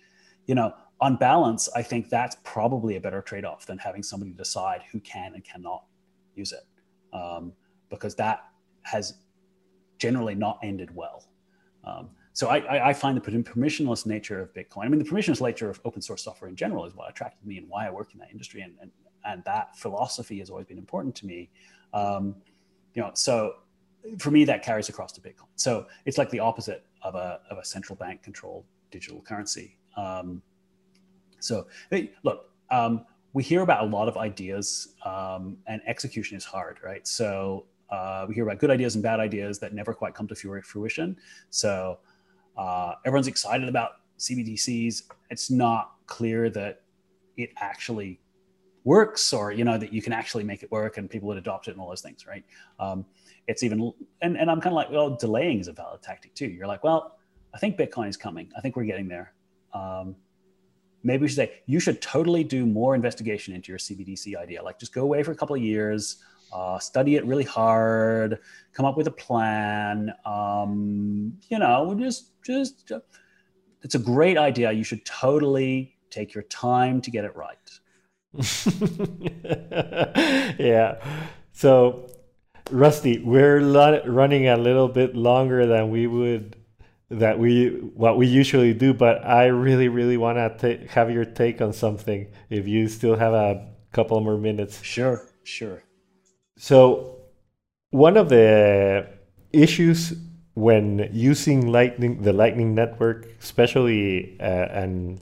[0.48, 4.82] you know, on balance, I think that's probably a better trade-off than having somebody decide
[4.92, 5.84] who can and cannot
[6.36, 6.66] use it,
[7.16, 7.54] um,
[7.90, 8.46] because that
[8.86, 9.16] has
[9.98, 11.26] generally not ended well.
[11.84, 14.86] Um, so I, I, find the permissionless nature of Bitcoin.
[14.86, 17.58] I mean, the permissionless nature of open source software in general is what attracted me
[17.58, 18.92] and why I work in that industry, and and,
[19.24, 21.50] and that philosophy has always been important to me.
[21.94, 22.36] Um,
[22.94, 23.54] you know, so
[24.20, 25.48] for me, that carries across to Bitcoin.
[25.56, 29.78] So it's like the opposite of a of a central bank controlled digital currency.
[29.96, 30.42] Um,
[31.40, 36.44] so hey, look, um, we hear about a lot of ideas, um, and execution is
[36.44, 37.08] hard, right?
[37.08, 40.36] So uh, we hear about good ideas and bad ideas that never quite come to
[40.36, 41.18] fruition.
[41.50, 42.00] So
[42.58, 45.04] uh, everyone's excited about CBDCs.
[45.30, 46.82] It's not clear that
[47.38, 48.20] it actually
[48.86, 51.68] works or you know that you can actually make it work and people would adopt
[51.68, 52.46] it and all those things right?
[52.80, 53.06] Um,
[53.48, 53.92] it's even
[54.22, 56.48] and, and i'm kind of like well delaying is a valid tactic too.
[56.48, 57.18] You're like well
[57.54, 58.50] i think bitcoin is coming.
[58.56, 59.34] I think we're getting there.
[59.74, 60.16] Um,
[61.04, 64.64] maybe we should say you should totally do more investigation into your cbdc idea.
[64.64, 68.40] Like just go away for a couple of years uh, study it really hard,
[68.74, 70.14] come up with a plan.
[70.26, 72.92] Um, you know, just just
[73.82, 74.72] it's a great idea.
[74.72, 77.58] You should totally take your time to get it right.
[80.60, 80.98] yeah.
[81.54, 82.08] So,
[82.72, 83.60] Rusty, we're
[84.06, 86.56] running a little bit longer than we would
[87.10, 91.62] that we what we usually do but i really really want to have your take
[91.62, 95.85] on something if you still have a couple more minutes sure sure
[96.58, 97.18] so,
[97.92, 99.08] one of the
[99.52, 100.14] issues
[100.54, 105.20] when using Lightning, the Lightning Network, especially uh, an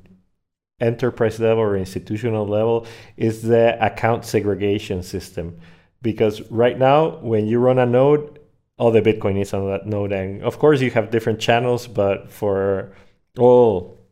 [0.80, 2.86] enterprise level or institutional level,
[3.18, 5.60] is the account segregation system.
[6.02, 8.40] Because right now, when you run a node,
[8.78, 12.32] all the Bitcoin is on that node, and of course, you have different channels, but
[12.32, 12.94] for
[13.38, 14.03] all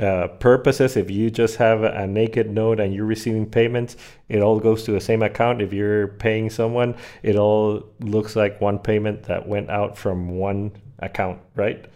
[0.00, 3.96] uh, purposes, if you just have a naked node and you're receiving payments,
[4.28, 5.62] it all goes to the same account.
[5.62, 10.72] If you're paying someone, it all looks like one payment that went out from one
[10.98, 11.86] account, right?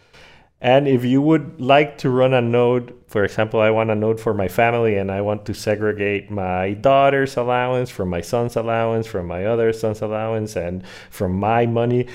[0.60, 4.20] And if you would like to run a node, for example, I want a node
[4.20, 9.06] for my family and I want to segregate my daughter's allowance from my son's allowance,
[9.06, 12.08] from my other son's allowance, and from my money,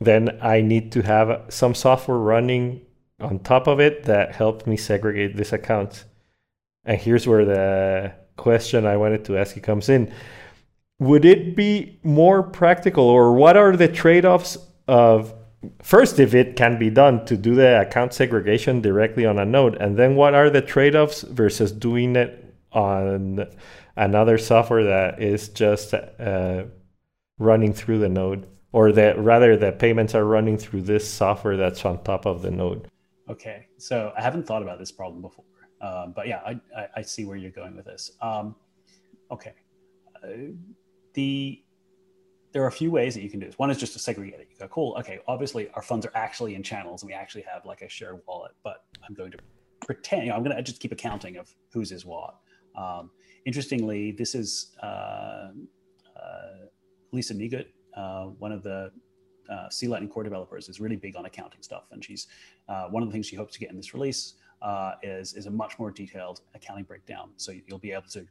[0.00, 2.82] then I need to have some software running
[3.20, 6.04] on top of it that helped me segregate these accounts.
[6.84, 10.12] And here's where the question I wanted to ask you comes in.
[10.98, 14.56] Would it be more practical, or what are the trade offs
[14.88, 15.34] of
[15.80, 19.76] first, if it can be done to do the account segregation directly on a node,
[19.76, 23.46] and then what are the trade offs versus doing it on
[23.96, 26.64] another software that is just uh,
[27.38, 28.46] running through the node?
[28.72, 32.50] Or that rather, the payments are running through this software that's on top of the
[32.50, 32.88] node.
[33.32, 35.46] Okay, so I haven't thought about this problem before,
[35.80, 38.12] um, but yeah, I, I, I, see where you're going with this.
[38.20, 38.54] Um,
[39.30, 39.54] okay,
[40.22, 40.52] uh,
[41.14, 41.64] the
[42.52, 43.58] there are a few ways that you can do this.
[43.58, 44.48] One is just to segregate it.
[44.50, 47.64] You go, cool, okay, obviously our funds are actually in channels and we actually have
[47.64, 49.38] like a shared wallet, but I'm going to
[49.86, 52.34] pretend, you know, I'm going to just keep accounting of whose is what.
[52.76, 53.10] Um,
[53.46, 55.52] interestingly, this is uh,
[56.14, 56.66] uh,
[57.12, 58.90] Lisa Neigut, uh, one of the
[59.50, 61.84] uh, C Lightning core developers, is really big on accounting stuff.
[61.90, 62.26] And she's
[62.68, 65.46] uh, one of the things she hopes to get in this release uh, is, is
[65.46, 67.30] a much more detailed accounting breakdown.
[67.36, 68.26] So you'll be able to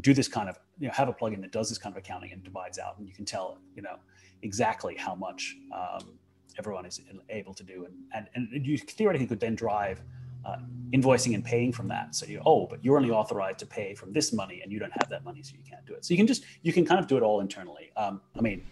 [0.00, 2.32] do this kind of you know have a plugin that does this kind of accounting
[2.32, 3.96] and divides out and you can tell you know
[4.42, 6.12] exactly how much um,
[6.58, 10.02] everyone is able to do and, and and you theoretically could then drive
[10.44, 10.56] uh,
[10.92, 14.12] invoicing and paying from that so you oh but you're only authorized to pay from
[14.12, 16.18] this money and you don't have that money so you can't do it so you
[16.18, 18.64] can just you can kind of do it all internally um, i mean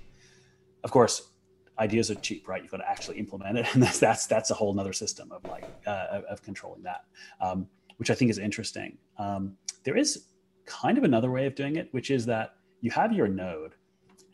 [0.84, 1.30] of course
[1.78, 2.62] ideas are cheap right?
[2.62, 3.66] You've got to actually implement it.
[3.74, 7.04] And that's that's that's a whole nother system of like uh, of controlling that
[7.40, 7.66] um,
[7.98, 8.96] which i think is interesting.
[9.18, 10.26] Um, there is
[10.66, 13.74] kind of another way of doing it, which is that you have your node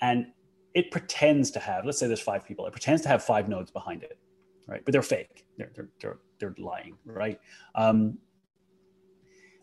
[0.03, 0.27] and
[0.75, 3.71] it pretends to have, let's say there's five people, it pretends to have five nodes
[3.71, 4.19] behind it,
[4.67, 4.85] right?
[4.85, 7.41] But they're fake, they're, they're, they're, they're lying, right?
[7.75, 8.19] Um,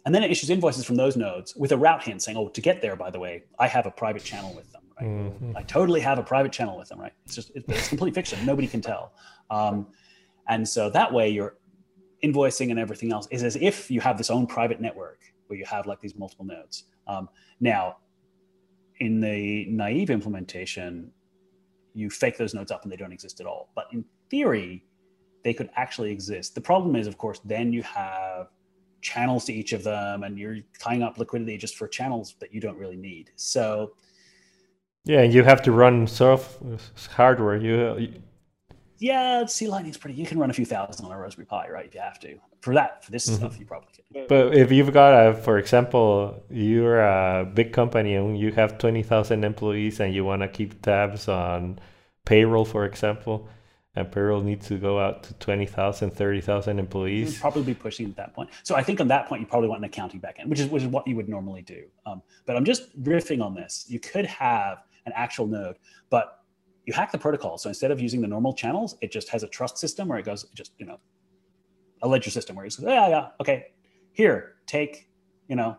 [0.05, 2.61] and then it issues invoices from those nodes with a route hint saying, oh, to
[2.61, 5.09] get there, by the way, I have a private channel with them, right?
[5.09, 5.57] Mm-hmm.
[5.57, 7.13] I totally have a private channel with them, right?
[7.25, 8.45] It's just, it's complete fiction.
[8.45, 9.13] Nobody can tell.
[9.49, 9.87] Um,
[10.47, 11.57] and so that way your
[12.23, 15.65] invoicing and everything else is as if you have this own private network where you
[15.65, 16.85] have like these multiple nodes.
[17.07, 17.29] Um,
[17.59, 17.97] now,
[18.99, 21.11] in the naive implementation,
[21.93, 23.69] you fake those nodes up and they don't exist at all.
[23.75, 24.85] But in theory,
[25.43, 26.55] they could actually exist.
[26.55, 28.47] The problem is, of course, then you have
[29.01, 32.61] channels to each of them and you're tying up liquidity just for channels that you
[32.61, 33.31] don't really need.
[33.35, 33.93] So,
[35.03, 36.57] yeah, you have to run soft
[37.15, 37.57] hardware.
[37.57, 38.13] You,
[38.97, 40.15] yeah, C Lightning's pretty.
[40.15, 41.85] You can run a few thousand on a Raspberry Pi, right?
[41.85, 42.37] If you have to.
[42.61, 43.37] For that, for this mm-hmm.
[43.37, 44.27] stuff, you probably can.
[44.27, 49.01] But if you've got a, for example, you're a big company and you have twenty
[49.01, 51.79] thousand employees and you want to keep tabs on
[52.25, 53.49] payroll, for example,
[53.95, 57.33] and payroll needs to go out to 20,000, 30,000 employees.
[57.33, 58.51] You'd probably be pushing at that point.
[58.63, 60.83] So I think on that point, you probably want an accounting backend, which is which
[60.83, 61.85] is what you would normally do.
[62.05, 63.85] Um, but I'm just riffing on this.
[63.89, 65.77] You could have an actual node,
[66.09, 66.39] but
[66.85, 67.57] you hack the protocol.
[67.57, 70.25] So instead of using the normal channels, it just has a trust system where it
[70.25, 70.99] goes, just, you know,
[72.01, 73.67] a ledger system where you say, yeah, yeah, okay,
[74.13, 75.09] here, take,
[75.47, 75.77] you know,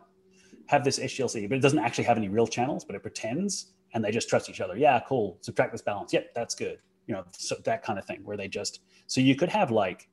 [0.66, 4.04] have this HTLC, but it doesn't actually have any real channels, but it pretends and
[4.04, 4.76] they just trust each other.
[4.76, 5.38] Yeah, cool.
[5.40, 6.12] Subtract this balance.
[6.12, 6.78] Yep, that's good.
[7.06, 10.09] You know, so that kind of thing where they just, so you could have like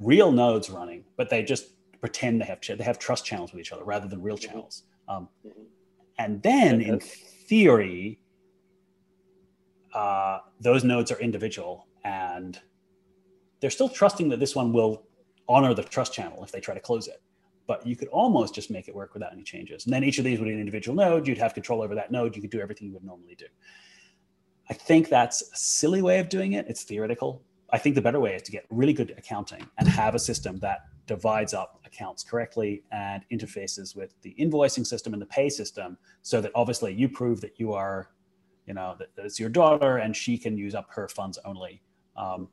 [0.00, 1.66] real nodes running, but they just
[2.00, 4.50] pretend they have, they have trust channels with each other rather than real mm-hmm.
[4.50, 4.82] channels.
[5.08, 5.62] Um, mm-hmm.
[6.18, 8.20] And then in theory,
[9.94, 12.60] uh, those nodes are individual and
[13.60, 15.04] they're still trusting that this one will
[15.48, 17.22] honor the trust channel if they try to close it.
[17.66, 19.84] But you could almost just make it work without any changes.
[19.84, 21.28] And then each of these would be an individual node.
[21.28, 22.34] You'd have control over that node.
[22.34, 23.46] You could do everything you would normally do.
[24.68, 26.66] I think that's a silly way of doing it.
[26.68, 27.42] It's theoretical.
[27.70, 30.58] I think the better way is to get really good accounting and have a system
[30.58, 35.96] that divides up accounts correctly and interfaces with the invoicing system and the pay system
[36.22, 38.10] so that obviously you prove that you are
[38.66, 41.82] you know that, that it's your daughter and she can use up her funds only.
[42.16, 42.48] Um,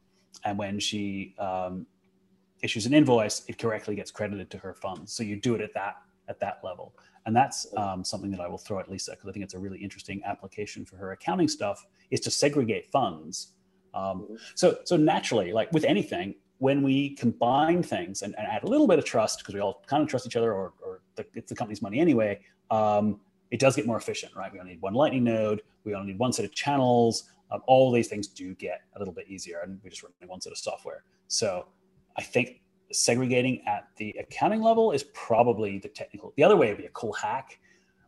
[0.45, 1.85] and when she um,
[2.61, 5.13] issues an invoice it correctly gets credited to her funds.
[5.13, 5.97] So you do it at that
[6.27, 6.93] at that level.
[7.25, 9.59] And that's um, something that i will throw at lisa because i think it's a
[9.59, 13.53] really interesting application for her accounting stuff is to segregate funds.
[13.93, 18.67] Um, so so naturally like with anything when we combine things and, and add a
[18.67, 21.25] little bit of trust because we all kind of trust each other or, or the,
[21.33, 22.39] it's the company's money anyway
[22.71, 23.19] um,
[23.51, 24.51] it does get more efficient, right?
[24.51, 25.61] We only need one Lightning node.
[25.83, 27.31] We only need one set of channels.
[27.51, 30.39] Um, all these things do get a little bit easier, and we just run one
[30.39, 31.03] set of software.
[31.27, 31.65] So
[32.17, 32.61] I think
[32.91, 36.33] segregating at the accounting level is probably the technical.
[36.37, 37.59] The other way would be a cool hack,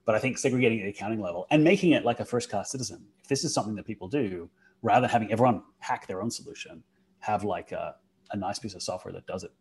[0.05, 2.71] but I think segregating at the accounting level and making it like a first class
[2.71, 3.03] citizen.
[3.23, 4.49] If this is something that people do,
[4.83, 6.83] rather than having everyone hack their own solution,
[7.19, 7.95] have like a,
[8.31, 9.51] a nice piece of software that does it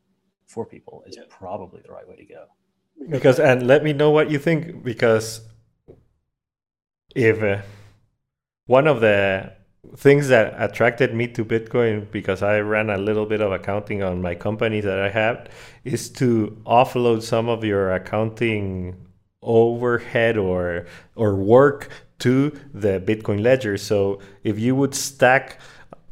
[0.46, 1.24] for people is yeah.
[1.28, 2.44] probably the right way to go.
[3.08, 5.40] Because and let me know what you think because
[7.14, 7.62] if uh,
[8.66, 9.52] one of the
[9.96, 14.20] things that attracted me to Bitcoin because I ran a little bit of accounting on
[14.20, 15.48] my company that I have
[15.84, 18.96] is to offload some of your accounting
[19.42, 20.86] overhead or
[21.16, 21.88] or work
[22.18, 23.78] to the Bitcoin ledger.
[23.78, 25.58] So if you would stack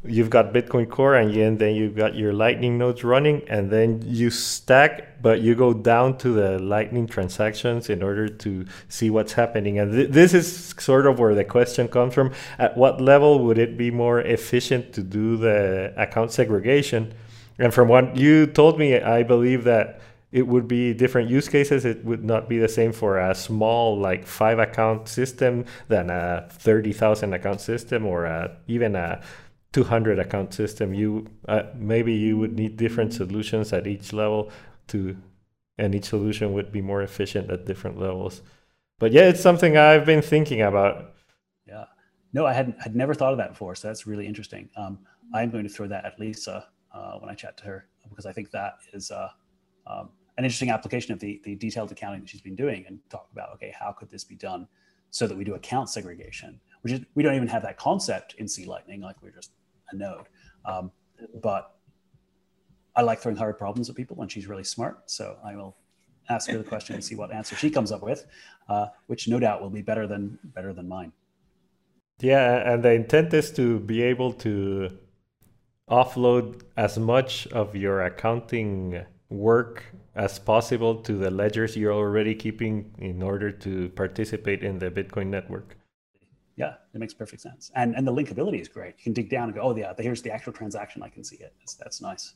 [0.03, 4.29] you've got Bitcoin Core and then you've got your Lightning nodes running, and then you
[4.29, 9.79] stack, but you go down to the Lightning transactions in order to see what's happening.
[9.79, 12.33] And th- this is sort of where the question comes from.
[12.57, 17.13] At what level would it be more efficient to do the account segregation?
[17.57, 19.99] And from what you told me, I believe that
[20.31, 21.85] it would be different use cases.
[21.85, 26.47] It would not be the same for a small, like five account system than a
[26.51, 29.21] 30,000 account system or a, even a
[29.71, 34.51] 200 account system you uh, maybe you would need different solutions at each level
[34.87, 35.15] to
[35.77, 38.41] and each solution would be more efficient at different levels.
[38.97, 41.13] But yeah it's something i've been thinking about.
[41.67, 41.85] Yeah.
[42.33, 44.69] No i hadn't had never thought of that before so that's really interesting.
[44.75, 44.99] Um,
[45.33, 48.33] i'm going to throw that at lisa uh, when i chat to her because i
[48.33, 49.29] think that is uh,
[49.85, 53.27] um, an interesting application of the, the detailed accounting that she's been doing and talk
[53.31, 54.67] about okay how could this be done
[55.11, 58.47] so that we do account segregation which is we don't even have that concept in
[58.47, 59.51] c lightning like we're just
[59.91, 60.27] a node.
[60.65, 60.91] Um,
[61.41, 61.75] but
[62.95, 65.09] I like throwing hard problems at people, and she's really smart.
[65.09, 65.77] So I will
[66.29, 68.25] ask her the question and see what answer she comes up with,
[68.67, 71.11] uh, which no doubt will be better than better than mine.
[72.21, 74.97] Yeah, and the intent is to be able to
[75.89, 79.83] offload as much of your accounting work
[80.15, 85.27] as possible to the ledgers you're already keeping in order to participate in the Bitcoin
[85.27, 85.78] network
[86.59, 87.71] yeah, it makes perfect sense.
[87.73, 88.95] And and the linkability is great.
[88.97, 91.01] You can dig down and go, oh yeah, here's the actual transaction.
[91.01, 91.53] I can see it.
[91.59, 92.33] That's, that's nice.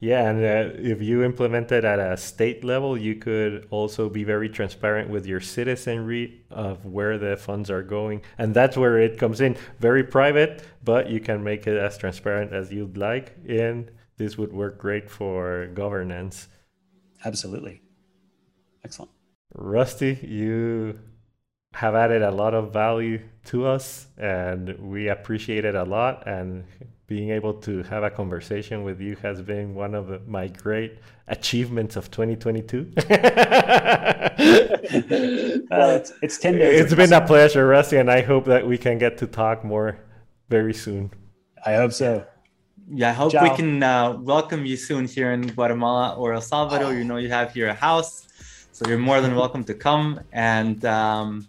[0.00, 4.24] Yeah, and uh, if you implement it at a state level, you could also be
[4.24, 8.22] very transparent with your citizenry of where the funds are going.
[8.36, 9.56] And that's where it comes in.
[9.78, 13.36] Very private, but you can make it as transparent as you'd like.
[13.48, 16.48] And this would work great for governance.
[17.24, 17.82] Absolutely.
[18.82, 19.12] Excellent.
[19.54, 20.98] Rusty, you
[21.72, 26.64] have added a lot of value to us and we appreciate it a lot and
[27.06, 30.98] being able to have a conversation with you has been one of the, my great
[31.28, 32.92] achievements of 2022
[35.70, 38.78] well, it's, it's 10 days it's been a pleasure rusty and i hope that we
[38.78, 39.98] can get to talk more
[40.48, 41.10] very soon
[41.66, 42.24] i hope so
[42.88, 43.42] yeah i hope Ciao.
[43.42, 46.90] we can uh, welcome you soon here in guatemala or el salvador oh.
[46.90, 48.26] you know you have here a house
[48.72, 51.46] so you're more than welcome to come and um,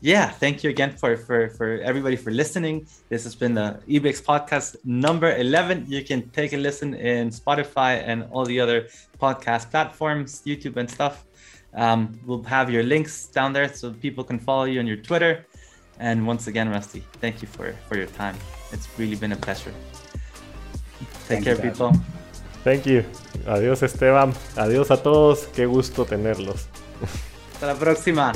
[0.00, 2.86] yeah, thank you again for, for, for everybody for listening.
[3.08, 5.86] This has been the eBix podcast number 11.
[5.88, 8.88] You can take a listen in Spotify and all the other
[9.20, 11.24] podcast platforms, YouTube and stuff.
[11.74, 15.46] Um, we'll have your links down there so people can follow you on your Twitter.
[15.98, 18.36] And once again, Rusty, thank you for, for your time.
[18.72, 19.72] It's really been a pleasure.
[20.98, 21.92] Take thank care, you, people.
[22.64, 23.04] Thank you.
[23.46, 24.34] Adiós, Esteban.
[24.56, 25.46] Adiós a todos.
[25.54, 26.66] Qué gusto tenerlos.
[27.52, 28.32] Hasta la próxima.